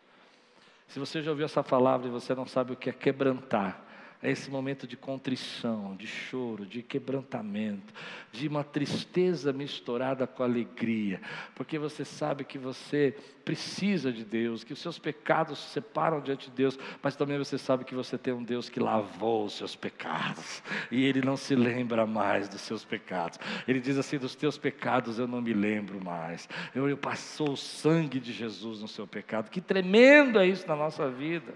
Se 0.88 0.98
você 0.98 1.22
já 1.22 1.30
ouviu 1.30 1.44
essa 1.46 1.62
palavra 1.62 2.08
e 2.08 2.10
você 2.10 2.34
não 2.34 2.44
sabe 2.44 2.72
o 2.72 2.76
que 2.76 2.90
é 2.90 2.92
quebrantar, 2.92 3.80
É 4.22 4.30
esse 4.30 4.50
momento 4.50 4.86
de 4.86 4.96
contrição, 4.96 5.94
de 5.96 6.06
choro, 6.06 6.64
de 6.64 6.82
quebrantamento, 6.82 7.92
de 8.32 8.48
uma 8.48 8.64
tristeza 8.64 9.52
misturada 9.52 10.26
com 10.26 10.42
alegria, 10.42 11.20
porque 11.54 11.78
você 11.78 12.04
sabe 12.04 12.42
que 12.42 12.58
você 12.58 13.14
precisa 13.44 14.10
de 14.10 14.24
Deus, 14.24 14.64
que 14.64 14.72
os 14.72 14.78
seus 14.78 14.98
pecados 14.98 15.58
se 15.58 15.70
separam 15.72 16.20
diante 16.20 16.48
de 16.48 16.56
Deus, 16.56 16.78
mas 17.02 17.14
também 17.14 17.36
você 17.36 17.58
sabe 17.58 17.84
que 17.84 17.94
você 17.94 18.16
tem 18.16 18.32
um 18.32 18.42
Deus 18.42 18.70
que 18.70 18.80
lavou 18.80 19.44
os 19.44 19.58
seus 19.58 19.76
pecados, 19.76 20.62
e 20.90 21.04
Ele 21.04 21.20
não 21.20 21.36
se 21.36 21.54
lembra 21.54 22.06
mais 22.06 22.48
dos 22.48 22.62
seus 22.62 22.84
pecados. 22.84 23.38
Ele 23.68 23.80
diz 23.80 23.98
assim: 23.98 24.18
dos 24.18 24.34
teus 24.34 24.56
pecados 24.56 25.18
eu 25.18 25.28
não 25.28 25.42
me 25.42 25.52
lembro 25.52 26.02
mais. 26.02 26.48
Eu, 26.74 26.88
eu 26.88 26.96
passou 26.96 27.52
o 27.52 27.56
sangue 27.56 28.18
de 28.18 28.32
Jesus 28.32 28.80
no 28.80 28.88
seu 28.88 29.06
pecado. 29.06 29.50
Que 29.50 29.60
tremendo 29.60 30.38
é 30.38 30.46
isso 30.46 30.66
na 30.66 30.74
nossa 30.74 31.10
vida. 31.10 31.54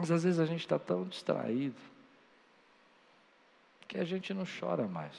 Mas 0.00 0.10
às 0.10 0.24
vezes 0.24 0.40
a 0.40 0.46
gente 0.46 0.60
está 0.60 0.78
tão 0.78 1.04
distraído 1.04 1.76
que 3.86 3.98
a 3.98 4.04
gente 4.04 4.32
não 4.32 4.44
chora 4.46 4.88
mais. 4.88 5.14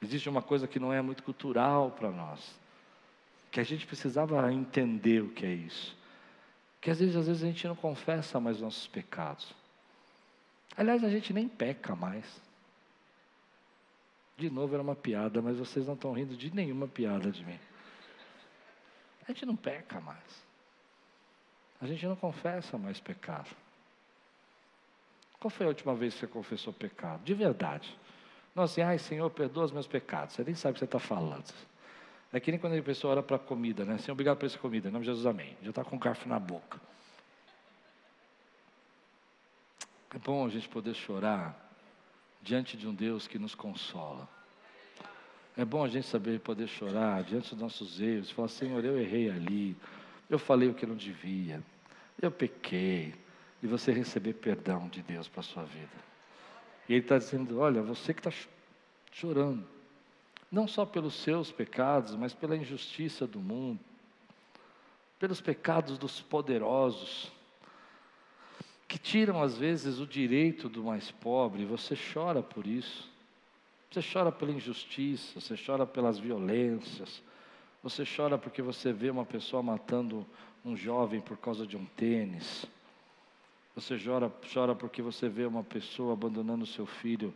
Existe 0.00 0.26
uma 0.26 0.40
coisa 0.40 0.66
que 0.66 0.80
não 0.80 0.90
é 0.90 1.02
muito 1.02 1.22
cultural 1.22 1.90
para 1.90 2.10
nós, 2.10 2.58
que 3.50 3.60
a 3.60 3.62
gente 3.62 3.86
precisava 3.86 4.50
entender 4.50 5.22
o 5.22 5.28
que 5.28 5.44
é 5.44 5.52
isso. 5.52 5.94
Que 6.80 6.90
às 6.90 6.98
vezes, 6.98 7.14
às 7.14 7.26
vezes 7.26 7.42
a 7.42 7.46
gente 7.46 7.68
não 7.68 7.76
confessa 7.76 8.40
mais 8.40 8.58
nossos 8.58 8.86
pecados. 8.86 9.52
Aliás, 10.74 11.04
a 11.04 11.10
gente 11.10 11.30
nem 11.34 11.46
peca 11.46 11.94
mais. 11.94 12.24
De 14.38 14.48
novo 14.48 14.72
era 14.72 14.82
uma 14.82 14.96
piada, 14.96 15.42
mas 15.42 15.58
vocês 15.58 15.86
não 15.86 15.94
estão 15.94 16.14
rindo 16.14 16.34
de 16.38 16.54
nenhuma 16.54 16.88
piada 16.88 17.30
de 17.30 17.44
mim. 17.44 17.60
A 19.28 19.30
gente 19.30 19.44
não 19.44 19.56
peca 19.56 20.00
mais 20.00 20.51
a 21.82 21.86
gente 21.86 22.06
não 22.06 22.14
confessa 22.14 22.78
mais 22.78 23.00
pecado. 23.00 23.50
Qual 25.40 25.50
foi 25.50 25.66
a 25.66 25.68
última 25.68 25.96
vez 25.96 26.14
que 26.14 26.20
você 26.20 26.26
confessou 26.28 26.72
pecado? 26.72 27.24
De 27.24 27.34
verdade. 27.34 27.98
Não 28.54 28.62
assim, 28.62 28.82
ai 28.82 28.98
Senhor, 28.98 29.28
perdoa 29.30 29.64
os 29.64 29.72
meus 29.72 29.88
pecados. 29.88 30.36
Você 30.36 30.44
nem 30.44 30.54
sabe 30.54 30.70
o 30.70 30.74
que 30.74 30.78
você 30.78 30.84
está 30.84 31.00
falando. 31.00 31.52
É 32.32 32.38
que 32.38 32.52
nem 32.52 32.60
quando 32.60 32.78
a 32.78 32.82
pessoa 32.82 33.10
ora 33.14 33.22
para 33.22 33.34
a 33.34 33.38
comida, 33.38 33.84
né? 33.84 33.98
Senhor, 33.98 34.12
obrigado 34.12 34.38
por 34.38 34.46
essa 34.46 34.56
comida. 34.58 34.88
Em 34.88 34.92
nome 34.92 35.04
de 35.04 35.10
Jesus, 35.10 35.26
amém. 35.26 35.56
Já 35.60 35.70
está 35.70 35.82
com 35.82 35.96
o 35.96 35.98
garfo 35.98 36.28
na 36.28 36.38
boca. 36.38 36.80
É 40.14 40.18
bom 40.18 40.46
a 40.46 40.48
gente 40.48 40.68
poder 40.68 40.94
chorar 40.94 41.58
diante 42.40 42.76
de 42.76 42.86
um 42.86 42.94
Deus 42.94 43.26
que 43.26 43.40
nos 43.40 43.56
consola. 43.56 44.28
É 45.56 45.64
bom 45.64 45.84
a 45.84 45.88
gente 45.88 46.06
saber 46.06 46.38
poder 46.38 46.68
chorar 46.68 47.24
diante 47.24 47.50
dos 47.50 47.58
nossos 47.60 48.00
erros, 48.00 48.30
falar, 48.30 48.48
Senhor, 48.48 48.84
eu 48.84 48.98
errei 48.98 49.28
ali, 49.28 49.76
eu 50.34 50.38
falei 50.38 50.68
o 50.68 50.74
que 50.74 50.86
não 50.86 50.96
devia, 50.96 51.62
eu 52.20 52.30
pequei, 52.30 53.14
e 53.62 53.66
você 53.66 53.92
receber 53.92 54.34
perdão 54.34 54.88
de 54.88 55.02
Deus 55.02 55.28
para 55.28 55.40
a 55.40 55.44
sua 55.44 55.64
vida. 55.64 56.12
E 56.88 56.94
Ele 56.94 57.02
está 57.02 57.18
dizendo: 57.18 57.58
olha, 57.58 57.82
você 57.82 58.12
que 58.12 58.20
está 58.20 58.32
chorando, 59.12 59.64
não 60.50 60.66
só 60.66 60.84
pelos 60.84 61.14
seus 61.14 61.52
pecados, 61.52 62.14
mas 62.14 62.34
pela 62.34 62.56
injustiça 62.56 63.26
do 63.26 63.40
mundo, 63.40 63.80
pelos 65.18 65.40
pecados 65.40 65.98
dos 65.98 66.20
poderosos, 66.20 67.30
que 68.88 68.98
tiram 68.98 69.42
às 69.42 69.56
vezes 69.56 70.00
o 70.00 70.06
direito 70.06 70.68
do 70.68 70.82
mais 70.84 71.10
pobre, 71.10 71.64
você 71.64 71.96
chora 72.12 72.42
por 72.42 72.66
isso. 72.66 73.10
Você 73.90 74.00
chora 74.02 74.32
pela 74.32 74.52
injustiça, 74.52 75.38
você 75.38 75.54
chora 75.54 75.86
pelas 75.86 76.18
violências, 76.18 77.22
você 77.82 78.04
chora 78.04 78.38
porque 78.38 78.62
você 78.62 78.92
vê 78.92 79.10
uma 79.10 79.24
pessoa 79.24 79.62
matando 79.62 80.24
um 80.64 80.76
jovem 80.76 81.20
por 81.20 81.36
causa 81.36 81.66
de 81.66 81.76
um 81.76 81.84
tênis. 81.84 82.64
Você 83.74 83.98
chora, 83.98 84.32
chora 84.52 84.74
porque 84.74 85.02
você 85.02 85.28
vê 85.28 85.44
uma 85.44 85.64
pessoa 85.64 86.12
abandonando 86.12 86.64
seu 86.64 86.86
filho 86.86 87.34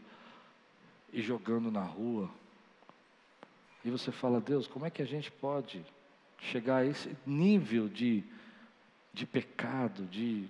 e 1.12 1.20
jogando 1.20 1.70
na 1.70 1.82
rua. 1.82 2.30
E 3.84 3.90
você 3.90 4.12
fala, 4.12 4.40
Deus, 4.40 4.66
como 4.66 4.86
é 4.86 4.90
que 4.90 5.02
a 5.02 5.06
gente 5.06 5.32
pode 5.32 5.84
chegar 6.38 6.78
a 6.78 6.86
esse 6.86 7.16
nível 7.26 7.88
de, 7.88 8.22
de 9.12 9.26
pecado, 9.26 10.04
de, 10.06 10.48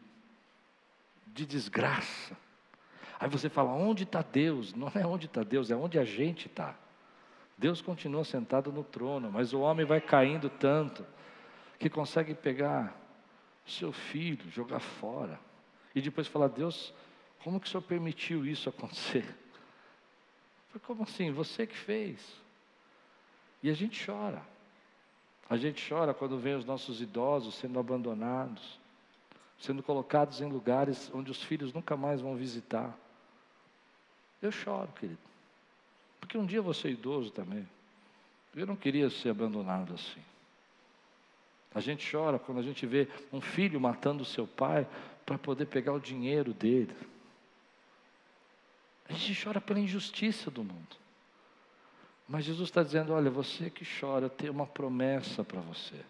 de 1.28 1.47
desgraça? 1.47 2.36
Aí 3.18 3.30
você 3.30 3.49
fala, 3.49 3.72
onde 3.72 4.03
está 4.03 4.20
Deus? 4.20 4.74
Não 4.74 4.90
é 4.94 5.07
onde 5.07 5.26
está 5.26 5.42
Deus, 5.42 5.70
é 5.70 5.76
onde 5.76 5.99
a 5.99 6.05
gente 6.05 6.49
está. 6.49 6.74
Deus 7.59 7.81
continua 7.81 8.25
sentado 8.25 8.71
no 8.71 8.85
trono, 8.85 9.31
mas 9.33 9.53
o 9.53 9.61
homem 9.61 9.87
vai 9.87 10.01
caindo 10.01 10.51
tanto 10.51 11.07
que 11.79 11.89
consegue 11.89 12.35
pegar 12.35 12.95
seu 13.67 13.93
filho, 13.93 14.51
jogar 14.51 14.81
fora, 14.81 15.41
e 15.95 16.01
depois 16.01 16.27
falar: 16.27 16.49
Deus, 16.49 16.93
como 17.43 17.59
que 17.59 17.67
o 17.67 17.71
Senhor 17.71 17.83
permitiu 17.83 18.47
isso 18.47 18.69
acontecer? 18.69 19.25
Como 20.83 21.05
assim? 21.05 21.31
Você 21.31 21.67
que 21.67 21.77
fez. 21.77 22.21
E 23.63 23.71
a 23.71 23.75
gente 23.75 24.05
chora. 24.05 24.43
A 25.49 25.57
gente 25.57 25.89
chora 25.89 26.13
quando 26.13 26.39
vê 26.39 26.55
os 26.55 26.65
nossos 26.65 27.01
idosos 27.01 27.55
sendo 27.55 27.79
abandonados, 27.79 28.79
sendo 29.59 29.83
colocados 29.83 30.41
em 30.41 30.49
lugares 30.51 31.11
onde 31.15 31.31
os 31.31 31.43
filhos 31.43 31.73
nunca 31.73 31.97
mais 31.97 32.21
vão 32.21 32.37
visitar. 32.37 32.95
Eu 34.43 34.53
choro, 34.53 34.89
querido. 34.93 35.19
Porque 36.27 36.37
um 36.37 36.45
dia 36.45 36.61
vou 36.61 36.74
ser 36.74 36.91
idoso 36.91 37.31
também. 37.31 37.66
Eu 38.53 38.66
não 38.66 38.74
queria 38.74 39.09
ser 39.09 39.29
abandonado 39.29 39.95
assim. 39.95 40.20
A 41.72 41.79
gente 41.79 42.11
chora 42.11 42.37
quando 42.37 42.59
a 42.59 42.62
gente 42.62 42.85
vê 42.85 43.07
um 43.33 43.41
filho 43.41 43.81
matando 43.81 44.24
seu 44.24 44.45
pai 44.45 44.89
para 45.24 45.39
poder 45.39 45.66
pegar 45.66 45.93
o 45.93 46.01
dinheiro 46.01 46.53
dele. 46.53 46.93
A 49.09 49.12
gente 49.12 49.41
chora 49.41 49.61
pela 49.61 49.79
injustiça 49.79 50.51
do 50.51 50.64
mundo. 50.64 50.97
Mas 52.27 52.45
Jesus 52.45 52.70
está 52.70 52.83
dizendo: 52.83 53.12
olha, 53.12 53.31
você 53.31 53.70
que 53.70 53.87
chora, 54.01 54.29
tem 54.29 54.51
uma 54.51 54.66
promessa 54.66 55.45
para 55.45 55.61
você. 55.61 56.01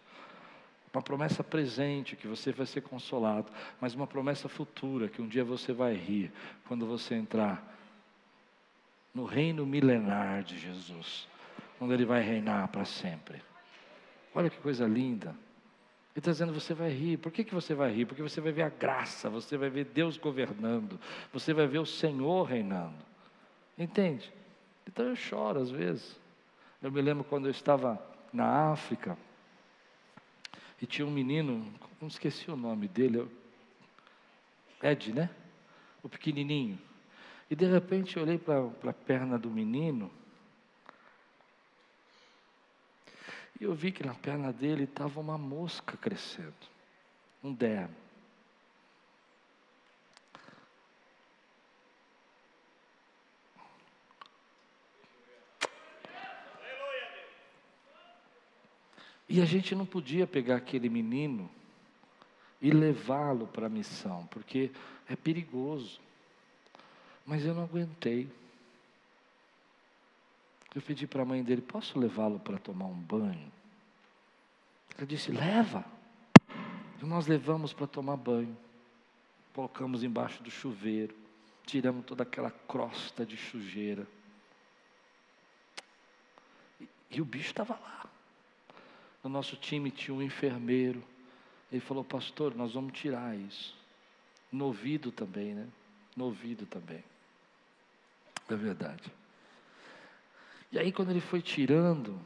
Uma 0.94 1.02
promessa 1.02 1.44
presente, 1.44 2.16
que 2.16 2.26
você 2.26 2.52
vai 2.52 2.64
ser 2.64 2.80
consolado, 2.80 3.52
mas 3.78 3.92
uma 3.92 4.06
promessa 4.06 4.48
futura, 4.48 5.08
que 5.10 5.20
um 5.20 5.28
dia 5.28 5.44
você 5.44 5.74
vai 5.74 5.92
rir, 5.94 6.32
quando 6.66 6.86
você 6.86 7.14
entrar 7.14 7.75
no 9.16 9.24
reino 9.24 9.64
milenar 9.64 10.42
de 10.42 10.58
Jesus, 10.58 11.26
onde 11.80 11.94
ele 11.94 12.04
vai 12.04 12.20
reinar 12.20 12.68
para 12.68 12.84
sempre. 12.84 13.42
Olha 14.34 14.50
que 14.50 14.58
coisa 14.58 14.86
linda. 14.86 15.30
Ele 15.30 16.18
está 16.18 16.32
dizendo: 16.32 16.52
você 16.52 16.74
vai 16.74 16.90
rir. 16.90 17.16
Por 17.16 17.32
que, 17.32 17.42
que 17.42 17.54
você 17.54 17.74
vai 17.74 17.90
rir? 17.90 18.04
Porque 18.04 18.22
você 18.22 18.42
vai 18.42 18.52
ver 18.52 18.64
a 18.64 18.68
graça, 18.68 19.30
você 19.30 19.56
vai 19.56 19.70
ver 19.70 19.86
Deus 19.86 20.18
governando, 20.18 21.00
você 21.32 21.54
vai 21.54 21.66
ver 21.66 21.78
o 21.78 21.86
Senhor 21.86 22.42
reinando. 22.42 23.02
Entende? 23.78 24.30
Então 24.86 25.06
eu 25.06 25.16
choro 25.16 25.60
às 25.60 25.70
vezes. 25.70 26.20
Eu 26.82 26.92
me 26.92 27.00
lembro 27.00 27.24
quando 27.24 27.46
eu 27.46 27.50
estava 27.50 27.98
na 28.30 28.70
África 28.70 29.16
e 30.80 30.84
tinha 30.84 31.06
um 31.06 31.10
menino, 31.10 31.72
não 31.98 32.08
esqueci 32.08 32.50
o 32.50 32.56
nome 32.56 32.86
dele, 32.86 33.26
Ed, 34.82 35.10
né? 35.14 35.30
O 36.02 36.08
pequenininho. 36.08 36.78
E 37.48 37.54
de 37.54 37.66
repente 37.66 38.16
eu 38.16 38.22
olhei 38.22 38.38
para 38.38 38.90
a 38.90 38.92
perna 38.92 39.38
do 39.38 39.50
menino 39.50 40.10
e 43.60 43.64
eu 43.64 43.74
vi 43.74 43.90
que 43.92 44.04
na 44.04 44.14
perna 44.14 44.52
dele 44.52 44.84
estava 44.84 45.20
uma 45.20 45.38
mosca 45.38 45.96
crescendo, 45.96 46.54
um 47.42 47.52
derme. 47.52 47.94
E 59.28 59.40
a 59.40 59.44
gente 59.44 59.74
não 59.74 59.84
podia 59.84 60.26
pegar 60.26 60.56
aquele 60.56 60.88
menino 60.88 61.50
e 62.60 62.70
levá-lo 62.70 63.46
para 63.46 63.66
a 63.66 63.70
missão, 63.70 64.26
porque 64.28 64.70
é 65.08 65.16
perigoso. 65.16 66.05
Mas 67.26 67.44
eu 67.44 67.52
não 67.52 67.64
aguentei. 67.64 68.30
Eu 70.74 70.80
pedi 70.80 71.06
para 71.06 71.22
a 71.22 71.26
mãe 71.26 71.42
dele: 71.42 71.60
posso 71.60 71.98
levá-lo 71.98 72.38
para 72.38 72.58
tomar 72.58 72.86
um 72.86 72.94
banho? 72.94 73.52
Ela 74.96 75.06
disse: 75.06 75.32
leva. 75.32 75.84
E 77.02 77.04
nós 77.04 77.26
levamos 77.26 77.72
para 77.72 77.86
tomar 77.86 78.16
banho. 78.16 78.56
Colocamos 79.52 80.04
embaixo 80.04 80.42
do 80.42 80.50
chuveiro. 80.50 81.14
Tiramos 81.66 82.04
toda 82.04 82.22
aquela 82.22 82.50
crosta 82.50 83.26
de 83.26 83.36
sujeira. 83.36 84.06
E, 86.80 86.88
e 87.10 87.20
o 87.20 87.24
bicho 87.24 87.48
estava 87.48 87.74
lá. 87.74 88.06
No 89.24 89.28
nosso 89.30 89.56
time 89.56 89.90
tinha 89.90 90.14
um 90.14 90.22
enfermeiro. 90.22 91.02
Ele 91.72 91.80
falou: 91.80 92.04
Pastor, 92.04 92.54
nós 92.54 92.74
vamos 92.74 92.92
tirar 92.92 93.36
isso. 93.36 93.74
No 94.52 94.66
ouvido 94.66 95.10
também, 95.10 95.54
né? 95.54 95.66
No 96.14 96.26
ouvido 96.26 96.64
também. 96.66 97.02
É 98.48 98.54
verdade. 98.54 99.12
E 100.72 100.78
aí, 100.78 100.92
quando 100.92 101.10
ele 101.10 101.20
foi 101.20 101.40
tirando, 101.42 102.20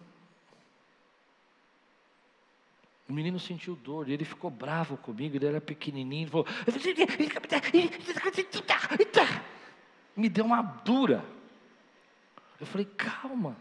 O 3.11 3.13
menino 3.13 3.41
sentiu 3.41 3.75
dor 3.75 4.09
e 4.09 4.13
ele 4.13 4.25
ficou 4.25 4.49
bravo 4.49 4.97
comigo, 4.97 5.35
ele 5.35 5.45
era 5.45 5.61
pequenininho, 5.61 6.23
ele 6.23 6.31
falou, 6.31 6.47
me 10.17 10.29
deu 10.29 10.45
uma 10.45 10.63
dura. 10.63 11.25
Eu 12.61 12.67
falei, 12.67 12.85
calma. 12.85 13.57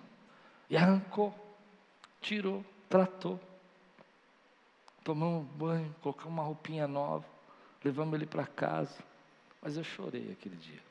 E 0.70 0.78
arrancou, 0.78 1.34
tirou, 2.22 2.64
tratou. 2.88 3.40
Tomamos 5.04 5.42
um 5.42 5.58
banho, 5.58 5.96
colocamos 6.00 6.32
uma 6.32 6.44
roupinha 6.44 6.88
nova, 6.88 7.26
levamos 7.84 8.14
ele 8.14 8.28
para 8.28 8.46
casa. 8.46 9.04
Mas 9.64 9.76
eu 9.76 9.84
chorei 9.84 10.32
aquele 10.32 10.58
dia. 10.58 10.89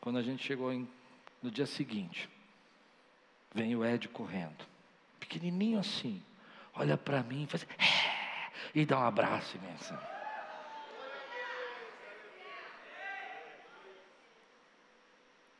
Quando 0.00 0.18
a 0.18 0.22
gente 0.22 0.44
chegou 0.44 0.72
em, 0.72 0.88
no 1.42 1.50
dia 1.50 1.66
seguinte, 1.66 2.28
vem 3.54 3.74
o 3.74 3.84
Ed 3.84 4.08
correndo, 4.08 4.64
pequenininho 5.18 5.78
assim, 5.78 6.22
olha 6.74 6.96
para 6.96 7.22
mim 7.22 7.44
e 7.44 7.46
faz 7.46 7.64
é", 7.64 8.50
e 8.74 8.86
dá 8.86 8.98
um 8.98 9.04
abraço 9.04 9.56
imenso. 9.56 9.94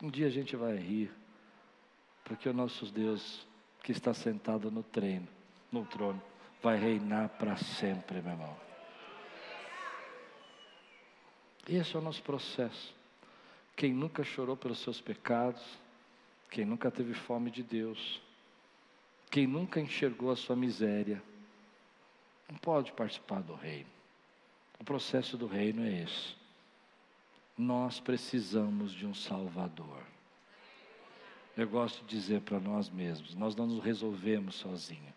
Um 0.01 0.09
dia 0.09 0.27
a 0.27 0.29
gente 0.29 0.55
vai 0.55 0.77
rir, 0.77 1.11
porque 2.23 2.47
o 2.47 2.53
nosso 2.53 2.85
Deus, 2.85 3.45
que 3.83 3.91
está 3.91 4.13
sentado 4.13 4.71
no 4.71 4.81
treino, 4.81 5.27
no 5.69 5.85
trono, 5.85 6.21
vai 6.61 6.77
reinar 6.77 7.29
para 7.29 7.57
sempre, 7.57 8.21
meu 8.21 8.31
irmão. 8.31 8.57
Esse 11.67 11.95
é 11.95 11.99
o 11.99 12.01
nosso 12.01 12.23
processo. 12.23 12.98
Quem 13.79 13.93
nunca 13.93 14.25
chorou 14.25 14.57
pelos 14.57 14.79
seus 14.79 14.99
pecados, 14.99 15.63
quem 16.51 16.65
nunca 16.65 16.91
teve 16.91 17.13
fome 17.13 17.49
de 17.49 17.63
Deus, 17.63 18.21
quem 19.31 19.47
nunca 19.47 19.79
enxergou 19.79 20.31
a 20.31 20.35
sua 20.35 20.53
miséria, 20.53 21.23
não 22.51 22.57
pode 22.57 22.91
participar 22.91 23.41
do 23.41 23.55
reino. 23.55 23.89
O 24.81 24.83
processo 24.83 25.37
do 25.37 25.47
reino 25.47 25.81
é 25.85 26.03
esse. 26.03 26.35
Nós 27.57 28.01
precisamos 28.01 28.91
de 28.91 29.07
um 29.07 29.13
Salvador. 29.13 30.03
Eu 31.55 31.69
gosto 31.69 32.03
de 32.03 32.09
dizer 32.09 32.41
para 32.41 32.59
nós 32.59 32.89
mesmos: 32.89 33.33
nós 33.33 33.55
não 33.55 33.65
nos 33.65 33.81
resolvemos 33.81 34.55
sozinhos. 34.55 35.13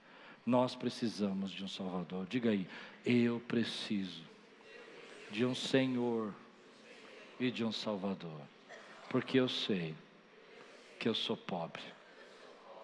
Nós 0.46 0.76
precisamos 0.76 1.50
de 1.50 1.64
um 1.64 1.68
Salvador. 1.68 2.28
Diga 2.28 2.50
aí, 2.50 2.68
eu 3.04 3.40
preciso 3.40 4.22
de 5.32 5.44
um 5.44 5.52
Senhor 5.52 6.32
e 7.45 7.51
de 7.51 7.64
um 7.64 7.72
Salvador, 7.72 8.40
porque 9.11 9.38
eu 9.38 9.49
sei 9.49 9.95
que 10.99 11.09
eu 11.09 11.14
sou 11.14 11.36
pobre 11.36 11.82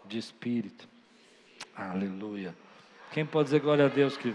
de 0.05 0.19
espírito. 0.19 0.89
Aleluia. 1.75 2.55
Quem 3.13 3.25
pode 3.25 3.45
dizer 3.45 3.61
glória 3.61 3.87
a 3.87 3.89
Deus 3.89 4.17
que 4.17 4.35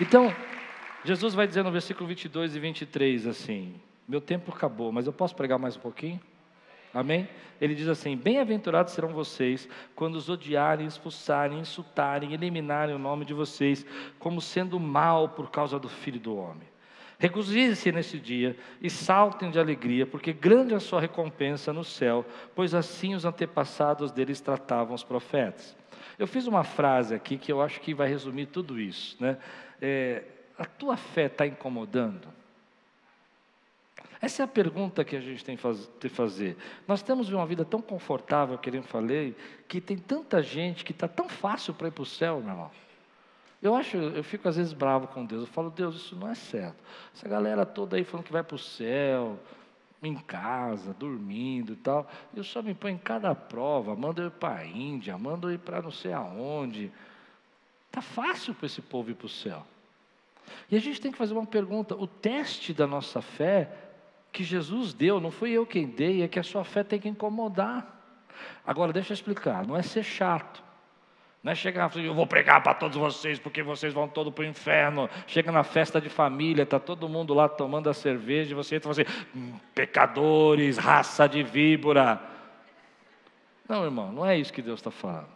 Então, 0.00 0.34
Jesus 1.04 1.34
vai 1.34 1.46
dizer 1.46 1.62
no 1.62 1.70
versículo 1.70 2.08
22 2.08 2.56
e 2.56 2.58
23 2.58 3.26
assim: 3.26 3.78
Meu 4.08 4.20
tempo 4.20 4.50
acabou, 4.50 4.90
mas 4.90 5.06
eu 5.06 5.12
posso 5.12 5.36
pregar 5.36 5.58
mais 5.58 5.76
um 5.76 5.80
pouquinho? 5.80 6.18
Amém? 6.92 7.28
Ele 7.60 7.74
diz 7.74 7.88
assim: 7.88 8.16
Bem-aventurados 8.16 8.92
serão 8.92 9.10
vocês 9.10 9.68
quando 9.94 10.16
os 10.16 10.28
odiarem, 10.28 10.86
expulsarem, 10.86 11.60
insultarem, 11.60 12.32
eliminarem 12.32 12.94
o 12.94 12.98
nome 12.98 13.24
de 13.24 13.34
vocês, 13.34 13.84
como 14.18 14.40
sendo 14.40 14.80
mal 14.80 15.28
por 15.28 15.50
causa 15.50 15.78
do 15.78 15.88
Filho 15.88 16.18
do 16.18 16.36
Homem. 16.36 16.68
Regozije-se 17.18 17.92
nesse 17.92 18.18
dia 18.18 18.56
e 18.80 18.88
saltem 18.88 19.50
de 19.50 19.58
alegria, 19.58 20.06
porque 20.06 20.32
grande 20.32 20.72
é 20.72 20.76
a 20.78 20.80
sua 20.80 21.02
recompensa 21.02 21.70
no 21.70 21.84
céu, 21.84 22.24
pois 22.54 22.74
assim 22.74 23.14
os 23.14 23.26
antepassados 23.26 24.10
deles 24.10 24.40
tratavam 24.40 24.94
os 24.94 25.04
profetas. 25.04 25.76
Eu 26.18 26.26
fiz 26.26 26.46
uma 26.46 26.64
frase 26.64 27.14
aqui 27.14 27.36
que 27.36 27.52
eu 27.52 27.60
acho 27.60 27.78
que 27.82 27.92
vai 27.92 28.08
resumir 28.08 28.46
tudo 28.46 28.80
isso. 28.80 29.18
Né? 29.20 29.36
É, 29.82 30.22
a 30.58 30.64
tua 30.64 30.96
fé 30.96 31.26
está 31.26 31.46
incomodando? 31.46 32.39
Essa 34.20 34.42
é 34.42 34.44
a 34.44 34.48
pergunta 34.48 35.02
que 35.02 35.16
a 35.16 35.20
gente 35.20 35.42
tem 35.42 35.56
que 35.56 36.08
fazer. 36.10 36.56
Nós 36.86 37.02
temos 37.02 37.30
uma 37.30 37.46
vida 37.46 37.64
tão 37.64 37.80
confortável, 37.80 38.58
que 38.58 38.68
eu 38.68 38.82
falei, 38.82 39.34
que 39.66 39.80
tem 39.80 39.96
tanta 39.96 40.42
gente 40.42 40.84
que 40.84 40.92
está 40.92 41.08
tão 41.08 41.28
fácil 41.28 41.72
para 41.72 41.88
ir 41.88 41.90
para 41.90 42.02
o 42.02 42.06
céu, 42.06 42.40
meu 42.40 42.50
irmão. 42.50 42.70
Eu 43.62 43.74
acho, 43.74 43.96
eu 43.96 44.22
fico 44.22 44.48
às 44.48 44.56
vezes 44.56 44.72
bravo 44.72 45.06
com 45.06 45.24
Deus. 45.24 45.42
Eu 45.42 45.46
falo, 45.46 45.70
Deus, 45.70 45.96
isso 45.96 46.16
não 46.16 46.28
é 46.28 46.34
certo. 46.34 46.76
Essa 47.14 47.28
galera 47.28 47.64
toda 47.64 47.96
aí 47.96 48.04
falando 48.04 48.26
que 48.26 48.32
vai 48.32 48.42
para 48.42 48.56
o 48.56 48.58
céu, 48.58 49.38
em 50.02 50.14
casa, 50.16 50.94
dormindo 50.94 51.72
e 51.72 51.76
tal. 51.76 52.10
Eu 52.34 52.44
só 52.44 52.62
me 52.62 52.74
ponho 52.74 52.94
em 52.94 52.98
cada 52.98 53.34
prova, 53.34 53.94
mando 53.96 54.20
eu 54.20 54.28
ir 54.28 54.32
para 54.32 54.60
a 54.60 54.66
Índia, 54.66 55.16
mando 55.16 55.48
eu 55.48 55.54
ir 55.54 55.58
para 55.58 55.80
não 55.80 55.90
sei 55.90 56.12
aonde. 56.12 56.90
Está 57.86 58.00
fácil 58.00 58.54
para 58.54 58.66
esse 58.66 58.82
povo 58.82 59.10
ir 59.10 59.14
para 59.14 59.26
o 59.26 59.30
céu. 59.30 59.66
E 60.70 60.76
a 60.76 60.80
gente 60.80 61.00
tem 61.00 61.12
que 61.12 61.18
fazer 61.18 61.32
uma 61.32 61.46
pergunta: 61.46 61.94
o 61.94 62.06
teste 62.06 62.72
da 62.72 62.86
nossa 62.86 63.20
fé 63.20 63.89
que 64.32 64.44
Jesus 64.44 64.92
deu, 64.92 65.20
não 65.20 65.30
fui 65.30 65.50
eu 65.50 65.66
quem 65.66 65.86
dei, 65.86 66.22
é 66.22 66.28
que 66.28 66.38
a 66.38 66.42
sua 66.42 66.64
fé 66.64 66.82
tem 66.84 66.98
que 66.98 67.08
incomodar. 67.08 68.00
Agora, 68.66 68.92
deixa 68.92 69.12
eu 69.12 69.14
explicar: 69.14 69.66
não 69.66 69.76
é 69.76 69.82
ser 69.82 70.02
chato. 70.02 70.62
Não 71.42 71.52
é 71.52 71.54
chegar 71.54 71.86
assim, 71.86 72.02
eu 72.02 72.12
vou 72.12 72.26
pregar 72.26 72.62
para 72.62 72.74
todos 72.74 72.98
vocês 72.98 73.38
porque 73.38 73.62
vocês 73.62 73.94
vão 73.94 74.06
todos 74.06 74.32
para 74.32 74.42
o 74.42 74.46
inferno. 74.46 75.08
Chega 75.26 75.50
na 75.50 75.64
festa 75.64 75.98
de 75.98 76.10
família, 76.10 76.64
está 76.64 76.78
todo 76.78 77.08
mundo 77.08 77.32
lá 77.32 77.48
tomando 77.48 77.88
a 77.88 77.94
cerveja 77.94 78.50
e 78.50 78.54
você 78.54 78.76
entra 78.76 78.90
e 78.90 78.94
fala 78.94 79.08
assim, 79.08 79.26
hum, 79.34 79.54
pecadores, 79.74 80.76
raça 80.76 81.26
de 81.26 81.42
víbora. 81.42 82.20
Não, 83.66 83.84
irmão, 83.84 84.12
não 84.12 84.26
é 84.26 84.36
isso 84.36 84.52
que 84.52 84.60
Deus 84.60 84.80
está 84.80 84.90
falando. 84.90 85.28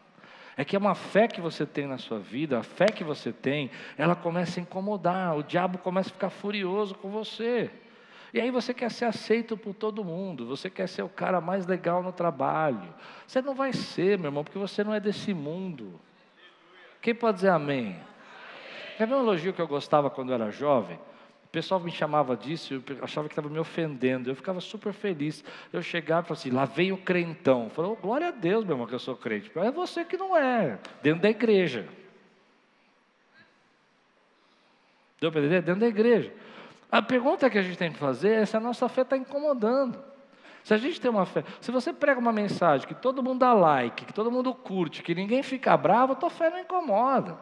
É 0.57 0.65
que 0.65 0.77
é 0.77 0.79
uma 0.79 0.95
fé 0.95 1.27
que 1.27 1.41
você 1.41 1.65
tem 1.65 1.87
na 1.87 1.97
sua 1.97 2.19
vida, 2.19 2.59
a 2.59 2.63
fé 2.63 2.87
que 2.87 3.03
você 3.03 3.33
tem, 3.33 3.71
ela 3.97 4.15
começa 4.15 4.61
a 4.61 4.63
incomodar, 4.63 5.37
o 5.37 5.43
diabo 5.43 5.79
começa 5.79 6.11
a 6.11 6.13
ficar 6.13 6.31
furioso 6.31 6.95
com 6.95 7.11
você. 7.11 7.71
E 8.35 8.41
aí 8.41 8.51
você 8.51 8.75
quer 8.75 8.91
ser 8.91 9.07
aceito 9.07 9.57
por 9.57 9.73
todo 9.73 10.05
mundo, 10.05 10.45
você 10.45 10.69
quer 10.69 10.89
ser 10.89 11.03
o 11.03 11.09
cara 11.09 11.41
mais 11.41 11.67
legal 11.67 12.03
no 12.03 12.13
trabalho. 12.13 12.93
Você 13.27 13.41
não 13.41 13.55
vai 13.55 13.73
ser, 13.73 14.19
meu 14.19 14.29
irmão, 14.29 14.45
porque 14.45 14.59
você 14.59 14.85
não 14.85 14.93
é 14.93 14.99
desse 15.01 15.33
mundo. 15.33 15.99
Quem 17.01 17.15
pode 17.15 17.37
dizer 17.37 17.51
amém? 17.51 17.97
Quer 18.99 19.07
ver 19.07 19.15
um 19.15 19.21
elogio 19.21 19.53
que 19.53 19.63
eu 19.63 19.69
gostava 19.69 20.11
quando 20.11 20.31
eu 20.31 20.35
era 20.35 20.51
jovem? 20.51 20.99
pessoal 21.55 21.79
me 21.79 21.93
chamava 21.93 22.37
disso, 22.37 22.75
eu 22.75 22.83
achava 23.01 23.29
que 23.29 23.33
estava 23.33 23.49
me 23.49 23.61
ofendendo, 23.61 24.29
eu 24.29 24.35
ficava 24.35 24.61
super 24.61 24.93
feliz. 24.93 25.45
Eu 25.73 25.81
chegava 25.81 26.23
e 26.23 26.29
falava 26.29 26.41
assim: 26.41 26.51
lá 26.51 26.65
vem 26.65 26.91
o 26.91 26.99
crentão. 26.99 27.71
Falei: 27.71 27.93
oh, 27.93 27.95
glória 27.95 28.27
a 28.27 28.31
Deus, 28.33 28.65
meu 28.65 28.75
irmão, 28.75 28.89
que 28.89 28.95
eu 28.95 28.99
sou 28.99 29.17
crente. 29.17 29.53
É 29.55 29.71
você 29.71 30.05
que 30.05 30.17
não 30.17 30.37
é, 30.37 30.81
dentro 31.01 31.23
da 31.23 31.31
igreja. 31.31 31.87
Deu 35.21 35.31
para 35.31 35.41
entender? 35.43 35.63
Dentro 35.63 35.81
da 35.81 35.87
igreja. 35.87 36.33
A 36.95 37.03
pergunta 37.03 37.51
que 37.51 37.59
a 37.59 37.63
gente 37.63 37.77
tem 37.77 37.91
que 37.91 37.99
fazer 37.99 38.43
é 38.43 38.47
se 38.47 38.57
a 38.57 38.61
nossa 38.61 38.89
fé 38.89 39.03
está 39.03 39.17
incomodando. 39.17 39.99
Se 40.63 40.73
a 40.73 40.77
gente 40.77 41.01
tem 41.01 41.11
uma 41.11 41.27
fé, 41.27 41.43
se 41.61 41.73
você 41.73 41.93
prega 41.93 42.21
uma 42.21 42.33
mensagem 42.33 42.87
que 42.87 42.95
todo 42.95 43.21
mundo 43.21 43.41
dá 43.41 43.53
like, 43.53 44.05
que 44.05 44.13
todo 44.13 44.31
mundo 44.31 44.55
curte, 44.55 45.03
que 45.03 45.13
ninguém 45.13 45.43
fica 45.43 45.77
bravo, 45.77 46.13
a 46.13 46.15
tua 46.15 46.31
fé 46.31 46.51
não 46.51 46.61
incomoda. 46.61 47.37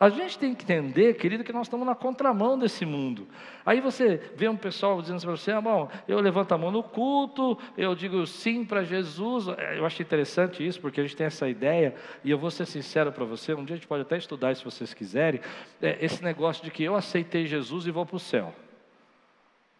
A 0.00 0.08
gente 0.08 0.38
tem 0.38 0.54
que 0.54 0.64
entender, 0.64 1.12
querido, 1.18 1.44
que 1.44 1.52
nós 1.52 1.66
estamos 1.66 1.86
na 1.86 1.94
contramão 1.94 2.58
desse 2.58 2.86
mundo. 2.86 3.28
Aí 3.66 3.82
você 3.82 4.16
vê 4.34 4.48
um 4.48 4.56
pessoal 4.56 4.98
dizendo 5.02 5.20
para 5.20 5.32
você: 5.32 5.52
ah, 5.52 5.60
bom, 5.60 5.90
eu 6.08 6.18
levanto 6.20 6.52
a 6.52 6.58
mão 6.58 6.70
no 6.70 6.82
culto, 6.82 7.58
eu 7.76 7.94
digo 7.94 8.26
sim 8.26 8.64
para 8.64 8.82
Jesus. 8.82 9.48
É, 9.48 9.76
eu 9.76 9.84
acho 9.84 10.00
interessante 10.00 10.66
isso, 10.66 10.80
porque 10.80 11.02
a 11.02 11.04
gente 11.04 11.14
tem 11.14 11.26
essa 11.26 11.46
ideia, 11.50 11.94
e 12.24 12.30
eu 12.30 12.38
vou 12.38 12.50
ser 12.50 12.64
sincero 12.64 13.12
para 13.12 13.26
você: 13.26 13.52
um 13.52 13.62
dia 13.62 13.74
a 13.74 13.76
gente 13.76 13.86
pode 13.86 14.00
até 14.00 14.16
estudar 14.16 14.56
se 14.56 14.64
vocês 14.64 14.94
quiserem, 14.94 15.42
é 15.82 15.98
esse 16.00 16.24
negócio 16.24 16.64
de 16.64 16.70
que 16.70 16.82
eu 16.82 16.96
aceitei 16.96 17.44
Jesus 17.44 17.86
e 17.86 17.90
vou 17.90 18.06
para 18.06 18.16
o 18.16 18.20
céu. 18.20 18.54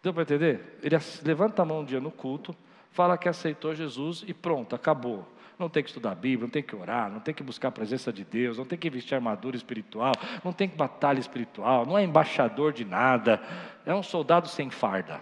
Deu 0.01 0.13
para 0.13 0.23
entender? 0.23 0.79
Ele 0.81 0.97
levanta 1.23 1.61
a 1.61 1.65
mão 1.65 1.81
um 1.81 1.85
dia 1.85 1.99
no 1.99 2.11
culto, 2.11 2.55
fala 2.91 3.17
que 3.17 3.29
aceitou 3.29 3.75
Jesus 3.75 4.23
e 4.27 4.33
pronto, 4.33 4.75
acabou. 4.75 5.27
Não 5.59 5.69
tem 5.69 5.83
que 5.83 5.89
estudar 5.89 6.11
a 6.11 6.15
Bíblia, 6.15 6.47
não 6.47 6.49
tem 6.49 6.63
que 6.63 6.75
orar, 6.75 7.11
não 7.11 7.19
tem 7.19 7.35
que 7.35 7.43
buscar 7.43 7.67
a 7.67 7.71
presença 7.71 8.11
de 8.11 8.23
Deus, 8.23 8.57
não 8.57 8.65
tem 8.65 8.79
que 8.79 8.89
vestir 8.89 9.13
armadura 9.13 9.55
espiritual, 9.55 10.13
não 10.43 10.51
tem 10.51 10.67
que 10.67 10.75
batalha 10.75 11.19
espiritual, 11.19 11.85
não 11.85 11.95
é 11.95 12.03
embaixador 12.03 12.73
de 12.73 12.83
nada, 12.83 13.39
é 13.85 13.93
um 13.93 14.01
soldado 14.01 14.47
sem 14.47 14.71
farda. 14.71 15.21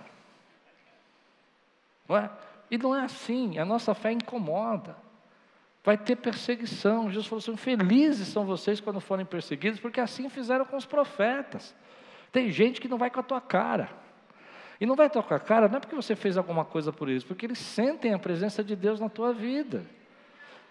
Não 2.08 2.16
é? 2.16 2.32
E 2.72 2.78
não 2.78 2.96
é 2.96 3.02
assim, 3.02 3.58
a 3.58 3.66
nossa 3.66 3.94
fé 3.94 4.14
incomoda. 4.14 4.96
Vai 5.84 5.98
ter 5.98 6.16
perseguição. 6.16 7.10
Jesus 7.10 7.28
falou 7.28 7.40
assim: 7.40 7.58
felizes 7.58 8.28
são 8.28 8.46
vocês 8.46 8.80
quando 8.80 9.00
forem 9.00 9.26
perseguidos, 9.26 9.80
porque 9.80 10.00
assim 10.00 10.30
fizeram 10.30 10.66
com 10.66 10.78
os 10.78 10.86
profetas. 10.86 11.76
Tem 12.32 12.50
gente 12.52 12.80
que 12.80 12.88
não 12.88 12.98
vai 12.98 13.10
com 13.10 13.20
a 13.20 13.24
tua 13.24 13.42
cara. 13.42 13.90
E 14.80 14.86
não 14.86 14.96
vai 14.96 15.10
com 15.10 15.20
a 15.20 15.40
cara, 15.40 15.68
não 15.68 15.78
é 15.78 15.80
porque 15.80 15.96
você 15.96 16.16
fez 16.16 16.38
alguma 16.38 16.64
coisa 16.64 16.92
por 16.94 17.10
isso, 17.10 17.26
porque 17.26 17.46
eles 17.46 17.58
sentem 17.58 18.14
a 18.14 18.20
presença 18.20 18.64
de 18.64 18.76
Deus 18.76 19.00
na 19.00 19.10
tua 19.10 19.34
vida. 19.34 19.86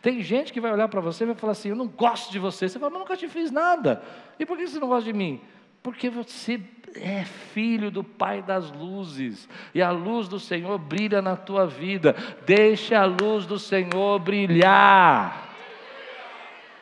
Tem 0.01 0.23
gente 0.23 0.53
que 0.53 0.61
vai 0.61 0.73
olhar 0.73 0.89
para 0.89 1.01
você 1.01 1.25
e 1.25 1.27
vai 1.27 1.35
falar 1.35 1.53
assim: 1.53 1.71
Eu 1.71 1.77
não 1.77 1.89
gosto 1.89 2.31
de 2.31 2.39
você. 2.39 2.69
Você 2.69 2.79
fala, 2.79 2.91
mas 2.91 3.01
nunca 3.01 3.17
te 3.17 3.29
fiz 3.29 3.51
nada. 3.51 4.03
E 4.39 4.47
por 4.47 4.57
que 4.57 4.67
você 4.67 4.79
não 4.79 4.89
gosta 4.89 5.05
de 5.05 5.13
mim? 5.13 5.41
Porque 5.83 6.09
você 6.09 6.61
é 6.95 7.25
filho 7.25 7.91
do 7.91 8.03
Pai 8.03 8.43
das 8.43 8.71
luzes, 8.71 9.49
e 9.75 9.83
a 9.83 9.91
luz 9.91 10.29
do 10.29 10.41
Senhor 10.41 10.79
brilha 10.79 11.21
na 11.21 11.37
tua 11.37 11.67
vida. 11.67 12.17
Deixe 12.47 12.95
a 12.95 13.05
luz 13.05 13.47
do 13.47 13.59
Senhor 13.59 14.19
brilhar. 14.19 15.48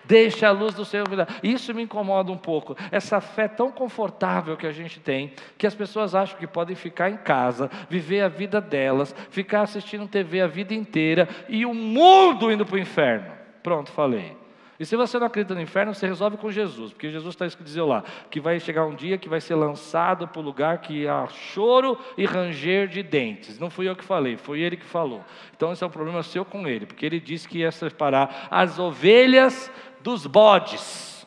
Deixa 0.07 0.49
a 0.49 0.53
luz 0.53 0.75
do 0.75 0.85
Senhor 0.85 1.07
brilhar. 1.09 1.29
Isso 1.43 1.75
me 1.75 1.83
incomoda 1.83 2.31
um 2.31 2.37
pouco. 2.37 2.77
Essa 2.91 3.21
fé 3.21 3.49
tão 3.49 3.71
confortável 3.71 4.57
que 4.57 4.67
a 4.67 4.73
gente 4.73 5.01
tem, 5.01 5.33
que 5.59 5.67
as 5.67 5.75
pessoas 5.75 6.15
acham 6.15 6.39
que 6.39 6.47
podem 6.47 6.77
ficar 6.77 7.11
em 7.11 7.17
casa, 7.17 7.71
viver 7.89 8.23
a 8.23 8.29
vida 8.29 8.61
delas, 8.61 9.15
ficar 9.31 9.63
assistindo 9.63 10.07
TV 10.09 10.41
a 10.41 10.47
vida 10.47 10.75
inteira 10.75 11.29
e 11.49 11.67
o 11.67 11.75
mundo 11.75 12.51
indo 12.51 12.65
para 12.65 12.77
o 12.77 12.79
inferno. 12.79 13.33
Pronto, 13.63 13.91
falei. 13.91 14.37
E 14.79 14.85
se 14.85 14.95
você 14.95 15.19
não 15.19 15.27
acredita 15.27 15.55
no 15.55 15.61
inferno, 15.61 15.95
você 15.95 16.07
resolve 16.07 16.37
com 16.37 16.51
Jesus, 16.51 16.93
porque 16.93 17.11
Jesus 17.11 17.35
está 17.35 17.47
escrito 17.47 17.85
lá, 17.87 18.05
que 18.31 18.39
vai 18.39 18.61
chegar 18.61 18.85
um 18.85 18.95
dia 18.95 19.17
que 19.17 19.29
vai 19.29 19.41
ser 19.41 19.55
lançado 19.55 20.29
para 20.29 20.41
o 20.41 20.45
lugar 20.45 20.79
que 20.79 21.09
há 21.09 21.27
choro 21.29 21.99
e 22.17 22.27
ranger 22.27 22.87
de 22.87 23.03
dentes. 23.03 23.59
Não 23.59 23.71
fui 23.71 23.89
eu 23.89 23.97
que 23.97 24.05
falei, 24.05 24.37
foi 24.37 24.61
ele 24.61 24.77
que 24.77 24.85
falou. 24.85 25.25
Então 25.57 25.73
esse 25.73 25.83
é 25.83 25.87
um 25.87 25.91
problema 25.91 26.23
seu 26.23 26.45
com 26.45 26.69
ele, 26.69 26.85
porque 26.85 27.07
ele 27.07 27.19
disse 27.19 27.49
que 27.49 27.59
ia 27.59 27.73
separar 27.73 28.49
as 28.51 28.79
ovelhas 28.79 29.71
dos 30.07 30.25
bodes. 30.25 31.27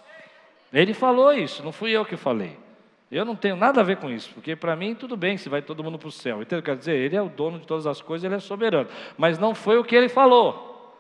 Ele 0.72 0.94
falou 0.94 1.34
isso, 1.34 1.62
não 1.62 1.72
fui 1.74 1.92
eu 1.92 2.06
que 2.06 2.16
falei. 2.16 2.58
Eu 3.12 3.26
não 3.26 3.36
tenho 3.36 3.58
nada 3.58 3.82
a 3.82 3.84
ver 3.84 3.98
com 3.98 4.10
isso, 4.10 4.32
porque 4.34 4.56
para 4.56 4.74
mim 4.74 4.96
tudo 4.96 5.18
bem 5.18 5.36
se 5.36 5.50
vai 5.50 5.62
todo 5.62 5.84
mundo 5.84 6.00
para 6.00 6.08
o 6.08 6.12
céu. 6.12 6.42
Então, 6.42 6.62
quer 6.62 6.78
dizer, 6.78 6.96
ele 6.96 7.16
é 7.16 7.22
o 7.22 7.28
dono 7.28 7.60
de 7.60 7.68
todas 7.68 7.86
as 7.86 8.02
coisas, 8.02 8.24
ele 8.24 8.36
é 8.36 8.40
soberano. 8.40 8.88
Mas 9.18 9.38
não 9.38 9.54
foi 9.54 9.78
o 9.78 9.84
que 9.84 9.96
ele 9.96 10.08
falou. 10.08 10.96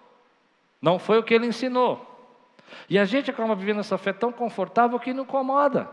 Não 0.82 1.00
foi 1.00 1.20
o 1.20 1.24
que 1.24 1.34
ele 1.34 1.46
ensinou. 1.46 2.06
E 2.90 3.00
a 3.00 3.06
gente 3.06 3.32
acaba 3.32 3.56
vivendo 3.56 3.80
essa 3.80 3.98
fé 3.98 4.12
tão 4.12 4.32
confortável 4.32 5.00
que 5.00 5.14
não 5.14 5.24
incomoda. 5.24 5.90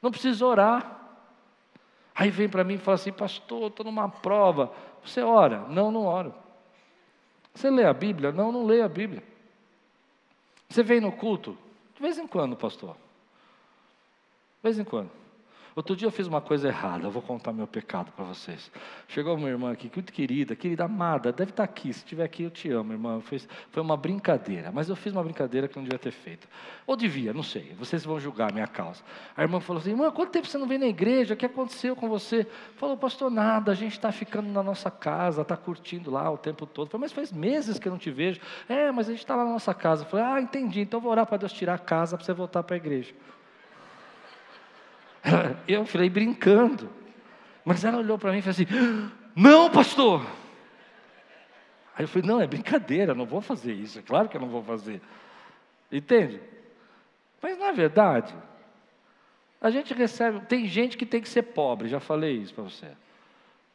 Não 0.00 0.10
precisa 0.10 0.46
orar. 0.46 1.00
Aí 2.14 2.30
vem 2.30 2.48
para 2.48 2.64
mim 2.64 2.74
e 2.74 2.78
fala 2.78 2.94
assim, 2.94 3.12
pastor, 3.12 3.68
estou 3.68 3.84
numa 3.84 4.08
prova. 4.08 4.72
Você 5.04 5.20
ora? 5.20 5.66
Não, 5.68 5.90
não 5.90 6.06
oro. 6.06 6.34
Você 7.52 7.68
lê 7.68 7.84
a 7.84 7.92
Bíblia? 7.92 8.32
Não, 8.32 8.50
não 8.50 8.64
lê 8.64 8.80
a 8.80 8.88
Bíblia. 8.88 9.33
Você 10.74 10.82
vem 10.82 11.00
no 11.00 11.12
culto? 11.12 11.56
De 11.94 12.02
vez 12.02 12.18
em 12.18 12.26
quando, 12.26 12.56
pastor. 12.56 12.94
De 12.94 14.62
vez 14.64 14.76
em 14.76 14.82
quando. 14.82 15.08
Outro 15.76 15.96
dia 15.96 16.06
eu 16.06 16.12
fiz 16.12 16.28
uma 16.28 16.40
coisa 16.40 16.68
errada, 16.68 17.06
eu 17.06 17.10
vou 17.10 17.20
contar 17.20 17.52
meu 17.52 17.66
pecado 17.66 18.12
para 18.12 18.24
vocês. 18.24 18.70
Chegou 19.08 19.34
uma 19.34 19.48
irmã 19.48 19.72
aqui, 19.72 19.90
muito 19.92 20.12
querida, 20.12 20.54
querida 20.54 20.84
amada, 20.84 21.32
deve 21.32 21.50
estar 21.50 21.66
tá 21.66 21.72
aqui, 21.72 21.92
se 21.92 21.98
estiver 21.98 22.22
aqui 22.22 22.44
eu 22.44 22.50
te 22.50 22.70
amo, 22.70 22.92
irmã. 22.92 23.20
Foi, 23.20 23.40
foi 23.70 23.82
uma 23.82 23.96
brincadeira, 23.96 24.70
mas 24.70 24.88
eu 24.88 24.94
fiz 24.94 25.12
uma 25.12 25.24
brincadeira 25.24 25.66
que 25.66 25.74
não 25.76 25.82
devia 25.82 25.98
ter 25.98 26.12
feito. 26.12 26.46
Ou 26.86 26.94
devia, 26.94 27.32
não 27.32 27.42
sei, 27.42 27.74
vocês 27.76 28.04
vão 28.04 28.20
julgar 28.20 28.50
a 28.50 28.52
minha 28.52 28.68
causa. 28.68 29.02
A 29.36 29.42
irmã 29.42 29.58
falou 29.58 29.80
assim: 29.80 29.90
irmã, 29.90 30.12
quanto 30.12 30.30
tempo 30.30 30.46
você 30.46 30.56
não 30.56 30.68
vem 30.68 30.78
na 30.78 30.86
igreja? 30.86 31.34
O 31.34 31.36
que 31.36 31.46
aconteceu 31.46 31.96
com 31.96 32.08
você? 32.08 32.46
Falou, 32.76 32.96
pastor, 32.96 33.28
nada, 33.28 33.72
a 33.72 33.74
gente 33.74 33.92
está 33.92 34.12
ficando 34.12 34.48
na 34.48 34.62
nossa 34.62 34.92
casa, 34.92 35.42
está 35.42 35.56
curtindo 35.56 36.08
lá 36.08 36.30
o 36.30 36.38
tempo 36.38 36.66
todo. 36.66 36.88
Falei, 36.88 37.02
mas 37.02 37.12
faz 37.12 37.32
meses 37.32 37.80
que 37.80 37.88
eu 37.88 37.92
não 37.92 37.98
te 37.98 38.12
vejo. 38.12 38.40
É, 38.68 38.92
mas 38.92 39.08
a 39.08 39.10
gente 39.10 39.20
está 39.20 39.34
lá 39.34 39.44
na 39.44 39.50
nossa 39.50 39.74
casa. 39.74 40.04
falei, 40.04 40.24
ah, 40.24 40.40
entendi, 40.40 40.82
então 40.82 41.00
vou 41.00 41.10
orar 41.10 41.26
para 41.26 41.38
Deus 41.38 41.52
tirar 41.52 41.74
a 41.74 41.78
casa 41.78 42.16
para 42.16 42.24
você 42.24 42.32
voltar 42.32 42.62
para 42.62 42.76
a 42.76 42.78
igreja. 42.78 43.12
Eu 45.66 45.86
falei 45.86 46.08
brincando. 46.08 46.90
Mas 47.64 47.84
ela 47.84 47.98
olhou 47.98 48.18
para 48.18 48.30
mim 48.30 48.38
e 48.38 48.42
falou 48.42 48.52
assim: 48.52 48.66
Não, 49.34 49.70
pastor. 49.70 50.24
Aí 51.96 52.04
eu 52.04 52.08
falei: 52.08 52.28
Não, 52.28 52.40
é 52.40 52.46
brincadeira, 52.46 53.14
não 53.14 53.24
vou 53.24 53.40
fazer 53.40 53.72
isso. 53.72 53.98
É 53.98 54.02
claro 54.02 54.28
que 54.28 54.36
eu 54.36 54.40
não 54.40 54.48
vou 54.48 54.62
fazer. 54.62 55.00
Entende? 55.90 56.40
Mas 57.40 57.58
é 57.58 57.72
verdade. 57.72 58.34
A 59.60 59.70
gente 59.70 59.94
recebe. 59.94 60.40
Tem 60.46 60.66
gente 60.66 60.96
que 60.96 61.06
tem 61.06 61.22
que 61.22 61.28
ser 61.28 61.42
pobre, 61.42 61.88
já 61.88 62.00
falei 62.00 62.36
isso 62.36 62.52
para 62.52 62.64
você. 62.64 62.88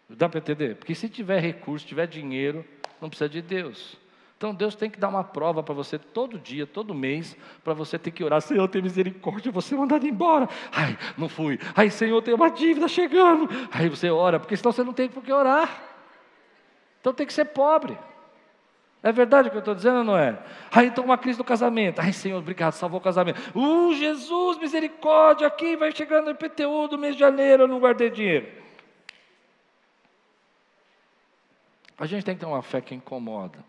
Dá 0.08 0.30
para 0.30 0.40
entender? 0.40 0.76
Porque 0.76 0.94
se 0.94 1.10
tiver 1.10 1.40
recurso, 1.40 1.86
tiver 1.86 2.08
dinheiro, 2.08 2.66
não 3.02 3.10
precisa 3.10 3.30
de 3.30 3.42
Deus. 3.42 3.98
Então 4.40 4.56
Deus 4.56 4.74
tem 4.74 4.90
que 4.90 4.98
dar 4.98 5.10
uma 5.10 5.22
prova 5.22 5.62
para 5.62 5.76
você 5.76 6.00
todo 6.00 6.40
dia, 6.40 6.66
todo 6.66 6.96
mês, 6.96 7.36
para 7.62 7.74
você 7.74 8.00
ter 8.00 8.10
que 8.12 8.24
orar, 8.24 8.42
Senhor, 8.42 8.66
tem 8.70 8.82
misericórdia, 8.82 9.52
você 9.52 9.76
mandado 9.76 10.08
embora. 10.08 10.48
Ai, 10.72 10.98
não 11.18 11.28
fui. 11.28 11.60
Ai, 11.76 11.90
Senhor, 11.90 12.22
tem 12.22 12.34
uma 12.34 12.50
dívida 12.50 12.88
chegando. 12.88 13.50
Aí 13.70 13.90
você 13.90 14.10
ora, 14.10 14.40
porque 14.40 14.56
senão 14.56 14.72
você 14.72 14.82
não 14.82 14.94
tem 14.94 15.10
por 15.10 15.22
que 15.22 15.34
orar. 15.34 15.84
Então 17.02 17.14
tem 17.14 17.28
que 17.28 17.34
ser 17.34 17.44
pobre. 17.44 17.98
É 19.04 19.12
verdade 19.12 19.50
o 19.50 19.52
que 19.52 19.58
eu 19.58 19.60
estou 19.60 19.76
dizendo 19.76 19.98
ou 19.98 20.04
não 20.06 20.18
é? 20.18 20.40
Aí 20.72 20.88
então 20.88 21.04
uma 21.04 21.18
crise 21.18 21.38
do 21.38 21.44
casamento. 21.44 22.00
Ai, 22.00 22.14
Senhor, 22.14 22.38
obrigado, 22.38 22.72
salvou 22.72 23.02
o 23.02 23.04
casamento. 23.04 23.42
Uh, 23.54 23.94
Jesus, 23.94 24.58
misericórdia, 24.58 25.48
aqui 25.48 25.76
vai 25.76 25.92
chegando 25.92 26.28
o 26.28 26.32
IPTU 26.32 26.88
do 26.88 26.98
mês 26.98 27.16
de 27.16 27.20
janeiro, 27.20 27.64
eu 27.64 27.68
não 27.68 27.82
guardei 27.82 28.10
dinheiro. 28.10 28.48
A 31.98 32.06
gente 32.06 32.24
tem 32.24 32.36
que 32.36 32.40
ter 32.40 32.46
uma 32.46 32.62
fé 32.62 32.80
que 32.80 32.96
incomoda. 32.96 33.68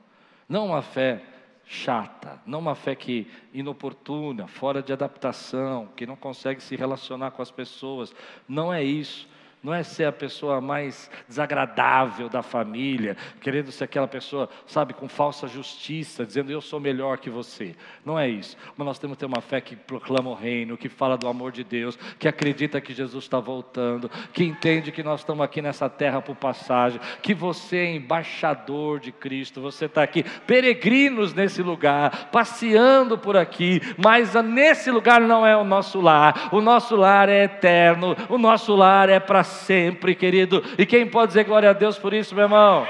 Não 0.50 0.66
uma 0.66 0.82
fé 0.82 1.22
chata, 1.64 2.42
não 2.44 2.58
uma 2.58 2.74
fé 2.74 2.96
que 2.96 3.30
inoportuna, 3.54 4.48
fora 4.48 4.82
de 4.82 4.92
adaptação, 4.92 5.86
que 5.96 6.04
não 6.04 6.16
consegue 6.16 6.60
se 6.60 6.74
relacionar 6.74 7.30
com 7.30 7.40
as 7.40 7.52
pessoas. 7.52 8.12
Não 8.48 8.74
é 8.74 8.82
isso 8.82 9.28
não 9.62 9.74
é 9.74 9.82
ser 9.82 10.06
a 10.06 10.12
pessoa 10.12 10.60
mais 10.60 11.10
desagradável 11.28 12.28
da 12.28 12.42
família, 12.42 13.16
querendo 13.40 13.70
ser 13.70 13.84
aquela 13.84 14.08
pessoa, 14.08 14.48
sabe, 14.66 14.94
com 14.94 15.06
falsa 15.06 15.46
justiça, 15.46 16.24
dizendo 16.24 16.50
eu 16.50 16.62
sou 16.62 16.80
melhor 16.80 17.18
que 17.18 17.28
você. 17.28 17.74
Não 18.04 18.18
é 18.18 18.26
isso. 18.26 18.56
Mas 18.76 18.86
nós 18.86 18.98
temos 18.98 19.16
que 19.16 19.20
ter 19.20 19.26
uma 19.26 19.42
fé 19.42 19.60
que 19.60 19.76
proclama 19.76 20.30
o 20.30 20.34
reino, 20.34 20.78
que 20.78 20.88
fala 20.88 21.18
do 21.18 21.28
amor 21.28 21.52
de 21.52 21.62
Deus, 21.62 21.98
que 22.18 22.26
acredita 22.26 22.80
que 22.80 22.94
Jesus 22.94 23.24
está 23.24 23.38
voltando, 23.38 24.10
que 24.32 24.44
entende 24.44 24.90
que 24.90 25.02
nós 25.02 25.20
estamos 25.20 25.44
aqui 25.44 25.60
nessa 25.60 25.90
terra 25.90 26.22
por 26.22 26.36
passagem, 26.36 27.00
que 27.22 27.34
você 27.34 27.76
é 27.78 27.94
embaixador 27.96 28.98
de 28.98 29.12
Cristo, 29.12 29.60
você 29.60 29.84
está 29.84 30.02
aqui, 30.02 30.22
peregrinos 30.46 31.34
nesse 31.34 31.62
lugar, 31.62 32.30
passeando 32.30 33.18
por 33.18 33.36
aqui, 33.36 33.80
mas 34.02 34.32
nesse 34.42 34.90
lugar 34.90 35.20
não 35.20 35.46
é 35.46 35.54
o 35.54 35.64
nosso 35.64 36.00
lar, 36.00 36.48
o 36.50 36.62
nosso 36.62 36.96
lar 36.96 37.28
é 37.28 37.44
eterno, 37.44 38.16
o 38.28 38.38
nosso 38.38 38.74
lar 38.74 39.10
é 39.10 39.20
para 39.20 39.49
sempre, 39.50 40.14
querido. 40.14 40.62
E 40.78 40.86
quem 40.86 41.08
pode 41.08 41.28
dizer 41.28 41.44
glória 41.44 41.70
a 41.70 41.72
Deus 41.72 41.98
por 41.98 42.14
isso, 42.14 42.34
meu 42.34 42.44
irmão? 42.44 42.86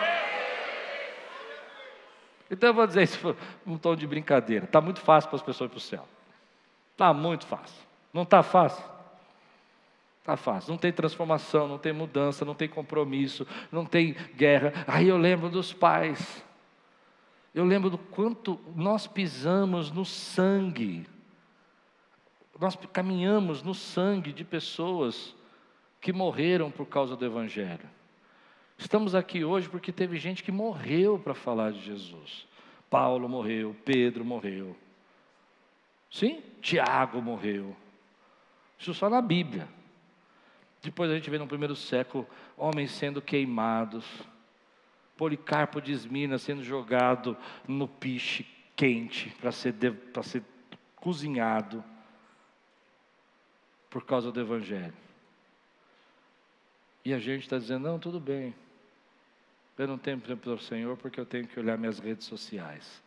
Então 2.50 2.70
eu 2.70 2.74
vou 2.74 2.86
dizer 2.86 3.02
isso 3.02 3.36
um 3.66 3.78
tom 3.78 3.94
de 3.94 4.06
brincadeira. 4.06 4.64
Está 4.64 4.80
muito 4.80 5.00
fácil 5.00 5.30
para 5.30 5.36
as 5.36 5.42
pessoas 5.42 5.68
ir 5.68 5.72
para 5.72 5.78
o 5.78 5.80
céu. 5.80 6.08
Está 6.92 7.14
muito 7.14 7.46
fácil. 7.46 7.76
Não 8.12 8.22
está 8.22 8.42
fácil? 8.42 8.84
Está 10.18 10.36
fácil. 10.36 10.70
Não 10.70 10.78
tem 10.78 10.92
transformação, 10.92 11.68
não 11.68 11.78
tem 11.78 11.92
mudança, 11.92 12.44
não 12.44 12.54
tem 12.54 12.68
compromisso, 12.68 13.46
não 13.70 13.84
tem 13.84 14.14
guerra. 14.36 14.72
Aí 14.86 15.08
eu 15.08 15.16
lembro 15.16 15.48
dos 15.48 15.72
pais. 15.72 16.44
Eu 17.54 17.64
lembro 17.64 17.88
do 17.90 17.98
quanto 17.98 18.60
nós 18.74 19.06
pisamos 19.06 19.90
no 19.90 20.04
sangue. 20.04 21.06
Nós 22.58 22.76
caminhamos 22.92 23.62
no 23.62 23.74
sangue 23.74 24.32
de 24.32 24.44
pessoas 24.44 25.34
que 26.00 26.12
morreram 26.12 26.70
por 26.70 26.86
causa 26.86 27.16
do 27.16 27.24
Evangelho. 27.24 27.88
Estamos 28.78 29.14
aqui 29.14 29.44
hoje 29.44 29.68
porque 29.68 29.92
teve 29.92 30.18
gente 30.18 30.42
que 30.42 30.50
morreu 30.50 31.18
para 31.18 31.34
falar 31.34 31.72
de 31.72 31.82
Jesus. 31.82 32.46
Paulo 32.88 33.28
morreu, 33.28 33.76
Pedro 33.84 34.24
morreu. 34.24 34.74
Sim, 36.10 36.42
Tiago 36.62 37.20
morreu. 37.20 37.76
Isso 38.78 38.94
só 38.94 39.10
na 39.10 39.20
Bíblia. 39.20 39.68
Depois 40.82 41.10
a 41.10 41.14
gente 41.14 41.28
vê 41.28 41.38
no 41.38 41.46
primeiro 41.46 41.76
século 41.76 42.26
homens 42.56 42.90
sendo 42.90 43.20
queimados, 43.20 44.04
Policarpo 45.16 45.82
de 45.82 45.92
Esmina 45.92 46.38
sendo 46.38 46.62
jogado 46.62 47.36
no 47.68 47.86
piche 47.86 48.46
quente 48.74 49.28
para 49.38 49.52
ser, 49.52 49.74
para 49.74 50.22
ser 50.22 50.42
cozinhado 50.96 51.84
por 53.90 54.02
causa 54.06 54.32
do 54.32 54.40
Evangelho. 54.40 54.94
E 57.04 57.14
a 57.14 57.18
gente 57.18 57.42
está 57.42 57.58
dizendo: 57.58 57.88
não, 57.88 57.98
tudo 57.98 58.20
bem. 58.20 58.54
Eu 59.78 59.86
não 59.86 59.96
tenho 59.96 60.20
tempo 60.20 60.42
para 60.42 60.52
o 60.52 60.58
Senhor 60.58 60.96
porque 60.96 61.18
eu 61.18 61.24
tenho 61.24 61.46
que 61.46 61.58
olhar 61.58 61.78
minhas 61.78 61.98
redes 61.98 62.26
sociais. 62.26 63.02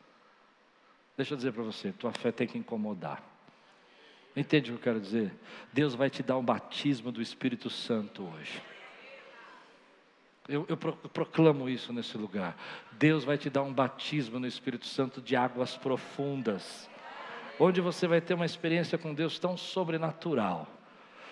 Deixa 1.16 1.34
eu 1.34 1.38
dizer 1.38 1.54
para 1.54 1.64
você: 1.64 1.92
tua 1.92 2.12
fé 2.12 2.32
tem 2.32 2.48
que 2.48 2.58
incomodar. 2.58 3.24
Entende 4.36 4.72
o 4.72 4.74
que 4.74 4.80
eu 4.80 4.84
quero 4.84 5.00
dizer? 5.00 5.32
Deus 5.72 5.94
vai 5.94 6.10
te 6.10 6.24
dar 6.24 6.38
um 6.38 6.44
batismo 6.44 7.12
do 7.12 7.22
Espírito 7.22 7.70
Santo 7.70 8.24
hoje. 8.24 8.62
Eu, 10.48 10.66
eu, 10.68 10.76
proclamo 10.76 11.70
isso 11.70 11.94
nesse 11.94 12.18
lugar. 12.18 12.58
Deus 12.94 13.24
vai 13.24 13.38
te 13.38 13.50
dar 13.50 13.62
um 13.62 13.72
batismo 13.72 14.40
no 14.40 14.48
Espírito 14.48 14.86
Santo 14.86 15.22
de 15.22 15.36
águas 15.36 15.78
profundas, 15.78 16.90
onde 17.60 17.80
você 17.80 18.08
vai 18.08 18.20
ter 18.20 18.34
uma 18.34 18.46
experiência 18.46 18.98
com 18.98 19.14
Deus 19.14 19.40
tão 19.40 19.56
sobrenatural, 19.56 20.68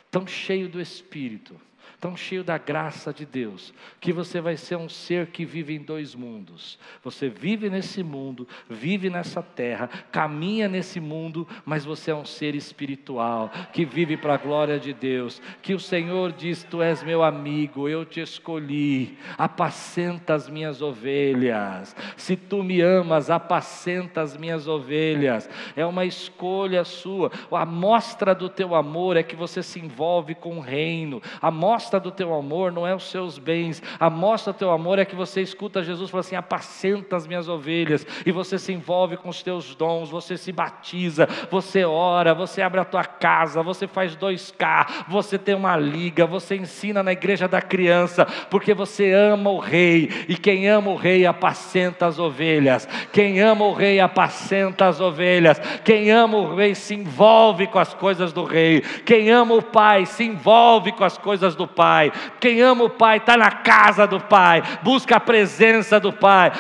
tão 0.10 0.26
cheio 0.26 0.70
do 0.70 0.80
Espírito, 0.80 1.60
tão 2.00 2.16
cheio 2.16 2.44
da 2.44 2.58
graça 2.58 3.14
de 3.14 3.26
Deus, 3.26 3.74
que 4.00 4.12
você 4.12 4.42
vai 4.42 4.58
ser 4.58 4.76
um 4.76 4.90
ser 4.90 5.28
que 5.28 5.46
vive 5.46 5.76
em 5.76 5.82
dois 5.82 6.16
mundos. 6.16 6.80
Você 7.04 7.30
vive 7.30 7.70
nesse 7.70 8.04
mundo, 8.04 8.48
vive 8.70 9.10
nessa 9.10 9.42
terra, 9.42 9.88
caminha 10.12 10.68
nesse 10.68 11.00
mundo, 11.00 11.48
mas 11.66 11.86
você 11.86 12.12
é 12.12 12.16
um 12.16 12.26
ser 12.26 12.56
espiritual, 12.56 13.52
que 13.74 13.86
vive 13.86 14.18
para 14.18 14.36
a 14.36 14.38
glória 14.38 14.80
de 14.80 14.94
Deus. 14.94 15.42
Que 15.62 15.74
o 15.74 15.80
Senhor 15.80 16.32
diz: 16.32 16.64
Tu 16.64 16.82
és 16.82 17.04
meu 17.04 17.24
amigo, 17.24 17.88
eu 17.88 18.06
te 18.06 18.22
escolhi, 18.22 19.18
apacenta 19.38 20.34
as 20.34 20.50
minhas 20.50 20.82
ovelhas. 20.82 21.96
Se 22.16 22.36
tu 22.36 22.64
me 22.64 22.82
amas, 22.82 23.30
apacenta 23.30 24.22
as 24.22 24.36
minhas 24.38 24.68
ovelhas. 24.68 25.50
É 25.76 25.86
uma 25.86 26.06
escolha 26.06 26.84
sua. 26.84 27.32
A 27.52 27.66
mostra 27.66 28.34
do 28.34 28.50
teu 28.50 28.76
amor 28.76 29.18
é 29.18 29.24
que 29.24 29.36
você 29.36 29.62
se 29.62 29.80
envolve 29.80 30.36
com 30.36 30.58
o 30.58 30.62
reino. 30.62 31.22
A 31.42 31.52
mostra 31.52 31.81
mostra 31.82 32.00
do 32.00 32.12
teu 32.12 32.32
amor 32.32 32.72
não 32.72 32.86
é 32.86 32.94
os 32.94 33.10
seus 33.10 33.40
bens, 33.40 33.82
a 34.00 34.08
mostra 34.08 34.54
do 34.54 34.58
teu 34.58 34.70
amor 34.70 35.00
é 35.00 35.06
que 35.06 35.16
você 35.16 35.42
escuta 35.42 35.82
Jesus 35.82 36.12
falar 36.12 36.20
assim: 36.20 36.36
apacenta 36.36 37.16
as 37.16 37.26
minhas 37.26 37.50
ovelhas, 37.50 38.06
e 38.24 38.32
você 38.32 38.60
se 38.60 38.72
envolve 38.72 39.18
com 39.18 39.30
os 39.30 39.42
teus 39.42 39.74
dons, 39.74 40.12
você 40.12 40.38
se 40.38 40.52
batiza, 40.52 41.28
você 41.50 41.84
ora, 41.84 42.36
você 42.36 42.62
abre 42.62 42.80
a 42.80 42.86
tua 42.86 43.04
casa, 43.04 43.64
você 43.64 43.88
faz 43.88 44.16
2K, 44.16 45.06
você 45.08 45.40
tem 45.40 45.56
uma 45.56 45.76
liga, 45.76 46.28
você 46.28 46.56
ensina 46.56 47.02
na 47.02 47.14
igreja 47.14 47.48
da 47.48 47.62
criança, 47.62 48.26
porque 48.52 48.76
você 48.76 49.12
ama 49.12 49.50
o 49.50 49.58
rei, 49.58 50.08
e 50.30 50.38
quem 50.38 50.70
ama 50.70 50.92
o 50.92 50.96
rei 50.96 51.26
apacenta 51.26 52.06
as 52.06 52.20
ovelhas, 52.20 52.88
quem 53.12 53.40
ama 53.40 53.66
o 53.66 53.74
rei 53.74 54.00
apacenta 54.00 54.88
as 54.88 55.02
ovelhas, 55.02 55.60
quem 55.84 56.12
ama 56.12 56.38
o 56.38 56.56
rei 56.56 56.76
se 56.76 56.94
envolve 56.94 57.66
com 57.66 57.80
as 57.80 57.92
coisas 57.96 58.32
do 58.32 58.44
rei, 58.44 58.82
quem 59.04 59.32
ama 59.32 59.56
o 59.56 59.64
pai 59.64 60.06
se 60.06 60.24
envolve 60.24 60.92
com 60.92 61.04
as 61.04 61.18
coisas 61.18 61.56
do 61.56 61.71
pai. 61.72 62.12
Quem 62.40 62.62
ama 62.62 62.84
o 62.84 62.90
Pai 62.90 63.18
está 63.18 63.36
na 63.36 63.52
casa 63.52 64.06
do 64.06 64.20
Pai, 64.20 64.62
busca 64.84 65.18
a 65.18 65.20
presença 65.20 66.00
do 66.00 66.14
Pai, 66.14 66.52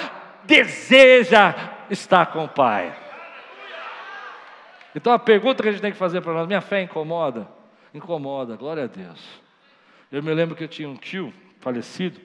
deseja 0.43 1.53
estar 1.89 2.28
com 2.28 2.45
o 2.45 2.49
Pai. 2.49 2.95
Então 4.95 5.14
a 5.14 5.20
pergunta 5.20 5.64
que 5.64 5.70
a 5.70 5.72
gente 5.72 5.82
tem 5.82 5.91
que 5.91 5.97
fazer 5.97 6.22
para 6.22 6.34
nós: 6.34 6.47
minha 6.47 6.62
fé 6.62 6.82
incomoda? 6.82 7.47
Incomoda, 7.93 8.55
glória 8.55 8.84
a 8.84 8.88
Deus. 8.88 9.22
Eu 10.12 10.22
me 10.22 10.34
lembro 10.34 10.55
que 10.55 10.64
eu 10.64 10.68
tinha 10.68 10.89
um 10.89 10.95
tio 10.95 11.34
falecido 11.59 12.20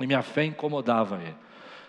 e 0.00 0.06
minha 0.06 0.22
fé 0.22 0.44
incomodava 0.44 1.16
ele. 1.16 1.34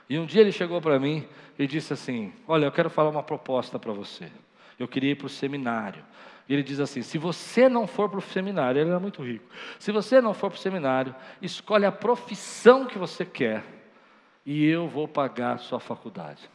E 0.09 0.17
um 0.17 0.25
dia 0.25 0.41
ele 0.41 0.51
chegou 0.51 0.81
para 0.81 0.99
mim 0.99 1.27
e 1.57 1.67
disse 1.67 1.93
assim: 1.93 2.33
Olha, 2.47 2.65
eu 2.65 2.71
quero 2.71 2.89
falar 2.89 3.09
uma 3.09 3.23
proposta 3.23 3.77
para 3.77 3.93
você. 3.93 4.31
Eu 4.77 4.87
queria 4.87 5.11
ir 5.11 5.15
para 5.15 5.27
o 5.27 5.29
seminário. 5.29 6.03
E 6.49 6.53
ele 6.53 6.63
diz 6.63 6.79
assim: 6.79 7.03
se 7.03 7.19
você 7.19 7.69
não 7.69 7.85
for 7.85 8.09
para 8.09 8.17
o 8.17 8.21
seminário, 8.21 8.81
ele 8.81 8.89
era 8.89 8.99
muito 8.99 9.23
rico. 9.23 9.45
Se 9.77 9.91
você 9.91 10.19
não 10.19 10.33
for 10.33 10.49
para 10.49 10.57
o 10.57 10.59
seminário, 10.59 11.15
escolhe 11.39 11.85
a 11.85 11.91
profissão 11.91 12.87
que 12.87 12.97
você 12.97 13.23
quer 13.23 13.63
e 14.43 14.65
eu 14.65 14.87
vou 14.87 15.07
pagar 15.07 15.53
a 15.53 15.57
sua 15.59 15.79
faculdade. 15.79 16.49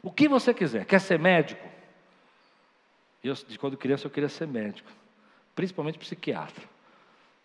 O 0.00 0.12
que 0.12 0.28
você 0.28 0.54
quiser. 0.54 0.84
Quer 0.84 1.00
ser 1.00 1.18
médico? 1.18 1.68
Eu, 3.24 3.34
de 3.34 3.58
quando 3.58 3.76
criança, 3.76 4.06
eu 4.06 4.10
queria 4.10 4.28
ser 4.28 4.46
médico, 4.46 4.90
principalmente 5.54 5.98
psiquiatra. 5.98 6.64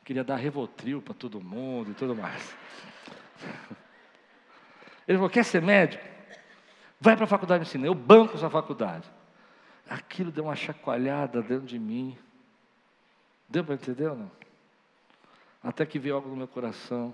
Queria 0.05 0.23
dar 0.23 0.35
revotril 0.35 1.01
para 1.01 1.15
todo 1.15 1.41
mundo 1.41 1.89
e 1.91 1.93
tudo 1.95 2.15
mais. 2.15 2.55
Ele 5.07 5.17
falou: 5.17 5.29
quer 5.29 5.43
ser 5.43 5.63
médico? 5.63 6.03
Vai 6.99 7.15
para 7.15 7.25
a 7.25 7.27
faculdade 7.27 7.63
de 7.63 7.69
ensino, 7.69 7.85
eu 7.85 7.95
banco 7.95 8.37
sua 8.37 8.49
faculdade 8.49 9.16
aquilo 9.89 10.31
deu 10.31 10.45
uma 10.45 10.55
chacoalhada 10.55 11.41
dentro 11.41 11.65
de 11.65 11.79
mim. 11.79 12.17
Deu 13.47 13.63
para 13.63 13.75
entender 13.75 14.07
ou 14.07 14.17
não? 14.17 14.31
Até 15.63 15.85
que 15.85 15.99
veio 15.99 16.15
algo 16.15 16.29
no 16.29 16.35
meu 16.35 16.47
coração. 16.47 17.13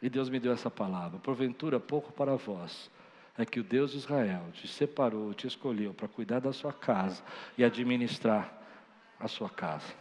E 0.00 0.08
Deus 0.08 0.28
me 0.28 0.38
deu 0.38 0.52
essa 0.52 0.70
palavra: 0.70 1.18
porventura, 1.18 1.80
pouco 1.80 2.12
para 2.12 2.36
vós 2.36 2.90
é 3.36 3.46
que 3.46 3.60
o 3.60 3.64
Deus 3.64 3.92
de 3.92 3.98
Israel 3.98 4.44
te 4.52 4.66
separou, 4.66 5.32
te 5.32 5.46
escolheu 5.46 5.94
para 5.94 6.08
cuidar 6.08 6.40
da 6.40 6.52
sua 6.52 6.72
casa 6.72 7.22
e 7.56 7.64
administrar 7.64 8.52
a 9.18 9.28
sua 9.28 9.48
casa. 9.48 9.94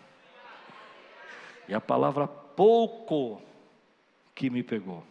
E 1.68 1.74
a 1.74 1.80
palavra 1.80 2.28
pouco 2.28 3.40
que 4.34 4.50
me 4.50 4.64
pegou. 4.64 5.04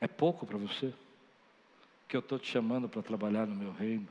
É 0.00 0.06
pouco 0.06 0.46
para 0.46 0.56
você? 0.56 0.94
Que 2.08 2.16
eu 2.16 2.20
estou 2.20 2.38
te 2.38 2.50
chamando 2.50 2.88
para 2.88 3.02
trabalhar 3.02 3.46
no 3.46 3.54
meu 3.54 3.70
reino. 3.70 4.08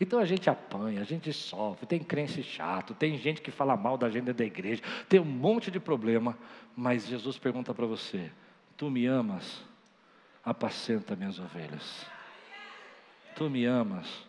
Então 0.00 0.18
a 0.18 0.24
gente 0.24 0.48
apanha, 0.48 1.00
a 1.00 1.04
gente 1.04 1.32
sofre, 1.32 1.86
tem 1.86 2.02
crente 2.02 2.42
chato, 2.42 2.94
tem 2.94 3.18
gente 3.18 3.42
que 3.42 3.50
fala 3.50 3.76
mal 3.76 3.98
da 3.98 4.06
agenda 4.06 4.32
da 4.32 4.44
igreja, 4.44 4.82
tem 5.08 5.20
um 5.20 5.24
monte 5.24 5.70
de 5.70 5.80
problema, 5.80 6.38
mas 6.76 7.06
Jesus 7.06 7.36
pergunta 7.36 7.74
para 7.74 7.84
você: 7.84 8.30
Tu 8.76 8.90
me 8.90 9.06
amas? 9.06 9.62
Apacenta 10.44 11.16
minhas 11.16 11.38
ovelhas. 11.38 12.06
Tu 13.34 13.50
me 13.50 13.64
amas? 13.64 14.26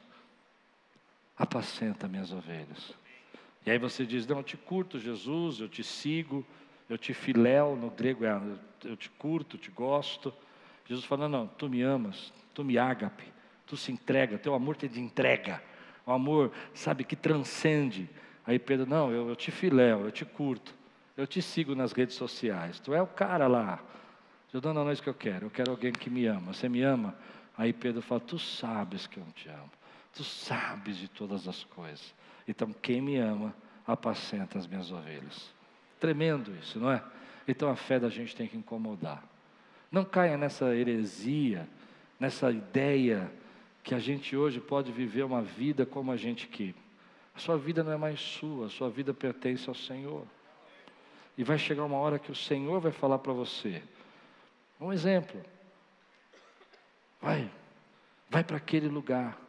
Apacenta 1.38 2.08
minhas 2.08 2.32
ovelhas. 2.32 2.94
E 3.66 3.72
aí 3.72 3.78
você 3.78 4.06
diz: 4.06 4.26
Não, 4.28 4.38
eu 4.38 4.44
te 4.44 4.58
curto, 4.58 5.00
Jesus, 5.00 5.60
eu 5.60 5.70
te 5.70 5.84
sigo, 5.84 6.46
eu 6.90 6.98
te 6.98 7.14
filéu, 7.14 7.76
no 7.76 7.90
grego 7.90 8.26
é 8.26 8.42
eu 8.84 8.98
te 8.98 9.10
curto, 9.12 9.58
te 9.58 9.72
gosto. 9.72 10.34
Jesus 10.86 11.06
fala: 11.06 11.28
Não, 11.28 11.48
tu 11.48 11.70
me 11.70 11.82
amas, 11.82 12.34
tu 12.54 12.64
me 12.64 12.78
ágape, 12.78 13.24
tu 13.66 13.76
se 13.76 13.92
entrega, 13.92 14.38
teu 14.38 14.54
amor 14.54 14.76
te 14.76 14.86
entrega, 15.00 15.62
o 16.06 16.12
amor, 16.12 16.52
sabe, 16.74 17.04
que 17.04 17.16
transcende. 17.16 18.10
Aí 18.46 18.60
Pedro, 18.60 18.86
não, 18.86 19.12
eu, 19.12 19.30
eu 19.30 19.36
te 19.36 19.52
filéu, 19.52 20.06
eu 20.06 20.12
te 20.12 20.24
curto, 20.24 20.74
eu 21.18 21.26
te 21.26 21.42
sigo 21.42 21.74
nas 21.74 21.92
redes 21.92 22.16
sociais, 22.16 22.80
tu 22.80 22.94
é 22.94 23.02
o 23.02 23.08
cara 23.08 23.48
lá. 23.48 23.80
Eu 24.54 24.62
não, 24.62 24.74
não, 24.74 24.84
não 24.86 24.90
é 24.90 24.94
isso 24.94 25.04
que 25.04 25.10
eu 25.10 25.14
quero, 25.14 25.48
eu 25.48 25.50
quero 25.50 25.72
alguém 25.72 25.92
que 25.92 26.10
me 26.10 26.26
ama. 26.28 26.54
Você 26.54 26.70
me 26.70 26.82
ama? 26.82 27.14
Aí 27.58 27.74
Pedro 27.74 28.02
fala, 28.02 28.22
tu 28.22 28.40
sabes 28.40 29.06
que 29.06 29.18
eu 29.18 29.26
te 29.36 29.50
amo, 29.50 29.72
tu 30.14 30.24
sabes 30.24 30.96
de 30.98 31.10
todas 31.10 31.46
as 31.48 31.66
coisas. 31.66 32.14
Então, 32.48 32.72
quem 32.72 33.02
me 33.02 33.18
ama, 33.18 33.54
apacenta 33.86 34.58
as 34.58 34.68
minhas 34.68 34.92
ovelhas. 34.92 35.54
Tremendo 36.00 36.56
isso, 36.62 36.80
não 36.80 36.92
é? 36.92 37.04
Então 37.48 37.70
a 37.70 37.76
fé 37.76 38.00
da 38.00 38.10
gente 38.10 38.36
tem 38.36 38.48
que 38.48 38.58
incomodar. 38.58 39.24
Não 39.92 40.04
caia 40.04 40.38
nessa 40.38 40.76
heresia 40.76 41.68
nessa 42.20 42.52
ideia 42.52 43.32
que 43.84 43.94
a 43.94 44.00
gente 44.00 44.36
hoje 44.36 44.60
pode 44.60 44.92
viver 44.92 45.24
uma 45.24 45.42
vida 45.42 45.86
como 45.86 46.12
a 46.12 46.18
gente 46.18 46.48
quer. 46.48 46.74
A 47.36 47.40
sua 47.40 47.58
vida 47.58 47.84
não 47.84 47.92
é 47.92 47.98
mais 47.98 48.20
sua, 48.20 48.68
a 48.68 48.70
sua 48.70 48.90
vida 48.90 49.14
pertence 49.14 49.68
ao 49.68 49.76
Senhor. 49.76 50.26
E 51.38 51.44
vai 51.44 51.58
chegar 51.58 51.84
uma 51.84 51.98
hora 51.98 52.18
que 52.18 52.32
o 52.32 52.36
Senhor 52.36 52.80
vai 52.80 52.92
falar 52.92 53.20
para 53.20 53.34
você. 53.34 53.84
Um 54.80 54.92
exemplo. 54.92 55.42
Vai, 57.22 57.50
vai 58.30 58.44
para 58.44 58.58
aquele 58.58 58.88
lugar, 58.88 59.40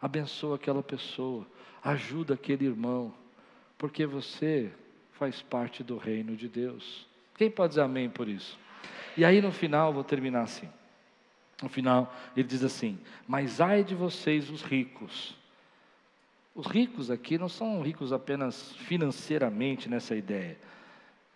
abençoa 0.00 0.56
aquela 0.56 0.82
pessoa, 0.82 1.46
ajuda 1.84 2.34
aquele 2.34 2.64
irmão, 2.64 3.12
porque 3.76 4.06
você 4.06 4.72
faz 5.12 5.42
parte 5.42 5.84
do 5.84 5.98
reino 5.98 6.34
de 6.34 6.48
Deus. 6.48 7.06
Quem 7.36 7.50
pode 7.50 7.70
dizer 7.70 7.82
amém 7.82 8.08
por 8.08 8.26
isso? 8.26 8.58
E 9.16 9.24
aí 9.24 9.40
no 9.40 9.50
final, 9.50 9.92
vou 9.92 10.04
terminar 10.04 10.42
assim. 10.42 10.68
No 11.62 11.68
final, 11.68 12.14
ele 12.36 12.46
diz 12.46 12.62
assim: 12.62 12.98
Mas 13.26 13.60
ai 13.60 13.82
de 13.82 13.94
vocês, 13.94 14.50
os 14.50 14.62
ricos. 14.62 15.34
Os 16.54 16.66
ricos 16.66 17.10
aqui 17.10 17.36
não 17.36 17.48
são 17.48 17.82
ricos 17.82 18.12
apenas 18.12 18.72
financeiramente 18.76 19.90
nessa 19.90 20.16
ideia, 20.16 20.56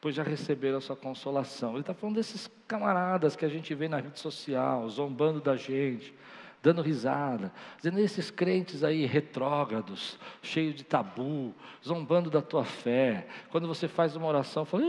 pois 0.00 0.14
já 0.14 0.22
receberam 0.22 0.78
a 0.78 0.80
sua 0.80 0.96
consolação. 0.96 1.72
Ele 1.72 1.80
está 1.80 1.92
falando 1.92 2.16
desses 2.16 2.50
camaradas 2.66 3.36
que 3.36 3.44
a 3.44 3.48
gente 3.48 3.74
vê 3.74 3.86
na 3.86 3.98
rede 3.98 4.18
social, 4.18 4.88
zombando 4.88 5.40
da 5.40 5.56
gente, 5.56 6.14
dando 6.62 6.82
risada, 6.82 7.52
dizendo 7.78 7.98
esses 8.00 8.30
crentes 8.30 8.84
aí 8.84 9.06
retrógrados, 9.06 10.18
cheios 10.42 10.74
de 10.74 10.84
tabu, 10.84 11.54
zombando 11.84 12.28
da 12.28 12.42
tua 12.42 12.64
fé. 12.64 13.26
Quando 13.50 13.66
você 13.66 13.88
faz 13.88 14.14
uma 14.14 14.26
oração, 14.26 14.64
fala, 14.66 14.82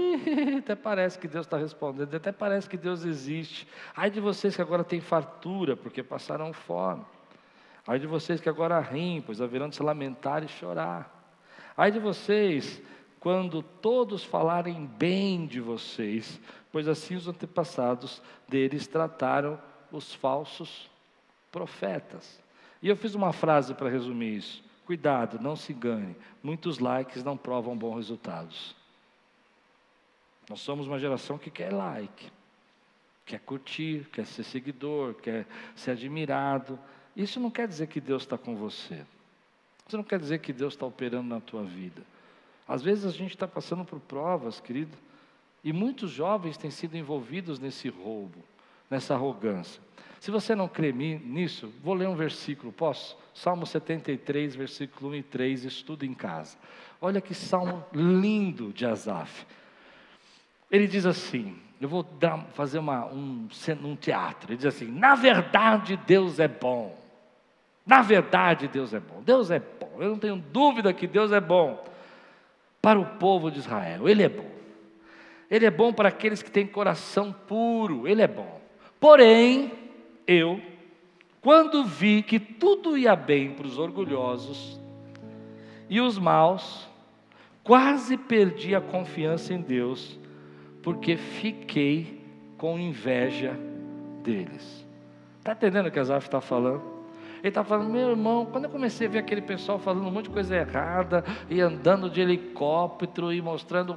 até 0.59 0.75
parece 0.75 1.17
que 1.17 1.27
Deus 1.27 1.45
está 1.45 1.57
respondendo, 1.57 2.13
até 2.13 2.31
parece 2.31 2.67
que 2.67 2.75
Deus 2.75 3.05
existe. 3.05 3.67
Ai 3.95 4.09
de 4.09 4.19
vocês 4.19 4.55
que 4.55 4.61
agora 4.61 4.83
têm 4.83 4.99
fartura, 4.99 5.77
porque 5.77 6.03
passaram 6.03 6.51
fome. 6.51 7.05
Ai 7.87 7.99
de 7.99 8.07
vocês 8.07 8.41
que 8.41 8.49
agora 8.49 8.79
riem, 8.79 9.21
pois 9.21 9.41
haverão 9.41 9.69
de 9.69 9.77
se 9.77 9.83
lamentar 9.83 10.43
e 10.43 10.49
chorar. 10.49 11.19
Ai 11.75 11.89
de 11.89 11.99
vocês 11.99 12.81
quando 13.17 13.61
todos 13.61 14.25
falarem 14.25 14.85
bem 14.85 15.45
de 15.45 15.61
vocês, 15.61 16.41
pois 16.69 16.87
assim 16.87 17.15
os 17.15 17.27
antepassados 17.27 18.21
deles 18.47 18.87
trataram 18.87 19.57
os 19.89 20.13
falsos 20.13 20.90
profetas. 21.51 22.39
E 22.81 22.87
eu 22.87 22.95
fiz 22.95 23.13
uma 23.13 23.33
frase 23.33 23.73
para 23.73 23.89
resumir 23.89 24.37
isso. 24.37 24.63
Cuidado, 24.85 25.39
não 25.39 25.55
se 25.55 25.73
engane. 25.73 26.15
Muitos 26.41 26.79
likes 26.79 27.23
não 27.23 27.37
provam 27.37 27.77
bons 27.77 27.95
resultados. 27.95 28.75
Nós 30.49 30.59
somos 30.59 30.87
uma 30.87 30.99
geração 30.99 31.37
que 31.37 31.49
quer 31.49 31.71
like, 31.71 32.31
quer 33.25 33.39
curtir, 33.39 34.07
quer 34.11 34.25
ser 34.25 34.43
seguidor, 34.43 35.13
quer 35.15 35.45
ser 35.75 35.91
admirado. 35.91 36.77
Isso 37.15 37.39
não 37.39 37.51
quer 37.51 37.67
dizer 37.67 37.87
que 37.87 38.01
Deus 38.01 38.23
está 38.23 38.37
com 38.37 38.55
você. 38.55 39.05
Isso 39.87 39.97
não 39.97 40.03
quer 40.03 40.19
dizer 40.19 40.39
que 40.39 40.51
Deus 40.51 40.73
está 40.73 40.85
operando 40.85 41.29
na 41.29 41.39
tua 41.39 41.63
vida. 41.63 42.01
Às 42.67 42.81
vezes 42.81 43.05
a 43.05 43.11
gente 43.11 43.31
está 43.31 43.47
passando 43.47 43.85
por 43.85 43.99
provas, 43.99 44.59
querido, 44.59 44.97
e 45.63 45.71
muitos 45.71 46.11
jovens 46.11 46.57
têm 46.57 46.71
sido 46.71 46.97
envolvidos 46.97 47.59
nesse 47.59 47.89
roubo, 47.89 48.43
nessa 48.89 49.13
arrogância. 49.13 49.81
Se 50.21 50.29
você 50.29 50.53
não 50.53 50.67
crê 50.67 50.91
nisso, 50.91 51.73
vou 51.83 51.95
ler 51.95 52.07
um 52.07 52.13
versículo, 52.13 52.71
posso? 52.71 53.17
Salmo 53.33 53.65
73, 53.65 54.55
versículo 54.55 55.09
1 55.09 55.15
e 55.15 55.23
3, 55.23 55.65
estudo 55.65 56.05
em 56.05 56.13
casa. 56.13 56.59
Olha 57.01 57.19
que 57.19 57.33
salmo 57.33 57.83
lindo 57.91 58.71
de 58.71 58.85
Asaf. 58.85 59.47
Ele 60.69 60.85
diz 60.85 61.07
assim: 61.07 61.59
eu 61.81 61.89
vou 61.89 62.03
dar, 62.03 62.37
fazer 62.53 62.77
uma, 62.77 63.07
um, 63.07 63.47
um 63.83 63.95
teatro. 63.95 64.51
Ele 64.51 64.57
diz 64.57 64.67
assim: 64.67 64.91
na 64.91 65.15
verdade, 65.15 65.99
Deus 66.05 66.39
é 66.39 66.47
bom. 66.47 66.95
Na 67.83 68.03
verdade, 68.03 68.67
Deus 68.67 68.93
é 68.93 68.99
bom. 68.99 69.23
Deus 69.23 69.49
é 69.49 69.59
bom. 69.59 69.95
Eu 69.97 70.11
não 70.11 70.19
tenho 70.19 70.35
dúvida 70.35 70.93
que 70.93 71.07
Deus 71.07 71.31
é 71.31 71.41
bom 71.41 71.83
para 72.79 72.99
o 72.99 73.17
povo 73.17 73.49
de 73.49 73.57
Israel. 73.57 74.07
Ele 74.07 74.21
é 74.21 74.29
bom. 74.29 74.51
Ele 75.49 75.65
é 75.65 75.71
bom 75.71 75.91
para 75.91 76.09
aqueles 76.09 76.43
que 76.43 76.51
têm 76.51 76.67
coração 76.67 77.33
puro. 77.33 78.07
Ele 78.07 78.21
é 78.21 78.27
bom. 78.27 78.61
Porém, 78.99 79.80
eu, 80.31 80.61
quando 81.41 81.83
vi 81.83 82.21
que 82.21 82.39
tudo 82.39 82.97
ia 82.97 83.15
bem 83.15 83.51
para 83.53 83.65
os 83.65 83.77
orgulhosos 83.77 84.79
e 85.89 85.99
os 85.99 86.17
maus, 86.17 86.87
quase 87.63 88.15
perdi 88.15 88.75
a 88.75 88.81
confiança 88.81 89.53
em 89.53 89.61
Deus 89.61 90.19
porque 90.83 91.17
fiquei 91.17 92.21
com 92.57 92.79
inveja 92.79 93.57
deles. 94.23 94.85
Está 95.39 95.53
entendendo 95.53 95.87
o 95.87 95.91
que 95.91 95.99
Asaf 95.99 96.27
está 96.27 96.39
falando? 96.39 97.00
Ele 97.41 97.49
está 97.49 97.63
falando, 97.63 97.89
meu 97.89 98.11
irmão, 98.11 98.45
quando 98.45 98.65
eu 98.65 98.69
comecei 98.69 99.07
a 99.07 99.09
ver 99.09 99.19
aquele 99.19 99.41
pessoal 99.41 99.79
falando 99.79 100.05
um 100.07 100.11
monte 100.11 100.25
de 100.25 100.29
coisa 100.29 100.55
errada, 100.55 101.23
e 101.49 101.59
andando 101.59 102.07
de 102.07 102.21
helicóptero, 102.21 103.33
e 103.33 103.41
mostrando 103.41 103.93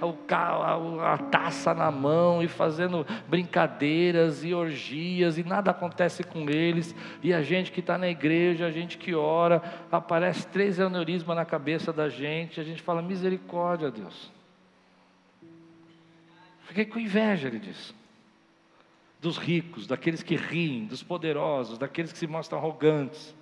o, 0.00 0.14
a, 0.34 1.14
a 1.14 1.18
taça 1.18 1.72
na 1.72 1.90
mão, 1.90 2.42
e 2.42 2.48
fazendo 2.48 3.06
brincadeiras 3.28 4.44
e 4.44 4.52
orgias, 4.52 5.38
e 5.38 5.42
nada 5.42 5.70
acontece 5.70 6.22
com 6.22 6.50
eles, 6.50 6.94
e 7.22 7.32
a 7.32 7.40
gente 7.40 7.72
que 7.72 7.80
está 7.80 7.96
na 7.96 8.08
igreja, 8.08 8.66
a 8.66 8.70
gente 8.70 8.98
que 8.98 9.14
ora, 9.14 9.62
aparece 9.90 10.46
três 10.48 10.78
aneurismas 10.78 11.34
na 11.34 11.46
cabeça 11.46 11.94
da 11.94 12.10
gente, 12.10 12.60
a 12.60 12.64
gente 12.64 12.82
fala, 12.82 13.00
misericórdia, 13.00 13.90
Deus. 13.90 14.30
Fiquei 16.64 16.84
com 16.84 16.98
inveja, 16.98 17.48
ele 17.48 17.58
diz. 17.58 18.01
Dos 19.22 19.38
ricos, 19.38 19.86
daqueles 19.86 20.22
que 20.22 20.36
riem, 20.36 20.84
dos 20.84 21.02
poderosos, 21.02 21.78
daqueles 21.78 22.12
que 22.12 22.18
se 22.18 22.26
mostram 22.26 22.58
arrogantes. 22.58 23.34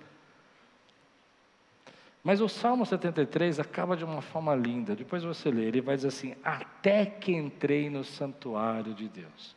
Mas 2.23 2.39
o 2.39 2.47
Salmo 2.47 2.85
73 2.85 3.59
acaba 3.59 3.97
de 3.97 4.05
uma 4.05 4.21
forma 4.21 4.55
linda. 4.55 4.95
Depois 4.95 5.23
você 5.23 5.49
lê, 5.49 5.65
ele 5.65 5.81
vai 5.81 5.95
dizer 5.95 6.09
assim: 6.09 6.35
Até 6.43 7.05
que 7.05 7.33
entrei 7.33 7.89
no 7.89 8.03
santuário 8.03 8.93
de 8.93 9.09
Deus. 9.09 9.55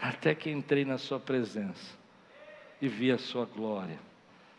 Até 0.00 0.34
que 0.34 0.50
entrei 0.50 0.84
na 0.84 0.96
Sua 0.96 1.18
presença 1.18 1.94
e 2.80 2.88
vi 2.88 3.10
a 3.10 3.18
Sua 3.18 3.46
glória, 3.46 3.98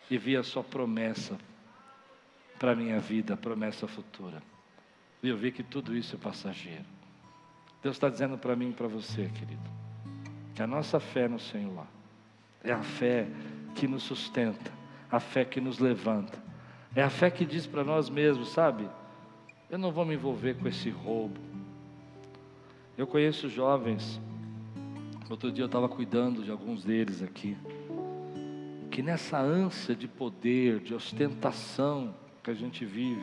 e 0.10 0.18
vi 0.18 0.36
a 0.36 0.44
Sua 0.44 0.64
promessa 0.64 1.38
para 2.60 2.72
a 2.72 2.76
minha 2.76 3.00
vida, 3.00 3.36
a 3.36 3.38
promessa 3.38 3.88
futura. 3.88 4.42
E 5.22 5.30
eu 5.30 5.38
vi 5.38 5.52
que 5.52 5.64
tudo 5.64 5.96
isso 5.96 6.16
é 6.16 6.20
passageiro. 6.20 6.95
Deus 7.86 7.98
está 7.98 8.10
dizendo 8.10 8.36
para 8.36 8.56
mim 8.56 8.70
e 8.70 8.74
para 8.74 8.88
você, 8.88 9.30
querido, 9.30 9.62
que 10.56 10.64
a 10.64 10.66
nossa 10.66 11.00
fé 11.00 11.28
no 11.28 11.38
Senhor 11.38 11.86
é 12.64 12.72
a 12.72 12.82
fé 12.82 13.28
que 13.76 13.88
nos 13.88 14.02
sustenta, 14.02 14.72
a 15.12 15.20
fé 15.20 15.46
que 15.46 15.62
nos 15.62 15.78
levanta, 15.78 16.36
é 16.96 17.04
a 17.04 17.12
fé 17.12 17.30
que 17.30 17.46
diz 17.46 17.68
para 17.68 17.84
nós 17.84 18.10
mesmos, 18.10 18.50
sabe? 18.50 18.90
Eu 19.70 19.78
não 19.78 19.92
vou 19.92 20.04
me 20.04 20.16
envolver 20.16 20.56
com 20.56 20.68
esse 20.68 20.90
roubo. 20.90 21.40
Eu 22.98 23.06
conheço 23.06 23.48
jovens, 23.50 24.20
outro 25.30 25.52
dia 25.52 25.62
eu 25.62 25.68
estava 25.68 25.88
cuidando 25.88 26.42
de 26.42 26.50
alguns 26.50 26.84
deles 26.84 27.22
aqui, 27.22 27.56
que 28.90 29.04
nessa 29.04 29.40
ânsia 29.40 29.96
de 29.96 30.08
poder, 30.08 30.80
de 30.80 30.96
ostentação 30.96 32.16
que 32.44 32.50
a 32.50 32.56
gente 32.56 32.84
vive, 32.84 33.22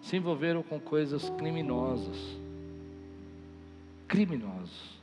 se 0.00 0.16
envolveram 0.16 0.62
com 0.62 0.80
coisas 0.80 1.28
criminosas 1.28 2.40
criminosos. 4.12 5.00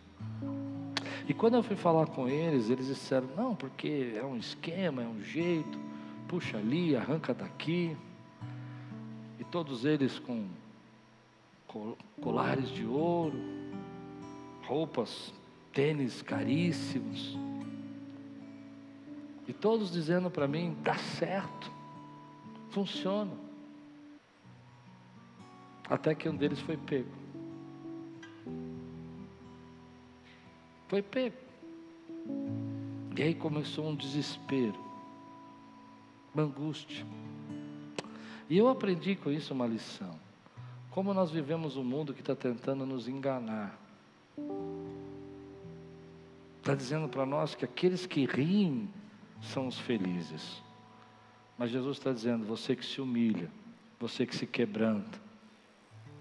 E 1.28 1.34
quando 1.34 1.56
eu 1.56 1.64
fui 1.64 1.76
falar 1.76 2.06
com 2.06 2.30
eles, 2.30 2.70
eles 2.70 2.86
disseram: 2.86 3.28
não, 3.36 3.56
porque 3.56 4.14
é 4.16 4.24
um 4.24 4.38
esquema, 4.38 5.02
é 5.02 5.08
um 5.08 5.20
jeito, 5.20 5.80
puxa 6.28 6.58
ali, 6.58 6.96
arranca 6.96 7.34
daqui. 7.34 7.98
E 9.40 9.44
todos 9.44 9.84
eles 9.84 10.20
com 10.20 10.46
colares 12.22 12.70
de 12.70 12.86
ouro, 12.86 13.36
roupas, 14.68 15.34
tênis 15.74 16.22
caríssimos. 16.22 17.36
E 19.48 19.54
todos 19.54 19.92
dizendo 19.92 20.30
para 20.30 20.48
mim: 20.48 20.78
dá 20.84 20.96
certo, 20.96 21.72
funciona. 22.70 23.32
Até 25.90 26.14
que 26.14 26.30
um 26.30 26.36
deles 26.36 26.60
foi 26.60 26.78
pego. 26.78 27.29
Foi 30.90 31.04
pego. 31.04 31.38
E 33.16 33.22
aí 33.22 33.36
começou 33.36 33.88
um 33.88 33.96
desespero, 33.96 34.78
uma 36.34 36.44
angústia. 36.44 37.06
E 38.50 38.58
eu 38.58 38.68
aprendi 38.68 39.16
com 39.16 39.32
isso 39.32 39.54
uma 39.54 39.68
lição. 39.68 40.20
Como 40.90 41.14
nós 41.14 41.30
vivemos 41.30 41.78
um 41.78 41.84
mundo 41.84 42.12
que 42.12 42.22
está 42.22 42.36
tentando 42.36 42.88
nos 42.88 43.08
enganar. 43.08 43.80
Está 46.58 46.74
dizendo 46.74 47.08
para 47.08 47.26
nós 47.26 47.54
que 47.54 47.64
aqueles 47.64 48.08
que 48.08 48.26
riem 48.26 48.90
são 49.42 49.68
os 49.68 49.78
felizes. 49.78 50.64
Mas 51.56 51.70
Jesus 51.70 51.98
está 51.98 52.12
dizendo: 52.12 52.46
você 52.46 52.76
que 52.76 52.86
se 52.86 53.00
humilha, 53.00 53.52
você 54.00 54.26
que 54.26 54.36
se 54.36 54.48
quebranta, 54.48 55.22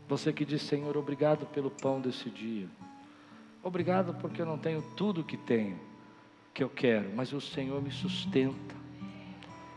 você 0.07 0.31
que 0.31 0.45
diz, 0.45 0.61
Senhor, 0.61 0.95
obrigado 0.97 1.47
pelo 1.47 1.71
pão 1.71 2.01
desse 2.01 2.29
dia. 2.29 2.69
Obrigado 3.63 4.15
porque 4.15 4.41
eu 4.41 4.47
não 4.47 4.57
tenho 4.57 4.83
tudo 4.97 5.25
que 5.25 5.37
tenho, 5.37 5.79
que 6.55 6.63
eu 6.63 6.69
quero, 6.69 7.11
mas 7.15 7.33
o 7.33 7.41
Senhor 7.41 7.83
me 7.83 7.91
sustenta. 7.91 8.75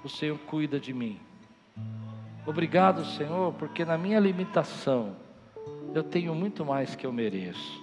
O 0.03 0.09
Senhor 0.09 0.37
cuida 0.39 0.79
de 0.79 0.93
mim. 0.93 1.19
Obrigado, 2.45 3.05
Senhor, 3.05 3.53
porque 3.53 3.85
na 3.85 3.97
minha 3.97 4.19
limitação 4.19 5.15
eu 5.93 6.03
tenho 6.03 6.33
muito 6.33 6.65
mais 6.65 6.95
que 6.95 7.05
eu 7.05 7.13
mereço. 7.13 7.81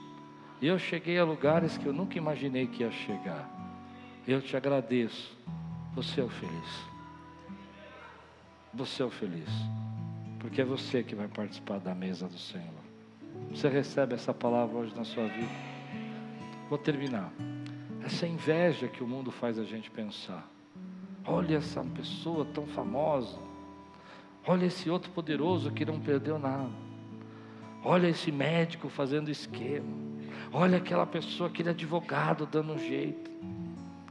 E 0.61 0.67
eu 0.67 0.79
cheguei 0.79 1.19
a 1.19 1.25
lugares 1.25 1.79
que 1.79 1.87
eu 1.87 1.93
nunca 1.93 2.19
imaginei 2.19 2.67
que 2.67 2.83
ia 2.83 2.91
chegar. 2.91 3.49
Eu 4.27 4.43
te 4.43 4.57
agradeço. 4.57 5.37
Você 5.95 6.21
é 6.21 6.25
o 6.25 6.29
feliz. 6.29 6.85
Você 8.75 9.03
é 9.03 9.07
o 9.07 9.11
feliz. 9.11 9.49
Porque 10.41 10.61
é 10.61 10.65
você 10.65 11.03
que 11.03 11.15
vai 11.15 11.29
participar 11.29 11.79
da 11.79 11.95
mesa 11.95 12.27
do 12.27 12.39
Senhor. 12.39 12.67
Você 13.51 13.69
recebe 13.69 14.15
essa 14.15 14.35
palavra 14.35 14.79
hoje 14.79 14.95
na 14.97 15.05
sua 15.05 15.27
vida. 15.29 15.68
Vou 16.69 16.77
terminar. 16.77 17.33
Essa 18.05 18.27
inveja 18.27 18.89
que 18.89 19.03
o 19.03 19.07
mundo 19.07 19.31
faz 19.31 19.59
a 19.59 19.65
gente 19.65 19.91
pensar. 19.91 20.47
Olha 21.25 21.57
essa 21.57 21.83
pessoa 21.83 22.45
tão 22.45 22.67
famosa. 22.67 23.39
Olha 24.47 24.67
esse 24.67 24.91
outro 24.91 25.11
poderoso 25.13 25.71
que 25.71 25.85
não 25.85 25.99
perdeu 25.99 26.39
nada. 26.39 26.71
Olha 27.83 28.09
esse 28.09 28.31
médico 28.31 28.89
fazendo 28.91 29.31
esquema. 29.31 29.97
Olha 30.53 30.77
aquela 30.77 31.07
pessoa, 31.07 31.49
aquele 31.49 31.71
advogado 31.71 32.45
dando 32.45 32.75
um 32.75 32.79
jeito. 32.79 33.31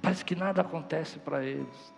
Parece 0.02 0.26
que 0.26 0.36
nada 0.36 0.62
acontece 0.62 1.20
para 1.20 1.44
eles. 1.44 1.94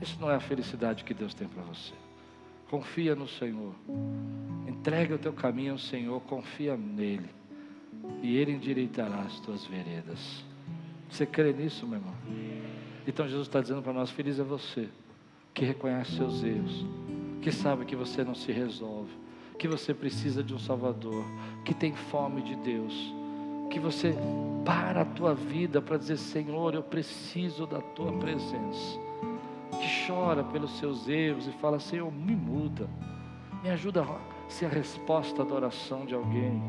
Isso 0.00 0.16
não 0.20 0.30
é 0.30 0.36
a 0.36 0.40
felicidade 0.40 1.02
que 1.02 1.12
Deus 1.12 1.34
tem 1.34 1.48
para 1.48 1.62
você. 1.62 1.92
Confia 2.70 3.16
no 3.16 3.26
Senhor. 3.26 3.74
Entrega 4.66 5.16
o 5.16 5.18
teu 5.18 5.32
caminho 5.32 5.72
ao 5.72 5.78
Senhor, 5.78 6.20
confia 6.22 6.76
nele 6.76 7.41
e 8.22 8.36
Ele 8.36 8.52
endireitará 8.52 9.20
as 9.20 9.38
tuas 9.40 9.64
veredas. 9.66 10.44
Você 11.08 11.26
crê 11.26 11.52
nisso, 11.52 11.86
meu 11.86 11.98
irmão? 11.98 12.14
Então 13.06 13.26
Jesus 13.28 13.46
está 13.46 13.60
dizendo 13.60 13.82
para 13.82 13.92
nós: 13.92 14.10
Feliz 14.10 14.38
é 14.38 14.44
você 14.44 14.88
que 15.52 15.64
reconhece 15.64 16.16
seus 16.16 16.42
erros, 16.42 16.86
que 17.42 17.52
sabe 17.52 17.84
que 17.84 17.94
você 17.94 18.24
não 18.24 18.34
se 18.34 18.50
resolve, 18.52 19.10
que 19.58 19.68
você 19.68 19.92
precisa 19.92 20.42
de 20.42 20.54
um 20.54 20.58
Salvador, 20.58 21.24
que 21.64 21.74
tem 21.74 21.94
fome 21.94 22.42
de 22.42 22.56
Deus, 22.56 23.14
que 23.70 23.78
você 23.78 24.14
para 24.64 25.02
a 25.02 25.04
tua 25.04 25.34
vida 25.34 25.82
para 25.82 25.98
dizer: 25.98 26.16
Senhor, 26.16 26.74
eu 26.74 26.82
preciso 26.82 27.66
da 27.66 27.80
tua 27.80 28.12
presença. 28.12 28.98
Que 29.72 30.06
chora 30.06 30.44
pelos 30.44 30.78
seus 30.78 31.08
erros 31.08 31.46
e 31.46 31.52
fala: 31.52 31.78
Senhor, 31.80 32.10
me 32.10 32.34
muda, 32.36 32.88
me 33.62 33.70
ajuda 33.70 34.02
a 34.02 34.50
ser 34.50 34.66
a 34.66 34.70
resposta 34.70 35.44
da 35.44 35.54
oração 35.54 36.06
de 36.06 36.14
alguém 36.14 36.62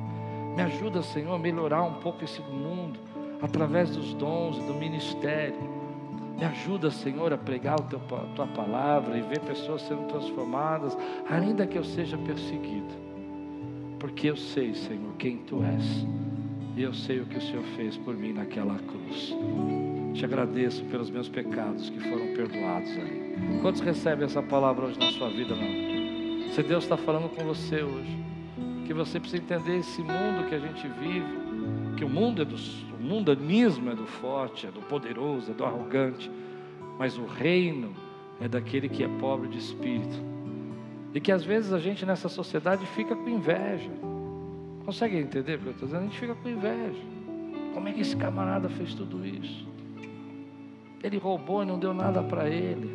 me 0.56 0.62
ajuda, 0.62 1.02
Senhor, 1.02 1.34
a 1.34 1.40
melhorar 1.40 1.84
um 1.84 1.96
pouco 1.96 2.24
esse 2.24 2.42
mundo 2.42 3.00
através 3.42 3.90
dos 3.90 4.14
dons 4.14 4.58
e 4.58 4.62
do 4.62 4.74
ministério. 4.74 5.58
Me 6.38 6.46
ajuda, 6.46 6.90
Senhor, 6.90 7.34
a 7.34 7.38
pregar 7.38 7.76
a 7.76 7.84
tua 8.36 8.48
palavra 8.48 9.18
e 9.18 9.22
ver 9.22 9.40
pessoas 9.42 9.82
sendo 9.84 10.08
transformadas, 10.08 10.98
ainda 11.30 11.68
que 11.68 11.78
eu 11.78 11.84
seja 11.84 12.18
perseguido. 12.18 12.94
Porque 14.00 14.30
eu 14.30 14.36
sei, 14.36 14.74
Senhor, 14.74 15.14
quem 15.18 15.38
tu 15.38 15.64
és. 15.64 16.06
E 16.76 16.82
eu 16.82 16.94
sei 16.94 17.20
o 17.20 17.26
que 17.26 17.38
o 17.38 17.42
Senhor 17.42 17.64
fez 17.76 17.98
por 17.98 18.16
mim 18.16 18.34
naquela 18.34 18.78
cruz. 18.80 19.36
Te 20.14 20.26
agradeço 20.26 20.84
pelos 20.86 21.10
meus 21.10 21.30
pecados 21.30 21.90
que 21.90 22.00
foram 22.00 22.34
perdoados 22.36 22.92
ali. 22.98 23.36
Quantos 23.62 23.82
recebem 23.82 24.26
essa 24.26 24.42
palavra 24.42 24.86
hoje 24.86 25.00
na 25.00 25.12
sua 25.12 25.30
vida, 25.30 25.56
não? 25.56 26.52
Se 26.52 26.62
Deus 26.62 26.84
está 26.84 26.98
falando 26.98 27.30
com 27.36 27.44
você 27.44 27.82
hoje, 27.82 28.18
que 28.86 28.94
você 28.94 29.20
precisa 29.20 29.42
entender 29.42 29.78
esse 29.78 30.02
mundo 30.02 30.48
que 30.48 30.56
a 30.56 30.60
gente 30.60 30.88
vive, 30.88 31.96
que 31.98 32.06
o 32.06 32.10
mundo 32.10 32.42
é 32.42 32.46
do 32.46 32.56
o 32.56 33.06
mundanismo 33.06 33.92
é 33.92 33.96
do 33.96 34.06
forte, 34.06 34.66
é 34.66 34.72
do 34.72 34.80
poderoso, 34.82 35.52
é 35.52 35.54
do 35.54 35.66
arrogante, 35.66 36.32
mas 36.98 37.18
o 37.18 37.26
reino 37.26 37.94
é 38.40 38.48
daquele 38.48 38.88
que 38.88 39.04
é 39.04 39.08
pobre 39.20 39.50
de 39.50 39.58
espírito. 39.58 40.16
E 41.14 41.20
que 41.20 41.32
às 41.32 41.44
vezes 41.44 41.74
a 41.74 41.80
gente 41.80 42.06
nessa 42.06 42.30
sociedade 42.30 42.86
fica 42.88 43.14
com 43.14 43.30
inveja. 43.30 43.92
Consegue 44.86 45.18
entender 45.18 45.56
o 45.56 45.60
que 45.60 45.66
eu 45.66 45.72
estou 45.74 45.88
dizendo? 45.88 46.04
A 46.04 46.06
gente 46.06 46.20
fica 46.20 46.34
com 46.34 46.50
inveja. 46.50 47.02
Como 47.74 47.88
é 47.90 47.92
que 47.92 48.02
esse 48.02 48.16
camarada 48.16 48.70
fez 48.70 48.94
tudo 48.94 49.26
isso? 49.26 49.68
Ele 51.04 51.18
roubou 51.18 51.62
e 51.64 51.66
não 51.66 51.78
deu 51.78 51.94
nada 51.94 52.24
para 52.24 52.48
ele. 52.48 52.90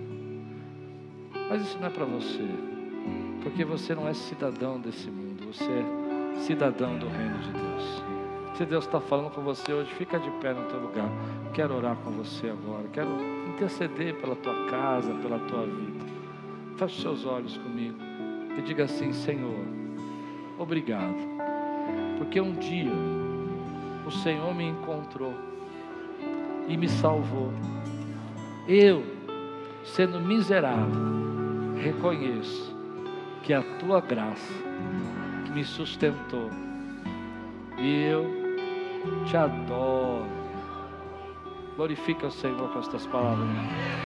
Mas 1.50 1.62
isso 1.62 1.78
não 1.78 1.86
é 1.86 1.90
para 1.90 2.04
você, 2.04 2.46
porque 3.42 3.64
você 3.64 3.94
não 3.94 4.08
é 4.08 4.14
cidadão 4.14 4.80
desse 4.80 5.10
mundo, 5.10 5.27
você 5.48 5.64
é 5.64 6.40
cidadão 6.40 6.98
do 6.98 7.08
reino 7.08 7.38
de 7.38 7.50
Deus. 7.52 8.02
Se 8.54 8.66
Deus 8.66 8.84
está 8.84 9.00
falando 9.00 9.30
com 9.30 9.40
você 9.40 9.72
hoje, 9.72 9.90
fica 9.94 10.18
de 10.18 10.30
pé 10.42 10.52
no 10.52 10.64
teu 10.66 10.78
lugar. 10.78 11.08
Quero 11.54 11.74
orar 11.74 11.96
com 11.96 12.10
você 12.10 12.50
agora, 12.50 12.86
quero 12.92 13.08
interceder 13.48 14.14
pela 14.16 14.36
tua 14.36 14.66
casa, 14.66 15.10
pela 15.14 15.38
tua 15.38 15.64
vida. 15.64 16.04
Feche 16.76 17.00
seus 17.00 17.24
olhos 17.24 17.56
comigo 17.56 17.96
e 18.58 18.62
diga 18.62 18.84
assim: 18.84 19.10
Senhor, 19.12 19.64
obrigado, 20.58 21.16
porque 22.18 22.40
um 22.40 22.52
dia 22.52 22.92
o 24.06 24.10
Senhor 24.10 24.54
me 24.54 24.64
encontrou 24.64 25.34
e 26.68 26.76
me 26.76 26.88
salvou. 26.88 27.52
Eu, 28.66 29.02
sendo 29.82 30.20
miserável, 30.20 31.74
reconheço 31.80 32.76
que 33.42 33.54
a 33.54 33.62
tua 33.78 34.00
graça 34.02 34.68
me 35.50 35.64
sustentou. 35.64 36.50
E 37.78 38.04
eu 38.04 38.24
te 39.26 39.36
adoro. 39.36 40.26
Glorifica 41.76 42.26
o 42.26 42.30
Senhor 42.30 42.72
com 42.72 42.80
estas 42.80 43.06
palavras. 43.06 43.48